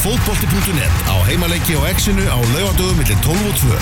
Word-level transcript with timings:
fótbolti.net 0.00 0.94
á 1.12 1.16
heimaleiki 1.28 1.76
og 1.76 1.84
exinu 1.90 2.24
á 2.24 2.38
laugadögum 2.56 2.96
millir 2.96 3.18
12 3.20 3.50
og 3.50 3.56
2. 3.60 3.76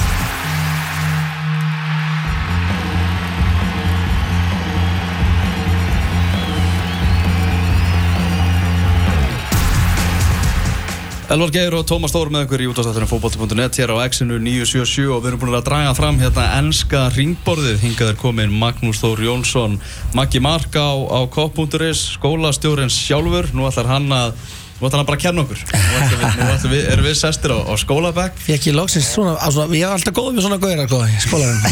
Elvar 11.29 11.50
Geir 11.54 11.75
og 11.77 11.84
Tómas 11.84 12.14
Þór 12.16 12.30
með 12.32 12.46
ykkur 12.48 12.62
í 12.64 12.69
útastáttunum 12.73 13.11
fókbóti.net 13.11 13.79
hér 13.79 13.95
á 13.95 14.03
X-inu 14.09 14.41
977 14.43 15.11
og 15.12 15.21
við 15.23 15.30
erum 15.30 15.43
búin 15.43 15.59
að 15.59 15.66
draga 15.69 15.91
fram 15.95 16.19
hérna 16.19 16.50
ennska 16.57 17.03
ringborðið 17.14 17.82
hingað 17.85 18.14
er 18.14 18.19
komin 18.19 18.55
Magnús 18.59 18.98
Þór 19.05 19.23
Jónsson 19.27 19.77
Maggi 20.16 20.41
Mark 20.43 20.73
á, 20.75 20.89
á 20.98 21.21
K.is 21.30 22.16
skólastjórens 22.16 22.96
sjálfur 22.96 23.53
nú 23.53 23.69
ætlar 23.69 23.93
hann 23.93 24.09
að 24.09 24.41
Nú 24.79 24.86
ætlar 24.86 25.00
hann 25.00 25.06
bara 25.08 25.18
að 25.18 25.22
kenna 25.24 25.42
okkur. 25.42 25.58
Nú 26.38 26.70
við, 26.70 26.82
erum 26.92 27.06
við 27.08 27.14
sestir 27.18 27.50
á, 27.50 27.58
á 27.66 27.75
skólabæk. 27.82 28.36
Ég 28.46 28.61
ekki 28.61 28.71
loksins 28.76 29.08
svona, 29.11 29.32
svona, 29.50 29.75
ég 29.75 29.82
er 29.89 29.94
alltaf 29.96 30.14
góð 30.14 30.29
með 30.36 30.44
svona 30.44 30.58
gauðir 30.62 30.84
sko, 30.86 31.00
í 31.03 31.16
skólanum. 31.25 31.64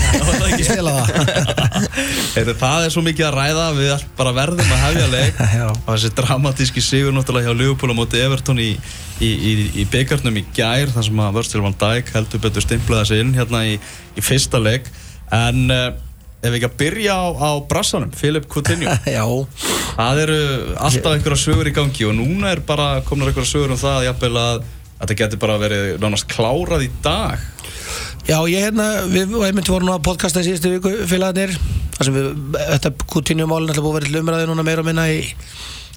Ég 0.57 0.65
spila 0.67 0.95
það. 0.97 2.51
Það 2.59 2.87
er 2.89 2.91
svo 2.97 3.05
mikið 3.07 3.29
að 3.29 3.37
ræða, 3.39 3.67
við 3.79 3.93
all- 3.95 4.09
bara 4.19 4.33
verðum 4.41 4.73
að 4.75 4.83
hefja 4.89 5.07
leik. 5.13 5.39
Og 5.87 5.93
þessi 5.93 6.11
dramatíski 6.19 6.83
sigur 6.83 7.15
náttúrulega 7.15 7.53
hjá 7.53 7.61
Liverpool 7.61 7.95
á 7.95 7.97
móti 8.01 8.25
Everton 8.25 8.59
í, 8.65 8.73
í, 9.23 9.31
í, 9.31 9.53
í 9.83 9.87
byggarnum 9.93 10.41
í 10.43 10.45
gær, 10.57 10.91
þar 10.97 11.07
sem 11.07 11.23
að 11.29 11.39
Virgil 11.39 11.63
van 11.69 11.79
Dijk 11.85 12.11
heldur 12.17 12.43
betur 12.43 12.67
stimplaði 12.67 13.13
sig 13.13 13.23
inn 13.23 13.35
hérna 13.39 13.63
í, 13.71 13.79
í 14.19 14.27
fyrsta 14.27 14.59
leik. 14.59 14.91
En 15.35 15.71
uh, 15.71 15.89
ef 16.47 16.55
við 16.55 16.61
ekki 16.61 16.71
að 16.71 16.79
byrja 16.81 17.19
á, 17.19 17.27
á 17.37 17.51
brassanum, 17.71 18.15
Philip 18.17 18.49
Coutinho. 18.53 18.95
Já, 19.17 19.27
Það 19.97 20.23
eru 20.27 20.41
alltaf 20.77 21.15
einhverja 21.15 21.41
sögur 21.41 21.69
í 21.71 21.75
gangi 21.77 22.05
og 22.09 22.17
núna 22.19 22.51
er 22.53 22.61
bara 22.69 23.01
komnar 23.07 23.31
einhverja 23.31 23.49
sögur 23.49 23.73
um 23.73 23.81
það 23.81 24.09
jafnvel 24.11 24.35
að 24.41 24.65
að 24.97 25.11
þetta 25.11 25.19
getur 25.21 25.41
bara 25.43 25.59
verið 25.61 25.99
nánast 26.01 26.29
klárað 26.31 26.87
í 26.87 26.91
dag. 27.05 27.43
já, 28.27 28.39
ég 28.49 28.65
hérna, 28.65 28.87
við 29.13 29.35
einmitt 29.47 29.69
vorum 29.69 29.93
að 29.93 30.05
podcasta 30.09 30.43
í 30.43 30.49
síðustu 30.49 30.73
viku 30.73 30.93
félagarnir, 31.07 31.53
þar 31.97 32.09
sem 32.09 32.17
við, 32.17 32.31
þetta 32.57 32.93
Coutinho-málinn 33.13 33.75
ætla 33.75 33.85
búið 33.85 33.93
að 33.93 33.99
vera 34.01 34.11
til 34.11 34.23
umræði 34.23 34.49
núna 34.51 34.65
meira 34.67 34.83
og 34.83 34.89
minna 34.89 35.05
í 35.13 35.21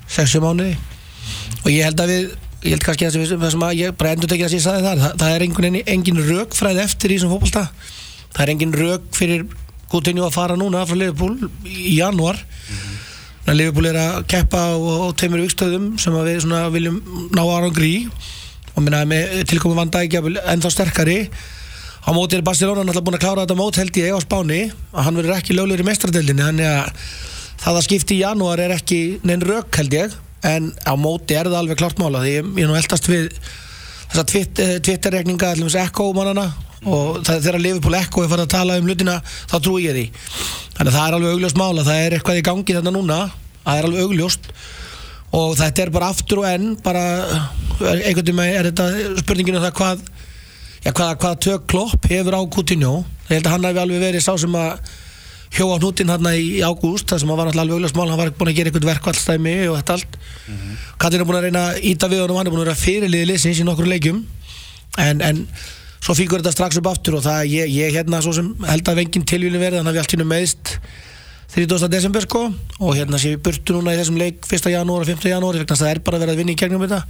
6 0.10 0.36
mánuði 0.44 0.76
og 1.64 1.72
ég 1.72 1.88
held 1.88 2.04
að 2.04 2.12
við, 2.12 2.28
ég 2.68 2.76
held 2.76 2.86
kannski 2.86 3.08
að 3.08 3.18
það 3.32 3.56
sem 3.56 3.66
að 3.70 3.80
ég 3.80 3.96
bara 3.98 4.14
endur 4.16 4.32
tekið 4.32 4.52
að 4.60 4.68
þar, 4.68 5.02
það, 5.06 5.16
það 5.24 5.34
er 5.34 5.48
engin, 5.48 5.80
engin 5.96 6.22
rökfræði 6.30 6.84
eftir 6.84 7.14
í 7.14 7.18
þessum 7.18 7.34
fótbolta, 7.34 7.66
það 8.36 8.44
er 8.46 8.54
engin 8.56 8.78
rök 8.78 9.10
fyrir 9.16 9.48
Coutinho 9.90 10.28
að 10.28 10.36
fara 10.36 10.58
núna 10.60 10.86
frá 10.86 10.98
Liverpool 10.98 11.50
í 11.66 11.98
janúar. 11.98 12.38
Þannig 13.46 13.54
að 13.54 13.60
Liverpool 13.60 13.88
er 13.90 13.98
að 13.98 14.18
keppa 14.30 14.66
á, 14.70 14.78
tveimur 15.18 15.42
vikstöðum 15.42 15.88
sem 16.02 16.14
við 16.14 16.46
viljum 16.76 17.00
ná 17.34 17.42
árangri 17.42 17.90
í. 17.90 18.02
Og 18.76 18.84
minna 18.86 19.02
með 19.10 19.40
tilkomu 19.50 19.78
Van 19.80 19.90
Dijk 19.90 20.14
jafnvel 20.14 20.38
ennþá 20.44 20.72
sterkari. 20.76 21.18
Á 22.06 22.10
móti 22.16 22.38
er 22.38 22.46
Barcelona 22.46 22.84
náttúrulega 22.84 23.08
búin 23.08 23.18
að 23.18 23.24
klára 23.26 23.44
þetta 23.44 23.58
mót 23.60 23.80
held 23.82 23.98
ég 24.00 24.14
á 24.14 24.20
Spáni. 24.22 24.60
Að 24.94 25.08
hann 25.08 25.18
verður 25.20 25.36
ekki 25.40 25.58
löglegur 25.58 25.84
í 25.84 25.88
mestradeldinni 25.90 26.46
þannig 26.46 26.70
að 26.70 26.94
það 27.60 27.80
að 27.80 27.88
skipti 27.88 28.16
í 28.16 28.22
janúar 28.22 28.62
er 28.64 28.76
ekki 28.78 29.02
neinn 29.26 29.44
rök 29.44 29.82
held 29.82 29.98
ég. 29.98 30.14
En 30.46 30.70
á 30.86 30.94
móti 30.96 31.36
er 31.36 31.50
það 31.50 31.60
alveg 31.64 31.82
klart 31.82 32.00
mála 32.00 32.22
því 32.24 32.36
ég 32.38 32.62
er 32.64 32.70
nú 32.70 32.78
eldast 32.78 33.10
við 33.10 33.34
þessa 34.10 34.26
Twitter-rekninga 34.86 35.54
allir 35.54 35.68
með 35.68 35.80
Ekko 35.84 36.10
mannana 36.18 36.48
og 36.88 37.20
þegar 37.28 37.60
Liverpool 37.60 37.98
Ekko 38.00 38.24
er 38.24 38.32
farið 38.32 38.46
að 38.48 38.54
tala 38.54 38.78
um 38.80 38.88
hlutina 38.88 39.18
þá 39.26 39.56
trúi 39.60 39.86
ég 39.86 39.98
því. 39.98 40.06
Þannig 40.78 40.92
að 40.92 40.96
það 40.98 41.08
er 41.08 41.18
alveg 41.18 41.34
augljóst 41.36 41.60
mála 41.60 41.88
það 41.88 42.04
er 42.04 42.16
eitthvað 42.18 42.40
í 42.40 42.46
gangi 42.50 42.78
þarna 42.78 42.96
núna 42.96 43.20
það 43.66 43.82
er 43.82 43.90
alveg 43.90 44.06
augljóst 44.06 44.52
og 45.40 45.52
þetta 45.60 45.84
er 45.84 45.92
bara 45.94 46.14
aftur 46.14 46.42
og 46.42 46.48
enn 46.50 46.72
bara 46.84 47.04
einhvern 47.80 48.40
veginn 48.40 48.42
er 48.48 48.72
þetta 48.72 49.20
spurninginu 49.22 49.62
það 49.62 49.76
hvað 49.78 50.08
já, 50.86 50.92
hvað, 50.92 51.14
hvað 51.22 51.38
tök 51.46 51.68
klopp 51.70 52.10
hefur 52.10 52.40
á 52.40 52.42
Coutinho. 52.50 52.96
Ég 53.30 53.38
held 53.38 53.50
að 53.50 53.56
hann 53.56 53.70
hefði 53.70 53.84
alveg 53.84 54.04
verið 54.08 54.26
sá 54.26 54.34
sem 54.42 54.58
að 54.58 54.96
hjóa 55.56 55.80
hnútin 55.80 56.12
hann 56.12 56.30
í, 56.36 56.62
ágúst 56.62 57.10
það 57.10 57.24
sem 57.24 57.32
að 57.34 57.40
var 57.40 57.50
alltaf 57.50 57.64
alveg 57.64 57.80
augljóst 57.80 57.98
mál 57.98 58.10
hann 58.10 58.20
var 58.22 58.32
búin 58.38 58.52
að 58.52 58.60
gera 58.60 58.70
eitthvað 58.70 58.90
verkvallstæmi 58.92 59.56
og 59.72 59.78
þetta 59.80 59.96
allt 59.98 60.18
mm 60.20 60.56
-hmm. 60.56 60.78
Katrin 61.02 61.22
er 61.22 61.28
búin 61.28 61.40
að 61.40 61.46
reyna 61.48 61.64
að 61.70 61.80
íta 61.92 62.10
við 62.12 62.22
honum 62.24 62.38
hann 62.38 62.48
er 62.48 62.54
búin 62.54 62.62
að 62.62 62.70
vera 62.70 62.84
fyrirliði 62.86 63.30
liðsins 63.32 63.60
í 63.60 63.66
nokkur 63.66 63.90
leikjum 63.90 64.24
en, 64.98 65.22
en 65.22 65.48
svo 66.00 66.16
fíkur 66.16 66.40
þetta 66.40 66.54
strax 66.54 66.78
upp 66.78 66.88
aftur 66.88 67.20
og 67.20 67.24
það 67.26 67.46
ég, 67.50 67.70
ég 67.74 67.94
hérna 67.98 68.22
svo 68.22 68.34
sem 68.34 68.54
held 68.68 68.90
að 68.90 69.00
vengin 69.02 69.26
tilvíli 69.26 69.58
verið 69.58 69.82
hann 69.82 69.90
hafi 69.90 70.00
allt 70.00 70.14
hérna 70.14 70.30
meðst 70.30 70.78
30. 71.50 71.90
desember 71.90 72.22
sko 72.22 72.54
og 72.80 72.96
hérna 72.96 73.18
sé 73.18 73.34
við 73.34 73.44
burtu 73.44 73.74
núna 73.74 73.96
í 73.96 74.00
þessum 74.00 74.20
leik 74.22 74.46
1. 74.46 74.70
janúar 74.70 75.02
og 75.02 75.10
5. 75.10 75.30
janúar 75.32 75.58
að 75.58 75.74
það 75.74 75.90
er 75.90 76.00
bara 76.06 76.18
að 76.18 76.26
vera 76.26 76.36
að 76.36 76.42
vinna 76.44 76.54
í 76.54 76.60
gegnum 76.60 76.86
þetta 76.86 77.02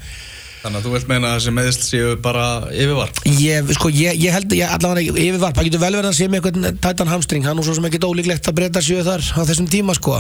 Þannig 0.59 0.81
að 0.81 0.85
þú 0.85 0.91
vilt 0.91 1.07
meina 1.07 1.29
að 1.29 1.37
þessi 1.37 1.51
meðist 1.55 1.85
séu 1.87 2.15
bara 2.19 2.45
yfirvarp. 2.67 3.19
ég, 3.39 3.69
sko, 3.77 3.91
ég, 3.95 4.17
ég 4.19 4.33
held 4.35 4.55
ég, 4.57 4.73
allavega 4.75 5.13
yfirvarp, 5.13 5.55
það 5.55 5.69
getur 5.69 5.81
vel 5.85 5.91
verið 5.95 6.09
að 6.09 6.17
sé 6.17 6.27
með 6.27 6.41
eitthvað 6.41 6.81
tætan 6.83 7.11
hamstring, 7.13 7.45
hann 7.47 7.61
er 7.61 7.67
svo 7.67 7.75
sem 7.77 7.87
ekkert 7.87 8.07
ólíklegt 8.09 8.49
að 8.51 8.57
breyta 8.57 8.81
séu 8.83 9.05
þar 9.07 9.23
á 9.23 9.41
þessum 9.47 9.69
tíma 9.71 9.95
sko. 9.95 10.17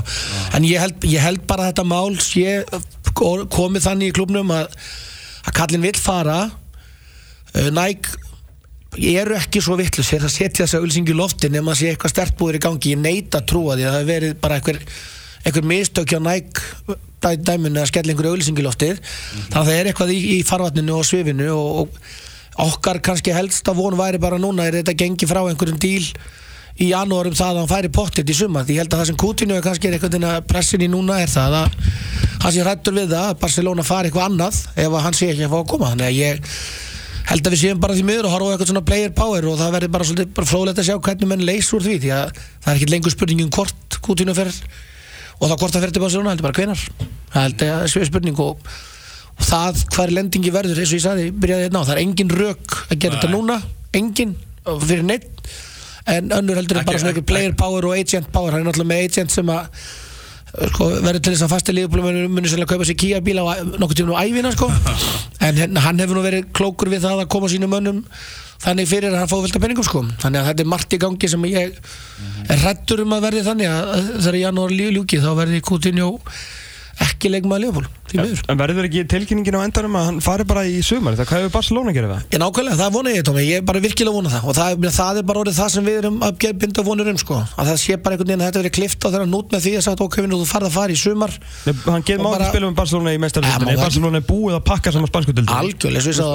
En 0.55 0.67
ég 0.67 0.79
held, 0.79 1.03
ég 1.11 1.25
held 1.25 1.43
bara 1.49 1.67
að 1.67 1.73
þetta 1.73 1.85
mál 1.91 2.15
sé 2.23 2.55
komið 3.19 3.83
þannig 3.89 4.13
í 4.13 4.15
klubnum 4.15 4.55
að, 4.55 4.71
að 5.43 5.59
kallin 5.59 5.85
vill 5.89 5.99
fara. 5.99 6.39
Uh, 7.51 7.67
Nike 7.75 8.15
eru 9.11 9.35
ekki 9.35 9.59
svo 9.63 9.75
vittlusir 9.79 10.23
að 10.23 10.33
setja 10.37 10.63
þessa 10.63 10.79
ölsingi 10.79 11.11
í 11.11 11.19
loftin 11.19 11.59
ef 11.59 11.67
maður 11.67 11.81
sé 11.81 11.91
eitthvað 11.91 12.15
stertbúður 12.15 12.61
í 12.61 12.63
gangi. 12.63 12.95
Ég 12.95 13.03
neita 13.03 13.43
að 13.43 13.51
trúa 13.51 13.75
því 13.75 13.89
að 13.89 13.91
það 13.91 13.99
hefur 13.99 14.11
verið 14.13 14.39
bara 14.39 14.61
einhver, 14.61 14.81
einhver 15.43 15.69
mistök 15.75 16.15
hjá 16.15 16.23
Nike 16.23 16.99
dæ, 17.23 17.29
dæminu 17.37 17.83
að 17.83 17.91
skella 17.91 18.13
einhverju 18.13 18.39
ölsingi 18.39 18.63
í 18.63 18.67
loftið 18.67 18.99
þannig 19.03 19.61
að 19.61 19.69
það 19.69 19.77
er 19.77 19.91
eitthvað 19.91 20.13
í, 20.15 20.19
í 20.35 20.41
farvatninu 20.47 20.97
og 20.97 21.07
svifinu 21.07 21.49
og, 21.55 21.79
og 21.85 22.69
okkar 22.69 23.01
kannski 23.03 23.35
helst 23.35 23.67
að 23.71 23.81
von 23.83 23.97
væri 23.99 24.21
bara 24.21 24.39
núna 24.41 24.67
er 24.67 24.81
þetta 24.81 24.97
gengi 24.99 25.29
frá 25.29 25.41
einhverjum 25.45 25.79
díl 25.81 26.05
í 26.79 26.89
janúar 26.93 27.27
um 27.27 27.35
það 27.35 27.49
að 27.49 27.59
hann 27.59 27.71
færi 27.71 27.91
pottit 27.91 28.29
í 28.31 28.35
summa 28.35 28.63
því 28.63 28.77
ég 28.77 28.83
held 28.83 28.93
að 28.93 29.01
það 29.01 29.09
sem 29.09 29.19
Coutinho 29.19 29.55
er 29.57 29.65
kannski 29.65 29.89
eitthvað 29.91 30.27
pressin 30.47 30.83
í 30.85 30.91
núna 30.91 31.19
er 31.23 31.31
það 31.31 31.57
að 31.59 31.79
hann 32.43 32.53
sé 32.55 32.63
hrættur 32.63 32.95
við 32.95 33.09
það 33.11 33.31
að 33.31 33.39
Barcelona 33.41 33.83
fari 33.83 34.09
eitthvað 34.09 34.29
annað 34.29 34.61
ef 34.79 34.95
hann 35.05 35.17
sé 35.17 35.31
ekki 35.33 35.47
að 35.47 35.51
fá 35.51 35.57
að 35.59 35.67
koma. 35.73 35.89
Þannig 35.91 36.07
að 36.07 36.19
ég 36.19 36.53
held 37.29 37.49
að 37.49 37.55
við 37.55 37.63
séum 37.63 37.81
bara 37.83 37.97
því 37.97 38.05
miður 38.07 38.29
og 38.29 38.35
horfa 38.35 38.47
á 38.47 38.51
eitthvað 38.53 38.71
svona 38.71 38.85
player 38.87 39.11
power 39.17 39.49
og 39.51 39.59
það 39.59 39.73
verður 39.75 39.91
bara 39.95 40.07
svolítið 40.07 40.31
bara 40.37 40.49
fróðilegt 40.49 40.79
að 40.81 40.87
sjá 40.87 40.95
hvernig 41.07 41.29
menn 41.29 41.47
leys 41.49 41.73
úr 41.75 41.83
því 41.85 41.97
því 42.05 42.13
að 42.15 42.31
það 42.39 42.71
er 42.71 42.79
ekki 42.79 42.91
lengur 42.93 43.13
spurning 43.13 43.43
um 43.43 43.51
hvort 43.53 43.99
Coutinho 44.05 44.37
fer 44.37 44.53
og 45.39 45.47
þá 45.47 45.55
hvort 45.55 45.75
það 45.75 45.85
fer 45.85 45.95
til 45.95 46.03
Barcelona 46.03 46.33
heldur 46.33 46.49
bara 46.49 46.59
hvenar 46.59 46.85
það 47.33 47.45
held 47.45 47.63
ég 47.63 47.73
að 47.73 47.81
það 47.83 47.93
sé 47.93 48.09
spurning 48.09 48.43
og, 48.43 48.69
og 49.37 49.47
það 49.49 49.81
hver 49.95 50.13
lendingi 50.17 50.53
verður 50.53 50.83
eins 50.83 50.91
og 50.91 50.99
ég 50.99 51.05
sagði, 51.05 51.31
byrjaði 51.31 51.67
hérna 51.67 51.83
á, 51.83 51.87
það 51.87 51.95
er 51.95 52.03
engin 52.03 52.35
rök 52.41 52.77
að 52.89 52.95
gera 52.97 53.15
Nei. 53.15 53.21
þetta 53.21 53.33
núna, 53.33 53.57
engin 53.99 54.35
fyrir 54.83 55.07
neitt 55.07 55.49
en 56.09 56.29
önnur 56.39 56.59
heldur 56.59 56.81
bara 56.83 56.99
svona 56.99 57.13
einhver 57.13 57.27
player 57.29 57.55
power 57.57 57.89
og 57.89 57.97
agent 57.97 58.29
power 58.33 58.55
hann 58.55 58.63
er 58.63 58.69
náttúrulega 58.69 58.91
með 58.91 59.07
agent 59.07 59.33
sem 59.33 59.51
að 59.53 59.67
sko, 60.73 60.89
verður 61.03 61.21
til 61.21 61.33
þess 61.33 61.45
að 61.45 61.53
fasti 61.53 61.75
liðbúlum 61.75 62.33
muni 62.33 62.49
sérlega 62.49 62.73
kaupa 62.73 62.87
sér 62.87 62.97
Kia 62.99 63.21
bíla 63.23 63.45
á 63.45 63.61
nokkuð 63.61 63.99
tíma 64.01 64.17
á 64.17 64.25
ævina 64.25 64.51
sko. 64.55 64.69
en 65.45 65.59
hérna, 65.61 65.83
hann 65.85 66.01
hefur 66.01 66.19
nú 66.19 66.25
verið 66.25 66.49
klókur 66.55 66.91
við 66.91 67.05
það 67.05 67.23
að 67.23 67.31
koma 67.35 67.51
sínum 67.51 67.73
mönnum 67.73 68.01
þannig 68.59 68.89
fyrir 68.89 69.13
að 69.13 69.21
hann 69.21 69.31
fá 69.31 69.37
velta 69.39 69.61
penningum 69.63 69.87
sko. 69.87 70.03
þannig 70.21 70.41
að 70.41 70.49
þetta 70.49 70.65
er 70.65 70.71
margt 70.73 70.95
í 70.95 71.01
gangi 71.01 71.29
sem 71.31 71.45
ég 71.49 71.77
er 72.49 72.63
hrættur 72.63 73.03
um 73.05 73.15
að 73.15 73.27
verði 73.27 73.45
þannig 73.47 73.75
að 73.75 74.09
þegar 74.17 74.39
janúar 74.43 74.73
ljúki 74.75 75.21
þá 75.23 75.29
verði 75.37 75.61
Coutinho 75.65 76.09
ekki 77.05 77.29
leikmaður 77.33 77.61
Leopold 77.65 77.87
En 78.49 78.57
verður 78.57 78.85
ekki 78.87 79.03
tilkynningin 79.11 79.53
á 79.53 79.61
endanum 79.67 79.93
að 79.99 80.05
hann 80.07 80.19
fari 80.25 80.43
bara 80.49 80.63
í 80.65 80.79
sumar? 80.85 81.13
Það 81.19 81.27
hvað 81.29 81.39
hefur 81.43 81.53
Barcelona 81.53 81.91
gerðið 81.93 82.13
það? 82.15 82.21
Já, 82.33 82.37
nákvæmlega, 82.41 82.77
það 82.79 82.91
vona 82.95 83.09
ég, 83.13 83.21
Tómi, 83.27 83.43
ég 83.45 83.57
er 83.59 83.65
bara 83.69 83.79
virkilega 83.83 84.15
vona 84.15 84.29
það. 84.33 84.43
Og 84.49 84.53
það, 84.57 84.69
það 84.97 85.13
er 85.21 85.25
bara 85.29 85.39
orðið 85.43 85.59
það 85.59 85.69
sem 85.75 85.83
við 85.85 85.95
erum 86.01 86.17
að 86.25 86.33
binda 86.63 86.81
vonur 86.87 87.07
um, 87.13 87.19
sko, 87.21 87.35
að 87.53 87.65
það 87.69 87.77
sé 87.83 87.93
bara 88.01 88.13
einhvern 88.15 88.29
veginn 88.31 88.41
að 88.41 88.47
þetta 88.49 88.61
verið 88.63 88.75
klift 88.79 88.99
á 89.05 89.07
þeirra 89.13 89.27
nút 89.29 89.47
með 89.53 89.61
því 89.67 89.71
að 89.77 89.83
sagt, 89.85 90.01
ok, 90.07 90.15
þú 90.25 90.49
farð 90.49 90.67
að 90.69 90.75
fara 90.79 90.89
í 90.89 90.97
sumar. 90.97 91.31
Nei, 91.67 91.73
Hann 91.85 92.01
Og 92.01 92.05
getur 92.09 92.23
máli 92.25 92.33
bara- 92.39 92.49
spila 92.49 92.65
með 92.65 92.77
Barcelona 92.81 93.09
í 93.13 93.21
það 93.69 93.83
Barcelona 93.85 94.17
er 94.17 94.25
búið 94.29 94.53
að 94.57 94.63
pakka 94.73 94.89
saman 94.95 95.09
spansku 95.13 95.31
dildinni 95.37 95.59
algjörlega, 95.59 96.01
svo 96.01 96.09
ég 96.09 96.17
sagði 96.17 96.33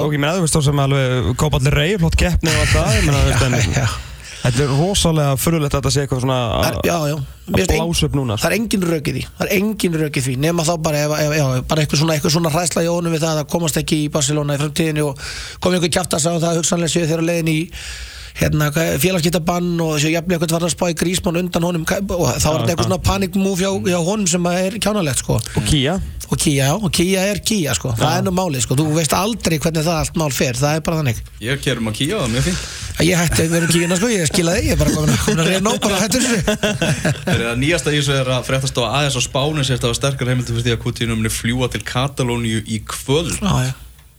Að 7.45 7.67
blása 7.69 8.07
upp 8.07 8.15
núna 8.17 8.39
það 8.41 8.49
er 8.49 8.55
engin 8.57 8.85
í 8.85 8.87
því 8.89 9.21
það 9.37 9.43
er 9.45 9.51
engin 9.59 9.97
í 10.01 10.23
því 10.25 10.33
nema 10.41 10.63
þá 10.65 10.71
bara, 10.81 11.03
ef, 11.05 11.11
ef, 11.21 11.35
já, 11.37 11.45
bara 11.69 11.83
eitthvað 11.83 12.01
svona, 12.01 12.15
eitthvað 12.15 12.33
svona 12.33 12.51
hræsla 12.55 12.83
í 12.85 12.89
honum 12.89 13.13
við 13.13 13.21
það 13.21 13.41
að 13.43 13.51
komast 13.53 13.77
ekki 13.81 13.99
í 14.01 14.09
Barcelona 14.15 14.57
í 14.57 14.61
framtíðinni 14.63 15.05
og 15.05 15.21
komið 15.61 15.77
einhver 15.77 15.93
kjátt 15.93 16.17
að 16.17 16.23
sá 16.25 16.31
það 16.33 16.57
hugsanlega 16.61 16.93
séu 16.95 17.09
þeirra 17.11 17.27
leiðin 17.29 17.51
í 17.53 17.59
hérna, 18.39 18.71
félagskiptabann 18.73 19.75
og 19.83 19.95
þessu 19.95 20.11
jafnlega 20.13 20.41
eitthvað 20.41 20.57
var 20.57 20.67
að 20.67 20.75
spá 20.75 20.85
í 20.91 20.97
grísmann 20.99 21.39
undan 21.43 21.69
honum 21.69 21.85
og 21.85 21.93
þá 21.95 22.49
var 22.49 22.65
þetta 22.65 22.73
eitthvað 22.73 22.89
svona 22.89 23.03
panic 23.05 23.39
move 23.39 23.63
hjá, 23.63 23.71
hjá 23.87 23.99
honum 24.01 24.27
sem 24.29 24.51
er 24.51 24.77
kjánalegt 24.83 25.23
sko. 25.23 25.39
Og 25.55 25.67
Kia 25.69 25.99
og 26.29 26.37
Kia, 26.37 26.65
já, 26.65 26.73
og 26.73 26.91
Kia 26.91 27.21
er 27.29 27.39
Kia 27.45 27.73
sko. 27.77 27.91
Það 27.97 28.17
er 28.17 28.23
nú 28.25 28.33
málið 28.35 28.65
sko, 28.65 28.77
þú 28.79 28.87
veist 28.95 29.13
aldrei 29.15 29.59
hvernig 29.61 29.85
það 29.85 29.99
allt 30.01 30.17
mál 30.19 30.31
fer, 30.33 30.57
það 30.57 30.79
er 30.79 30.83
bara 30.85 30.99
þannig. 31.01 31.21
Ég 31.43 31.61
kerum 31.61 31.91
að 31.91 31.97
kíja 31.99 32.21
það, 32.21 32.33
mjög 32.33 32.47
fínt. 32.47 32.65
ég 33.05 33.21
hætti 33.21 33.45
að 33.45 33.53
vera 33.53 33.69
Kia 33.69 33.99
sko, 33.99 34.11
ég 34.11 34.29
skilaði, 34.31 34.65
ég 34.65 34.75
er 34.75 34.81
bara 34.81 34.95
komin 34.95 35.13
að, 35.13 35.21
komin 35.25 35.43
að 35.43 35.51
reyna 35.51 35.73
á 35.73 35.75
bara 35.85 36.01
hættu 36.01 36.21
þessu. 36.25 36.57
Það 37.25 37.33
er 37.35 37.45
að 37.51 37.57
nýjasta 37.61 37.93
í 37.93 37.99
þessu 37.99 38.15
er 38.17 38.31
að 38.35 38.45
fréttast 38.49 38.81
á 38.81 38.83
aðeins 38.87 39.19
á 39.19 39.21
Spáni 39.25 39.65
sérst 39.67 39.85
að 39.85 39.97
sterkar 39.99 40.31
heimildi 40.31 40.55
fyrir 40.55 40.65
því 40.65 40.75
að 40.75 40.83
Coutinho 40.85 41.19
muni 41.19 41.33
fljúa 41.33 41.69
til 41.73 41.83
Katalóníu 41.85 42.63
í 42.65 42.81
kvöld. 42.89 43.37
Já, 43.37 43.69
já. 43.69 43.73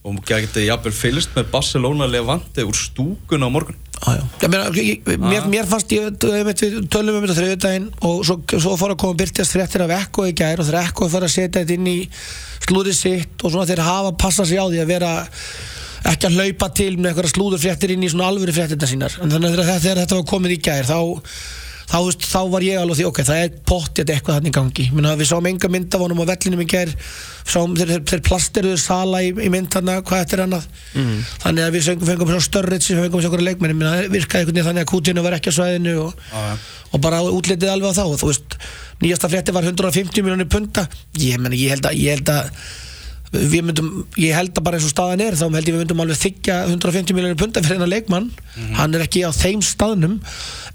og 0.07 0.23
getið 0.29 0.69
jafnvel 0.69 0.95
fylgst 0.95 1.35
með 1.35 1.51
Barcelona 1.57 2.07
Levante 2.07 2.63
úr 2.63 2.79
stúkun 2.79 3.43
á 3.43 3.51
morgun 3.51 3.81
Ég 3.97 4.51
meina, 4.53 4.67
ég, 4.77 5.07
mér, 5.19 5.47
mér 5.51 5.69
fannst 5.69 5.93
ég, 5.95 6.11
við 6.21 6.89
tölum 6.93 7.17
um 7.17 7.25
þetta 7.25 7.37
þriðudaginn 7.39 7.87
og 8.07 8.21
svo, 8.29 8.37
svo 8.53 8.75
fór 8.79 8.93
að 8.93 9.01
koma 9.03 9.19
byrtjast 9.23 9.57
fréttir 9.57 9.85
af 9.87 9.95
Ekko 9.97 10.27
í 10.29 10.35
gær 10.37 10.61
og 10.61 10.69
þegar 10.69 10.91
Ekko 10.91 11.09
fór 11.11 11.27
að 11.27 11.33
setja 11.33 11.63
þetta 11.63 11.79
inn 11.79 11.89
í 11.91 11.97
slúrið 12.67 12.99
sitt 12.99 13.43
og 13.43 13.55
svona 13.55 13.67
þeir 13.71 13.83
hafa 13.87 14.13
að 14.13 14.19
passa 14.21 14.47
sig 14.47 14.61
á 14.61 14.67
því 14.69 14.83
að 14.83 14.93
vera 14.93 15.13
ekki 16.13 16.29
að 16.29 16.37
hlaupa 16.37 16.69
til 16.77 16.93
með 16.99 17.11
eitthvað 17.11 17.33
slúður 17.33 17.63
fréttir 17.65 17.95
inn 17.97 18.05
í 18.05 18.11
svona 18.13 18.29
alvöru 18.31 18.55
fréttina 18.55 18.91
sínar. 18.91 19.17
En 19.23 19.33
þannig 19.33 19.57
að 19.65 19.73
þegar 19.73 20.03
þetta 20.05 20.21
var 20.21 20.29
komið 20.35 20.57
í 20.59 20.61
gær 20.69 20.91
þá 20.93 21.01
þá, 21.87 21.97
veist, 22.07 22.27
þá 22.27 22.41
var 22.53 22.67
ég 22.67 22.81
alveg 22.81 22.99
því, 22.99 23.07
ok, 23.11 23.21
það 23.29 23.43
er 23.45 23.57
pottið 23.69 24.13
eitthvað 24.15 24.39
þannig 24.39 24.55
gangi, 24.57 24.87
Minna, 24.95 25.15
við 25.19 25.31
sáum 25.31 25.49
enga 25.51 25.71
mynd 25.73 25.97
af 25.97 26.05
honum 26.05 26.23
á 26.23 26.31
vellinum 26.33 26.63
í 26.65 26.69
gær. 26.71 26.95
Sáum 27.47 27.77
þeir, 27.79 27.93
þeir, 28.11 28.23
plasteruðu 28.27 28.79
sala 28.83 29.21
í, 29.23 29.29
í 29.31 29.51
mynd 29.53 29.71
þarna, 29.75 30.01
hvað 30.07 30.25
þetta 30.25 30.37
er 30.37 30.45
annað. 30.47 30.67
Mhm. 30.95 31.21
þannig 31.45 31.67
að 31.67 31.77
við 31.77 31.87
fengum, 31.91 32.11
fengum 32.11 32.33
svo 32.33 32.41
störrið 32.47 32.83
sem 32.87 33.03
fengum 33.05 33.23
svo 33.23 33.31
okkur 33.31 33.45
leikmenni, 33.47 33.79
Minna, 33.79 34.09
virkaði 34.11 34.43
einhvern 34.43 34.57
veginn 34.57 34.69
þannig 34.71 34.87
að 34.87 34.91
Kútinu 34.93 35.27
var 35.27 35.39
ekki 35.39 35.55
á 35.55 35.59
svæðinu 35.59 35.95
og, 36.07 36.27
og 36.93 37.05
bara 37.05 37.23
útlitið 37.23 37.71
alveg 37.71 37.95
á 37.95 37.99
þá. 38.01 38.05
Og 38.07 38.19
þú 38.23 38.33
veist, 38.33 38.59
nýjasta 39.05 39.31
frétti 39.31 39.55
var 39.55 39.69
150 39.69 40.27
miljonir 40.27 40.51
punta, 40.51 40.89
ég, 41.21 41.39
meni, 41.39 41.63
ég 41.67 41.77
held 41.77 41.87
að 41.87 42.03
ég 42.03 42.19
held 42.19 42.35
að 42.35 42.51
við 43.33 43.65
myndum, 43.67 43.91
ég 44.23 44.37
held 44.37 44.55
að 44.55 44.67
bara 44.69 44.79
eins 44.79 44.87
og 44.87 44.93
staðan 44.95 45.25
er 45.25 45.39
þá 45.39 45.47
held 45.49 45.67
ég 45.67 45.75
við 45.75 45.83
myndum 45.83 46.05
alveg 46.05 46.21
þykja 46.23 46.61
150 46.69 47.17
miljonir 47.17 47.41
punta 47.41 47.63
fyrir 47.65 47.81
hennar 47.81 47.91
leikmann. 47.91 48.31
Hann 48.79 48.95
er 48.95 49.07
ekki 49.07 49.25
á 49.27 49.31
þeim 49.35 49.65
staðnum 49.67 50.21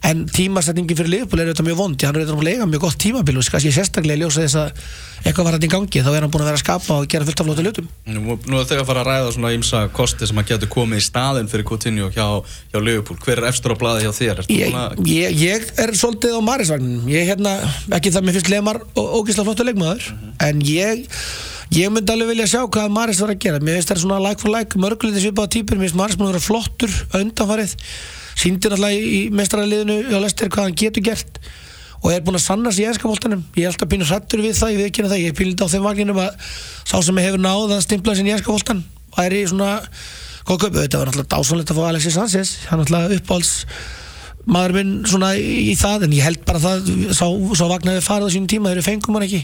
en 0.01 0.25
tímasetningin 0.33 0.97
fyrir 0.97 1.11
Liverpool 1.13 1.41
er 1.41 1.51
auðvitað 1.51 1.67
mjög 1.67 1.77
vondi 1.77 2.07
hann 2.07 2.15
er 2.15 2.23
auðvitað 2.23 2.39
að 2.41 2.47
lega 2.47 2.67
mjög 2.69 2.83
gott 2.87 2.97
tímabil 3.01 3.37
og 3.37 3.49
kannski 3.53 3.73
sérstaklega 3.75 4.21
ljósa 4.23 4.41
þess 4.41 4.57
að 4.57 4.79
eitthvað 5.21 5.45
var 5.45 5.57
hann 5.57 5.65
í 5.67 5.69
gangi 5.69 6.01
þá 6.01 6.09
er 6.09 6.25
hann 6.25 6.31
búin 6.33 6.41
að 6.41 6.49
vera 6.49 6.57
að 6.57 6.63
skapa 6.63 6.97
og 6.97 7.09
gera 7.13 7.27
fullt 7.27 7.43
af 7.43 7.49
flótu 7.49 7.65
lutum 7.67 7.89
Nú, 8.09 8.37
nú 8.49 8.57
er 8.57 8.65
þegar 8.65 8.81
að 8.81 8.89
fara 8.89 9.03
að 9.03 9.09
ræða 9.11 9.35
svona 9.35 9.51
ímsa 9.53 9.83
kosti 9.93 10.29
sem 10.31 10.41
að 10.41 10.49
getur 10.55 10.71
komið 10.73 11.03
í 11.03 11.05
staðinn 11.05 11.51
fyrir 11.51 11.67
Coutinho 11.69 12.09
hjá, 12.15 12.25
hjá 12.73 12.79
Liverpool. 12.81 13.19
Hver 13.21 13.43
er 13.43 13.49
efstur 13.51 13.75
á 13.75 13.81
blaði 13.83 14.07
hjá 14.07 14.15
þér? 14.17 14.41
Ég, 14.49 14.73
ég, 15.05 15.37
ég 15.37 15.69
er 15.85 15.93
svolítið 16.01 16.33
á 16.33 16.41
Marisvagninum 16.49 17.05
ég 17.13 17.21
er 17.21 17.29
hérna, 17.35 17.53
ekki 17.93 18.15
það 18.15 18.25
mér 18.25 18.39
finnst 18.39 18.51
Lemar 18.55 18.81
ógísla 18.97 19.45
flottu 19.45 19.69
leikmaður 19.69 20.09
en 20.41 20.65
ég 20.65 21.05
ég 21.71 21.91
myndi 21.93 22.11
alveg 22.11 22.33
vilja 22.33 22.49
sjá 22.51 22.61
hvað 22.67 22.91
Maris 22.91 23.21
var 23.23 23.33
að 23.33 23.41
gera. 23.45 23.63
Mér 23.63 23.79
finnst 23.79 23.93
það 23.93 24.03
svona 24.03 24.21
like 24.23 24.43
for 24.43 24.51
like, 24.51 24.79
mörguleiti 24.81 25.23
svipaða 25.23 25.53
típur. 25.55 25.79
Mér 25.79 25.87
finnst 25.89 25.99
Maris 25.99 26.19
múin 26.19 26.29
að 26.29 26.35
vera 26.35 26.45
flottur 26.45 26.95
að 27.11 27.25
undanfarið. 27.25 27.75
Síndir 28.41 28.75
alltaf 28.75 28.95
í 28.95 29.21
mestraraliðinu 29.35 29.97
og 30.11 30.25
lestir 30.25 30.51
hvað 30.51 30.67
hann 30.67 30.79
getur 30.81 31.05
gert 31.05 31.41
og 32.01 32.09
er 32.09 32.23
búin 32.25 32.37
að 32.39 32.45
sanna 32.47 32.71
sig 32.73 32.85
í 32.85 32.89
ennskapoltanum 32.89 33.43
ég 33.53 33.67
er 33.67 33.69
alltaf 33.69 33.89
pínu 33.91 34.07
hrættur 34.09 34.41
við 34.41 34.55
það, 34.57 34.71
ég 34.73 34.79
veit 34.81 34.95
það. 35.11 35.19
Ég 35.21 35.33
er 35.33 35.37
pínu 35.37 35.53
á 35.61 35.67
þeim 35.69 35.85
vagninum 35.85 36.21
að 36.23 36.47
sá 36.89 36.95
sem 36.97 37.21
hefur 37.21 37.43
náð 37.43 37.75
að 37.75 37.83
stimpla 37.85 38.15
sinni 38.17 38.31
í 38.31 38.35
ennskapoltan 38.35 38.81
væri 39.13 39.43
svona 39.51 39.75
góð 40.47 40.63
köp, 40.63 40.79
þetta 40.79 41.01
var 41.01 41.11
náttúrulega 41.11 41.33
dásanlegt 41.35 41.73
að 41.73 41.77
fá 41.77 41.83
Alexis 41.91 42.17
Sanchez. 42.17 42.53
Hann 42.71 42.81
náttúrulega 42.81 43.19
uppáhalds 43.19 43.51
maður 44.49 44.73
minn 44.77 44.93
svona 45.05 45.33
í, 45.37 45.73
það 45.77 46.07
en 46.07 46.15
ég 46.17 46.25
held 46.25 46.45
bara 46.47 46.61
það 46.63 46.87
sá, 47.13 47.25
sá 47.57 47.65
vagnaði 47.69 48.05
farið 48.05 48.31
á 48.31 48.33
sínum 48.33 48.47
tíma 48.49 48.71
þegar 48.71 48.81
við 48.81 48.87
fengum 48.87 49.17
hann 49.17 49.27
ekki. 49.27 49.41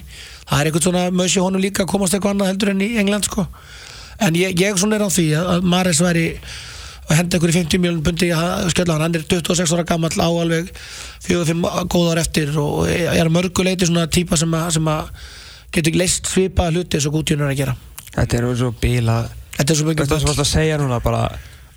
Það 0.48 0.60
er 0.60 0.70
eitthvað 0.70 0.88
svona 0.88 1.04
mössi 1.14 1.44
honum 1.44 1.64
líka 1.64 1.84
að 1.84 1.92
komast 1.92 2.18
eitthvað 2.18 2.36
annað 2.36 2.52
heldur 2.54 2.72
enn 2.74 2.86
í 2.86 2.90
England 3.04 3.30
sko. 3.30 3.46
En 4.26 4.38
ég, 4.40 4.56
ég 4.58 4.80
svona 4.82 4.98
er 4.98 5.06
á 5.06 5.10
því 5.14 5.28
að, 5.38 5.52
að 5.54 5.70
Maris 5.74 6.02
væri 6.02 6.26
að 7.08 7.20
henda 7.22 7.38
ykkur 7.38 7.54
í 7.54 7.56
50 7.56 7.82
miljonum 7.84 8.04
bundi 8.04 8.30
að 8.36 8.70
skella 8.74 8.98
hann, 8.98 9.06
hann 9.06 9.20
er 9.20 9.28
26 9.32 9.76
ára 9.78 9.86
gammal 9.88 10.12
á 10.18 10.28
alveg 10.28 10.72
4-5 11.28 11.68
góð 11.94 12.10
ár 12.12 12.22
eftir 12.24 12.52
og 12.60 12.90
er 12.90 13.32
mörguleiti 13.32 13.88
svona 13.88 14.10
típa 14.12 14.40
sem 14.40 14.58
að, 14.58 14.74
sem 14.76 14.90
að 14.92 15.12
getur 15.78 16.00
leist 16.02 16.28
svipa 16.28 16.68
hluti 16.72 17.00
eins 17.00 17.08
og 17.08 17.16
gútjunur 17.16 17.52
að 17.52 17.62
gera. 17.62 17.78
Þetta 18.18 18.40
er 18.42 18.50
svo 18.60 18.74
bíla 18.82 19.22
þetta 19.56 19.72
er 19.72 19.80
svo 19.80 19.88
mikið 19.88 20.04
Þetta 20.04 20.20
sem 20.20 20.32
varst 20.32 20.44
að 20.44 20.52
segja 20.52 20.82
núna 20.82 21.00
bara 21.04 21.24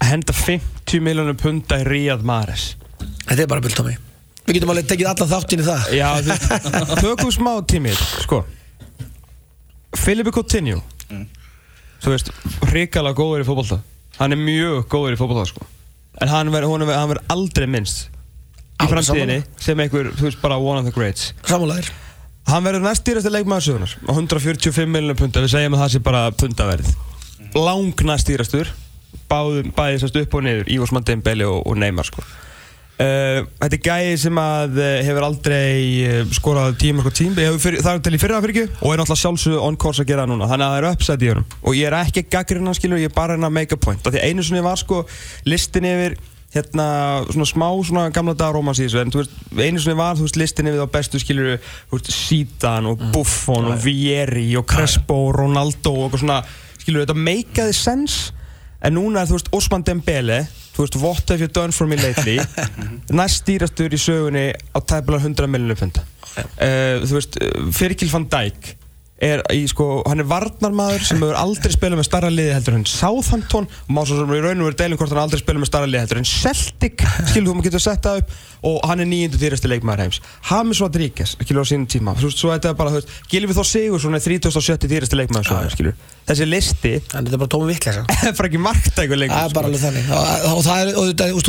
að 0.01 0.09
henda 0.09 0.35
50 0.35 1.05
miljónum 1.05 1.39
punta 1.39 1.79
í 1.79 1.87
Ríad 1.87 2.25
Mares 2.27 2.73
þetta 3.27 3.43
er 3.45 3.51
bara 3.51 3.65
bult 3.65 3.83
á 3.83 3.85
mig 3.87 3.99
við 4.47 4.57
getum 4.57 4.73
alveg 4.73 4.89
tekið 4.91 5.11
alla 5.11 5.27
þáttin 5.31 5.63
í 5.63 5.67
það. 5.67 5.91
Já, 5.95 6.09
tökum 7.05 7.31
smá 7.35 7.53
tímið 7.71 8.01
Sko. 8.25 8.41
Filipe 10.01 10.33
Coutinho. 10.35 10.81
Þú 12.01 12.15
veist, 12.15 12.31
hrikalega 12.71 13.19
góður 13.19 13.45
í 13.45 13.47
fótbolta. 13.47 13.81
Hann 14.19 14.35
er 14.35 14.41
mjög 14.41 14.87
góður 14.91 15.17
í 15.17 15.21
fótbolta 15.21 15.51
sko. 15.51 15.67
En 16.21 16.31
hann 16.33 16.51
verður 16.53 16.85
ver, 16.87 16.97
hann 16.99 17.13
ver 17.13 17.21
aldrei 17.33 17.67
minnst 17.71 18.09
Í 18.81 18.89
framtíðinni 18.89 19.43
sem 19.61 19.81
einhver, 19.83 20.11
þú 20.17 20.27
veist, 20.27 20.41
bara 20.43 20.59
one 20.59 20.81
of 20.81 20.87
the 20.89 20.95
greats. 20.95 21.31
Samúlæðir 21.49 21.91
Hann 22.51 22.65
verður 22.65 22.83
næst 22.83 23.05
dýrasti 23.07 23.31
leikmaður 23.31 23.67
sögunar 23.67 23.93
á 24.09 24.11
145 24.17 24.89
miljonum 24.91 25.19
punta, 25.19 25.43
við 25.45 25.53
segjum 25.53 25.77
að 25.77 25.83
það 25.85 25.93
sé 25.95 26.01
bara 26.07 26.23
puntaverð 26.35 26.89
Lang 27.55 28.03
næst 28.07 28.31
dýrastur. 28.31 28.71
Báðum, 29.31 29.73
bæði 29.75 30.01
sérst 30.03 30.19
upp 30.21 30.35
og 30.39 30.45
niður 30.47 30.71
Ívosmann 30.71 31.07
Dembele 31.07 31.47
og, 31.51 31.65
og 31.67 31.79
Neymar 31.79 32.07
sko. 32.09 32.25
Uh, 33.01 33.43
Þetta 33.61 33.77
er 33.77 33.83
gæði 33.87 34.17
sem 34.23 34.41
að 34.43 34.81
uh, 34.81 34.89
hefur 35.07 35.27
aldrei 35.27 35.71
uh, 36.07 36.35
skorað 36.37 36.79
tíma 36.83 37.05
og 37.07 37.17
tím 37.17 37.37
Það 37.37 37.93
er 37.93 38.03
til 38.07 38.17
í 38.17 38.21
fyrra 38.23 38.41
fyrir 38.45 38.57
ekki 38.57 38.67
og 38.81 38.93
er 38.93 39.03
náttúrulega 39.03 39.23
sjálfsögðu 39.25 39.63
on 39.67 39.79
course 39.81 40.05
að 40.05 40.11
gera 40.13 40.27
það 40.27 40.35
núna. 40.35 40.51
Þannig 40.51 40.67
að 40.67 40.75
það 40.75 40.83
er 40.83 40.91
uppsætt 40.91 41.25
í 41.25 41.31
honum. 41.33 41.49
Og 41.63 41.79
ég 41.79 41.89
er 41.91 41.99
ekki 42.01 42.27
gaggrinn 42.33 42.69
hann 42.71 42.79
skilur, 42.79 43.01
ég 43.01 43.13
er 43.13 43.17
bara 43.17 43.35
að 43.35 43.41
reyna 43.41 43.51
að 43.51 43.57
make 43.57 43.77
a 43.77 43.81
point. 43.81 44.05
Af 44.05 44.15
Því 44.15 44.27
einu 44.27 44.45
sinni 44.47 44.63
var 44.65 44.81
sko 44.81 45.05
listin 45.49 45.89
yfir 45.91 46.19
hérna 46.51 46.87
svona 47.31 47.47
smá 47.47 47.69
svona 47.87 48.09
gamla 48.11 48.35
dagar 48.35 48.59
rómans 48.59 48.81
í 48.81 48.89
þessu. 48.89 49.05
En 49.05 49.13
veist, 49.15 49.37
einu 49.55 49.83
sinni 49.83 49.99
var 49.99 50.19
þú 50.19 50.27
veist 50.27 50.41
listin 50.41 50.71
yfir 50.71 50.83
á 50.83 50.89
bestu 50.91 51.21
veist 51.21 52.11
Zidane 52.11 52.91
og 52.91 53.05
Buffon 53.15 53.71
og 53.71 53.85
Vieri 53.85 54.49
og 54.59 54.67
Crespo 54.71 55.29
og 55.29 55.37
Ronaldo 55.39 55.95
og 56.09 56.19
svona 56.19 56.41
skilur 56.81 57.05
þetta 57.05 57.19
meikaði 57.19 57.77
sens 57.77 58.19
en 58.83 58.97
núna 58.97 59.23
er 59.23 59.31
þú 59.31 59.39
veist 59.39 59.53
Osman 59.55 59.87
Dembele 59.87 60.43
þú 60.81 60.87
veist 60.87 61.01
what 61.03 61.29
have 61.29 61.45
you 61.45 61.51
done 61.53 61.73
for 61.77 61.87
me 61.87 61.97
lately? 62.01 62.39
Næst 63.21 63.45
stýrastur 63.45 63.93
í 63.93 64.01
sögunni 64.01 64.47
á 64.57 64.79
tæpilega 64.81 65.29
100 65.29 65.51
miljonum 65.53 65.77
pund 65.77 66.01
uh, 66.01 67.01
þú 67.05 67.17
veist 67.19 67.41
uh, 67.41 67.67
Firkil 67.77 68.11
van 68.13 68.29
Dijk 68.33 68.75
er 69.21 69.43
í 69.53 69.65
sko, 69.69 70.01
hann 70.09 70.23
er 70.23 70.29
varnarmaður 70.29 71.05
sem 71.05 71.21
hefur 71.21 71.39
aldrei 71.39 71.75
spilað 71.75 72.01
með 72.01 72.09
starra 72.09 72.31
liði 72.33 72.55
heldur 72.57 72.79
en 72.79 72.87
Southampton 72.89 73.67
og 73.69 73.91
má 73.93 74.03
svo 74.09 74.17
sem 74.21 74.33
í 74.33 74.41
raun 74.41 74.63
og 74.63 74.71
veru 74.71 74.79
deilum 74.81 75.01
hvort 75.01 75.13
hann 75.13 75.25
aldrei 75.27 75.43
spilað 75.43 75.63
með 75.65 75.71
starra 75.71 75.91
liði 75.91 76.03
heldur 76.05 76.21
en 76.23 76.31
Celtic, 76.31 77.05
skilur 77.31 77.51
þú 77.51 77.57
maður 77.59 77.69
getur 77.69 77.85
sett 77.85 78.07
það 78.07 78.23
upp 78.23 78.29
og 78.71 78.77
hann 78.89 79.01
er 79.01 79.09
nýjundu 79.09 79.41
dýrasti 79.41 79.69
leikmaður 79.71 80.03
heims. 80.05 80.21
James 80.51 80.81
Rodríguez, 80.83 81.31
skilur 81.41 81.65
á 81.65 81.67
sínum 81.69 81.87
tíma. 81.89 82.13
Veist, 82.21 82.41
svo 82.41 82.53
þetta 82.53 82.73
er 82.73 82.77
bara, 82.77 82.93
þú 82.93 83.01
veist, 83.01 83.13
Gilvi 83.33 83.57
Þór 83.57 83.69
Sigursson 83.71 84.19
er 84.19 84.25
37. 84.25 84.89
dýrasti 84.91 85.17
leikmaður 85.17 85.49
svo, 85.49 85.61
skilur. 85.73 85.95
Þessi 86.29 86.47
listi 86.47 86.93
en 87.01 87.25
þetta 87.25 87.37
er 87.39 87.41
bara 87.41 87.51
tómi 87.51 87.71
vittlega 87.73 88.05
er 88.29 88.35
bara 88.37 88.51
ekki 88.51 88.61
margt 88.63 88.93
eitthvað 88.93 89.23
lengur 89.23 89.35
Það 89.35 89.49
er 89.49 89.55
og, 90.51 90.61
það 90.67 90.83
er, 90.83 90.91
og 90.93 91.09
þetta, 91.09 91.25
og, 91.33 91.41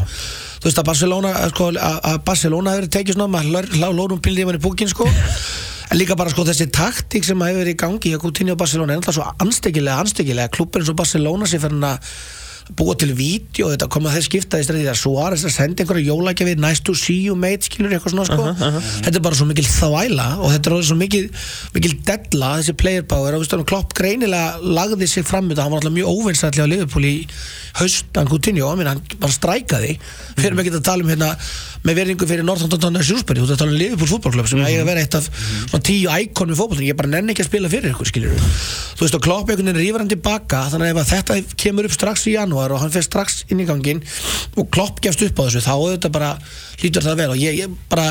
Þú 0.56 0.68
veist 0.70 0.80
að 0.80 0.88
Barcelona, 0.88 1.32
sko, 1.52 1.70
að 1.76 2.18
Barcelona 2.26 2.76
hefur 2.76 2.88
tekið 2.96 3.18
svona, 3.18 3.28
maður 3.36 3.96
lórum 3.96 4.22
pildið 4.24 4.48
mann 4.50 4.58
í 4.58 4.62
búkin 4.64 4.88
sko. 4.90 5.08
En 5.86 6.00
líka 6.00 6.16
bara 6.18 6.30
sko 6.32 6.42
þessi 6.48 6.66
taktík 6.74 7.22
sem 7.26 7.38
hefur 7.38 7.60
verið 7.62 7.76
í 7.76 7.78
gangi 7.78 8.10
hjá 8.10 8.18
Coutinho 8.22 8.56
og 8.56 8.58
Barcelona 8.58 8.94
er 8.96 8.98
alltaf 9.02 9.14
svo 9.14 9.26
anstekkilega, 9.44 10.00
anstekkilega 10.02 10.50
klubber 10.54 10.82
eins 10.82 10.90
og 10.90 10.96
Barcelona 10.98 11.46
sem 11.46 11.62
fyrir 11.62 11.84
að 11.86 12.10
búa 12.74 12.96
til 12.98 13.12
vídeo 13.14 13.68
þetta 13.70 13.86
koma 13.92 14.10
þeir 14.10 14.24
skipta 14.26 14.58
í 14.58 14.64
stræði 14.66 14.86
þegar 14.86 14.98
Suárez 14.98 15.44
að 15.46 15.54
senda 15.54 15.84
einhverja 15.84 16.10
jólagjafi 16.10 16.56
nice 16.58 16.82
to 16.86 16.96
see 16.98 17.20
you 17.28 17.36
mate 17.38 17.68
skilur 17.68 17.94
eitthvað 17.94 18.16
svona 18.16 18.26
sko. 18.26 18.48
Þetta 19.04 19.12
er 19.12 19.22
bara 19.22 19.38
svo 19.38 19.46
mikil 19.46 19.66
þvæla 19.68 20.26
og 20.40 20.50
þetta 20.54 20.72
er 20.72 20.88
svo 20.88 20.98
mikil, 20.98 21.22
mikil 21.76 21.94
della 22.08 22.50
þessi 22.58 22.74
player 22.80 23.06
power. 23.06 23.36
Og 23.36 23.44
viðstöðum 23.44 23.68
Klopp 23.70 23.94
greinilega 23.98 24.58
lagði 24.62 25.10
sig 25.10 25.28
fram 25.28 25.46
þetta, 25.50 25.66
hann 25.66 25.76
var 25.76 25.84
alltaf 25.84 25.94
mjög 25.94 26.10
óvinsætli 26.10 26.66
á 26.66 26.72
Liverpool 26.72 27.06
í 27.06 27.14
haustan 27.78 28.30
Coutinho. 28.30 28.72
Hann 28.72 28.90
hann 28.90 29.04
bara 29.22 29.36
strækaði. 29.36 29.96
Fyrir 30.34 30.58
mig 30.58 30.72
að 30.72 30.82
tala 30.90 31.06
um 31.06 31.14
hérna 31.14 31.34
með 31.86 32.00
verðingu 32.00 32.26
fyrir 32.26 32.46
Northampton 32.46 32.98
Shrewsbury, 32.98 33.40
þú 33.40 33.46
ert 33.46 33.54
að 33.54 33.60
tala 33.62 33.74
um 33.74 33.78
Liverpool 33.78 34.10
fútballklub 34.10 34.48
sem 34.50 34.62
eiga 34.64 34.82
að 34.82 34.88
vera 34.88 35.02
eitt 35.04 35.16
af 35.18 35.28
svona 35.28 35.84
tíu 35.86 36.10
íkon 36.10 36.50
með 36.50 36.60
fótballin, 36.60 36.88
ég 36.88 36.98
bara 36.98 37.10
nenni 37.12 37.34
ekki 37.34 37.44
að 37.44 37.50
spila 37.50 37.70
fyrir 37.70 37.92
ykkur 37.92 38.10
skilur 38.10 38.40
þú 38.40 39.04
veist 39.04 39.18
og 39.18 39.22
Klopp 39.26 39.50
einhvern 39.52 39.70
veginn 39.70 39.78
rífur 39.78 40.02
hann 40.02 40.10
tilbaka 40.10 40.64
þannig 40.72 40.88
að 40.88 40.92
ef 40.94 41.00
að 41.02 41.12
þetta 41.12 41.58
kemur 41.62 41.86
upp 41.86 41.94
strax 41.94 42.26
í 42.26 42.34
janúar 42.34 42.55
og 42.56 42.80
hann 42.82 42.92
fer 42.94 43.04
strax 43.04 43.44
inn 43.52 43.60
í 43.62 43.66
gangin 43.68 44.02
og 44.56 44.70
Klopp 44.72 45.02
gefst 45.04 45.22
upp 45.26 45.42
á 45.42 45.46
þessu 45.46 45.62
þá 45.64 45.72
auðvitað 45.74 46.14
bara 46.16 46.30
hlýtur 46.80 47.04
það 47.04 47.20
vel 47.20 47.28
og 47.34 47.40
ég, 47.40 47.58
ég 47.60 47.76
bara 47.90 48.08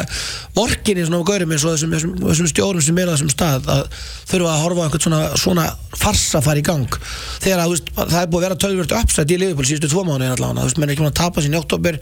vorkinni 0.56 1.06
svona 1.06 1.28
gaurum 1.28 1.54
eins 1.56 1.66
og 1.66 1.76
þessum, 1.76 1.96
þessum, 1.96 2.16
þessum 2.22 2.50
stjórum 2.52 2.86
sem 2.86 3.02
er 3.02 3.12
á 3.12 3.14
þessum 3.16 3.34
stað 3.34 3.70
að 3.76 3.84
þurfa 4.32 4.54
að 4.54 4.64
horfa 4.64 4.82
á 4.82 4.86
einhvern 4.86 5.06
svona, 5.06 5.22
svona 5.42 5.68
farsa 5.96 6.42
fara 6.46 6.62
í 6.62 6.66
gang. 6.66 6.98
Þegar 7.44 7.66
að, 7.66 7.76
veist, 7.76 7.92
það 7.98 8.18
er 8.22 8.32
búið 8.32 8.42
að 8.42 8.48
vera 8.48 8.62
tölvöld 8.66 8.98
uppsett 9.02 9.36
í 9.36 9.40
Liverpool 9.42 9.70
síðustu 9.70 9.92
tvo 9.92 10.06
mánu 10.08 10.32
allavega, 10.32 10.62
þú 10.62 10.70
veist, 10.70 10.82
menn 10.82 10.90
er 10.90 10.96
ekki 10.96 11.06
búin 11.06 11.14
að 11.14 11.22
tapa 11.22 11.46
sín 11.46 11.56
í 11.56 11.62
oktober 11.62 12.02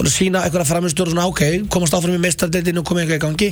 að 0.00 0.10
sína 0.14 0.44
eitthvað 0.44 0.68
framistjóru 0.72 1.14
svona 1.14 1.28
ok, 1.30 1.42
komast 1.72 1.94
áfram 1.96 2.18
í 2.18 2.22
meistardeildinu 2.24 2.82
og 2.82 2.88
komið 2.88 3.04
eitthvað 3.04 3.20
í 3.20 3.24
gangi. 3.24 3.50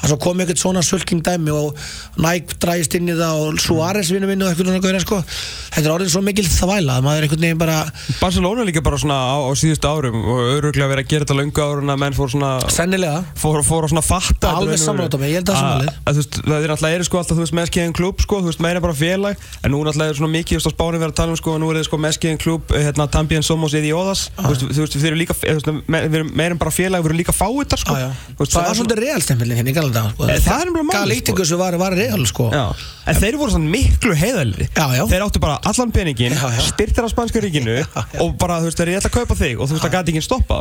Að 0.00 0.12
svo 0.12 0.20
komið 0.26 0.46
eitthvað 0.46 0.64
svona 0.64 0.84
sulking 0.86 1.24
dæmi 1.26 1.54
og 1.54 1.78
Nike 2.20 2.58
drægist 2.62 2.96
inn 2.98 3.10
í 3.10 3.18
það 3.18 3.44
og 3.46 3.62
Suárez 3.64 4.12
vinnu 4.14 4.30
vinnu 4.30 4.46
og 4.46 4.52
eitthvað 4.52 4.70
svona 4.70 4.84
gauðir 4.84 5.06
sko. 5.06 5.22
Þetta 5.70 5.86
er 5.86 5.94
orðið 5.94 6.14
svo 6.14 6.24
mikil 6.26 6.46
þvæla 6.50 6.98
að 6.98 7.04
maður 7.06 7.20
er 7.20 7.26
einhvern 7.26 7.44
veginn 7.46 7.60
bara 7.60 7.78
Barcelona 8.20 8.64
líka 8.66 8.82
bara 8.84 8.98
svona 9.00 9.16
á, 9.16 9.36
á 9.46 9.50
síðustu 9.58 9.90
árum 9.90 10.18
og 10.20 10.40
öruglega 10.56 10.90
verið 10.90 11.04
að 11.04 11.10
gera 11.12 11.26
þetta 11.26 11.36
löngu 11.38 11.64
árun 11.64 11.92
að 11.92 12.00
menn 12.02 12.16
fór 12.16 12.32
svona 12.32 12.50
sennilega. 12.72 13.22
fór, 13.38 13.60
fór 13.66 13.86
að 13.86 13.94
svona 13.94 14.04
fatta 14.04 14.52
Alveg 14.58 14.74
þetta 14.74 14.86
sammála 14.86 15.12
Tommy, 15.14 15.30
ég 15.30 15.40
held 15.40 15.52
að 15.52 15.60
það 15.60 15.90
að, 15.90 16.18
veist, 16.18 16.40
það 16.44 16.88
er 16.90 16.96
eru 16.96 17.08
sko 17.08 17.20
alltaf 17.20 17.38
þú 17.38 17.44
veist 17.44 17.56
meskiðin 17.60 17.96
klub 17.96 18.24
sko, 18.24 18.40
þú 18.42 18.50
veist 18.50 18.64
meira 18.64 18.82
bara 18.84 18.96
félag 18.96 19.44
en 19.62 19.74
nú 19.74 19.82
náttúrulega 19.86 20.14
er 20.14 20.20
svona 20.20 20.34
mikið 20.34 20.66
á 20.66 20.70
spáni 20.70 21.00
verið 21.00 21.14
að 21.14 21.18
tala 21.20 21.34
um 21.34 21.40
sko, 21.40 21.56
nú 21.60 21.70
er 21.70 21.80
þið 21.80 21.88
sko 21.88 22.00
meskiðin 22.04 22.40
klub 22.42 22.74
hérna 22.74 23.08
Tambien 23.10 23.46
Somos 23.46 23.76
eða 23.78 23.92
Jóðas 23.92 24.26
þú 24.36 24.70
veist, 24.82 24.98
við 24.98 25.08
erum 25.10 25.22
líka 25.22 25.36
eh, 25.40 25.58
þú 25.58 25.60
veist, 25.60 25.79
við 25.86 26.16
erum 26.20 26.30
meira 26.36 26.54
en 26.56 26.60
bara 26.60 26.72
félag, 26.74 27.02
við 27.04 27.10
erum 27.10 27.20
líka 27.20 27.34
fáitar 27.34 27.80
sko. 27.80 27.96
Já, 27.96 28.08
já. 28.08 28.36
Það 28.40 28.66
var 28.66 28.78
svolítið 28.78 29.00
realstempilin 29.04 29.60
hérna 29.60 29.72
í 29.72 29.76
galanda 29.76 30.02
sko. 30.12 30.28
Eh, 30.28 30.40
það 30.44 30.64
er 30.64 30.70
nefnilega 30.70 30.88
málið, 30.90 31.00
Galítingu 31.00 31.46
sem 31.50 31.60
var, 31.60 31.76
var 31.80 31.96
real 31.98 32.26
sko. 32.30 32.48
Já, 32.54 32.64
en 33.10 33.20
þeir 33.20 33.38
voru 33.40 33.54
svona 33.54 33.70
miklu 33.72 34.14
heiðalri 34.16 34.68
Já, 34.70 34.86
já. 34.94 35.02
Þeir 35.10 35.24
áttu 35.26 35.42
bara 35.42 35.58
allan 35.70 35.94
peningin, 35.94 36.36
Já, 36.36 36.46
já. 36.54 36.60
styrtir 36.70 37.06
af 37.06 37.12
spanska 37.14 37.42
ríkinu 37.42 37.76
Já, 37.80 37.86
já. 37.86 38.20
og 38.24 38.36
bara, 38.40 38.60
þú 38.62 38.70
veist, 38.70 38.80
þeir 38.80 38.92
ég 38.94 39.00
ætla 39.00 39.10
að 39.12 39.16
kaupa 39.18 39.38
þig 39.40 39.56
og 39.56 39.70
þú 39.70 39.76
veist, 39.76 39.84
það 39.86 39.94
gæti 39.96 40.14
ekki 40.14 40.24
stoppa 40.26 40.60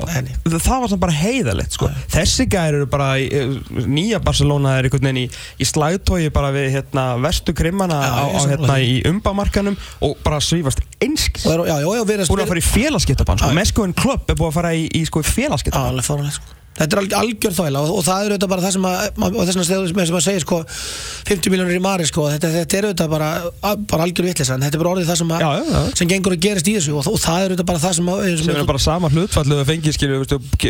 það 0.70 0.84
var 0.84 0.92
svona 0.92 1.04
bara 1.06 1.18
heiðalegt, 1.20 1.76
sko. 1.78 1.90
Þessi 2.14 2.48
gæri 2.52 2.80
eru 2.80 2.90
bara, 2.90 3.10
eh, 3.20 3.56
nýja 3.86 4.22
Barcelona 4.24 4.78
er 4.80 4.88
einhvern 4.90 5.10
veginn 5.10 5.24
í, 5.24 5.28
í 5.60 5.68
slagtói 5.68 6.30
bara 6.34 6.52
við, 6.56 6.70
hérna, 6.78 7.06
vestu 7.24 7.56
krimmana 7.58 8.00
Já, 8.04 8.14
á, 8.16 8.24
á, 8.34 8.40
hérna, 8.54 8.80
í 8.82 9.00
umbamarkanum 9.10 9.78
og 10.06 10.18
bara 10.26 10.42
svífast 10.44 10.82
einskis. 11.04 11.48
Búin 11.48 12.44
að 12.44 12.52
fara 12.52 12.62
í 12.62 12.66
félagskiptabann, 12.66 13.40
sko. 13.42 13.52
Já. 13.52 13.58
Meskoin 13.58 13.96
Club 13.98 14.30
er 14.30 14.40
búin 14.40 14.52
að 14.52 14.58
fara 14.60 14.74
í, 14.76 14.88
í 14.92 15.04
sko, 15.08 15.24
félagskiptabann 15.26 16.32
sko 16.36 16.58
Þetta 16.80 16.96
er 16.96 17.02
alg- 17.04 17.16
algjör 17.20 17.54
þvæla 17.58 17.80
og, 17.84 17.90
og 18.00 18.04
það 18.08 18.20
er 18.26 18.34
auðvitað 18.34 18.52
bara 18.54 18.64
það 18.64 18.74
sem 18.76 18.86
að 18.88 18.98
og 19.30 19.48
þess 19.50 20.12
að 20.16 20.24
segja 20.24 20.42
sko 20.44 20.58
50 21.30 21.52
miljónir 21.54 21.76
í 21.76 21.82
mari 21.84 22.06
sko 22.08 22.28
þetta, 22.32 22.50
þetta 22.54 22.78
er 22.80 22.88
auðvitað 22.90 23.10
bara, 23.14 23.28
að- 23.70 23.82
bara 23.92 24.06
algjör 24.08 24.26
vitleysa 24.30 24.54
en 24.56 24.64
þetta 24.64 24.78
er 24.80 24.84
bara 24.84 24.92
orðið 24.96 25.10
það 25.12 25.18
sem, 25.20 25.30
að, 25.36 25.40
Já, 25.44 25.50
já, 25.60 25.64
já. 25.70 25.82
sem 26.00 26.08
gengur 26.14 26.34
að 26.36 26.42
gerist 26.46 26.68
í 26.72 26.74
þessu 26.78 26.92
og, 26.96 27.02
og 27.12 27.18
það 27.20 27.38
er 27.40 27.48
auðvitað 27.50 27.68
bara 27.72 27.82
það 27.84 27.94
sem, 28.00 28.08
að, 28.14 28.18
sem 28.40 28.56
er 28.56 28.70
bara 28.70 28.82
sama 28.86 29.08
hlutfall 29.14 29.50
eða 29.58 29.66
fengið 29.70 29.94
skilju, 29.98 30.18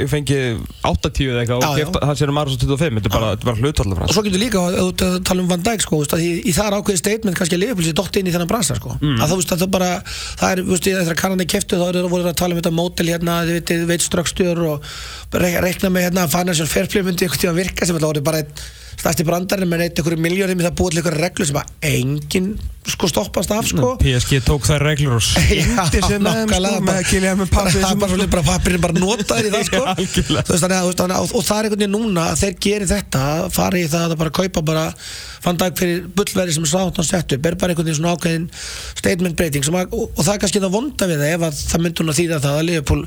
fengið 0.10 0.44
80 0.90 1.30
eða 1.30 1.40
eitthvað 1.44 1.60
og 1.70 1.78
kefta, 1.80 1.98
það 2.10 2.16
sér 2.24 2.30
um 2.34 2.40
aðra 2.42 2.50
svo 2.56 2.60
25 2.66 2.98
þetta 3.00 3.10
er 3.10 3.16
bara, 3.20 3.30
bara 3.46 3.58
hlutfall 3.62 3.92
og 4.10 4.14
svo 4.16 4.24
getur 4.26 4.42
líka 4.42 4.58
að, 4.66 4.74
að, 4.82 4.90
að 5.06 5.22
tala 5.30 5.40
um 5.46 5.50
Van 5.54 5.64
Dijk 5.70 5.82
sko, 5.86 5.96
að 6.10 6.22
í, 6.26 6.32
í 6.50 6.52
það 6.56 6.66
er 6.70 6.78
ákveðið 6.80 7.02
statement 7.04 7.36
kannski 7.38 7.56
að 7.58 7.64
Liverpool 7.64 7.86
sé 7.86 7.94
dótt 7.98 8.16
inn 8.20 8.30
í 8.30 8.34
þennan 8.34 8.50
bransa 8.50 8.74
sko. 8.80 8.90
Mm. 9.00 9.18
að 9.22 9.30
að 9.40 9.60
það 9.64 9.70
bara 9.74 9.90
það 10.40 10.50
er, 10.50 10.58
þú 10.66 10.72
veist, 10.74 10.86
með 16.00 16.08
hérna 16.08 16.28
financial 16.32 16.70
fair 16.72 16.88
play 16.88 17.04
myndi 17.04 17.28
einhvern 17.28 17.44
tíma 17.44 17.56
virka 17.58 17.86
sem 17.86 17.98
þetta 17.98 18.12
voru 18.12 18.24
bara 18.24 18.44
einn 19.00 19.06
stærsti 19.06 19.26
brandarinn 19.28 19.70
með 19.72 19.84
neitt 19.84 20.00
einhverju 20.02 20.20
miljóðum 20.24 20.60
í 20.60 20.66
það 20.66 20.76
búið 20.80 20.92
til 20.92 21.00
einhverju 21.00 21.24
reglu 21.24 21.48
sem 21.48 21.60
að 21.60 21.88
enginn 21.88 22.50
sko 22.90 23.08
stoppast 23.12 23.52
af 23.54 23.68
sko. 23.70 23.94
PSG 24.02 24.40
tók 24.44 24.66
þær 24.68 24.84
reglur 24.88 25.18
og 25.20 25.24
sýndi 25.28 26.02
sem 26.04 26.26
þeim 26.26 26.52
sko, 26.52 26.74
með 26.88 27.02
Kylian 27.10 27.40
með 27.40 27.52
pappi 27.54 27.76
það 27.78 27.90
er 27.92 28.00
bara 28.02 28.12
svolítið 28.12 28.32
bara 28.34 28.46
pappirinn 28.50 28.84
bara 28.84 28.98
notaður 28.98 29.48
í 29.48 29.52
það 29.56 29.66
sko. 29.70 29.82
og, 29.86 31.44
það 31.46 31.58
er 31.60 31.70
einhvern 31.70 31.76
veginn 31.76 31.96
núna 31.96 32.30
að 32.34 32.44
þeir 32.44 32.56
geri 32.66 32.90
þetta 32.90 33.26
fari 33.56 33.84
í 33.86 33.92
það 33.92 34.16
að 34.16 34.22
bara 34.24 34.38
kaupa 34.40 34.66
bara 34.66 34.88
fann 35.40 35.60
dag 35.60 35.76
fyrir 35.80 36.08
bullveri 36.16 36.52
sem 36.56 36.66
sátt 36.68 36.98
hann 37.00 37.08
sett 37.08 37.32
upp. 37.36 37.46
Er 37.48 37.56
bara 37.60 37.72
einhvern 37.72 37.88
veginn 37.88 38.00
svona 38.00 38.16
ákveðin 38.18 38.48
statement 39.00 39.38
breyting 39.40 39.64
sem 39.64 39.78
að, 39.80 39.94
og, 39.96 40.10
og 40.12 40.26
það 40.26 40.34
er 40.34 40.42
kannski 40.44 40.62
það 40.64 40.74
vonda 40.74 41.08
við 41.10 41.24
það 41.24 41.36
ef 41.36 41.46
að 41.48 41.62
það 41.70 41.84
myndi 41.86 42.04
hún 42.04 42.12
að 42.12 42.20
þýða 42.20 42.40
það 42.44 42.58
að 42.58 42.66
Liverpool 42.68 43.06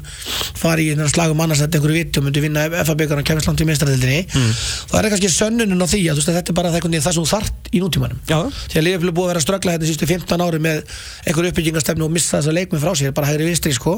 fari 0.63 0.87
í 0.89 1.09
slagum 1.13 1.43
annars 1.45 1.61
þetta 1.61 1.79
einhverju 1.79 1.99
viti 1.99 2.23
og 2.23 2.27
myndi 2.27 2.45
vinna 2.45 2.65
FA 2.73 2.97
byggarna 3.03 3.27
kemist 3.29 3.51
langt 3.51 3.61
í 3.61 3.69
meistaradeildinni. 3.69 4.23
Mm. 4.33 4.55
þá 4.57 4.95
er 4.97 5.07
það 5.07 5.13
kannski 5.17 5.33
sönnunin 5.35 5.82
á 5.83 5.89
því 5.93 6.01
að, 6.09 6.19
veist, 6.19 6.31
að 6.31 6.39
þetta 6.39 6.53
er 6.53 6.59
bara 6.59 6.73
það, 6.75 7.07
sem 7.07 7.19
þú 7.19 7.29
þart 7.31 7.71
í 7.73 7.83
nútímanum. 7.83 8.21
Já. 8.29 8.39
því 8.73 8.81
að 8.81 8.87
Liverpool 8.87 9.11
er 9.11 9.17
búið 9.17 9.27
að 9.27 9.33
vera 9.33 9.43
að 9.43 9.47
ströggla 9.47 9.75
hérna 9.77 9.91
sístu 9.91 10.09
15 10.11 10.45
ári 10.47 10.61
með 10.63 10.83
einhverju 11.27 11.53
uppbyggingarstefnu 11.53 12.07
og 12.07 12.13
missa 12.15 12.39
þessa 12.39 12.57
leikmið 12.59 12.85
frá 12.85 12.93
sér 12.99 13.17
bara 13.17 13.31
hægri 13.31 13.49
vistri 13.49 13.73
sko. 13.77 13.97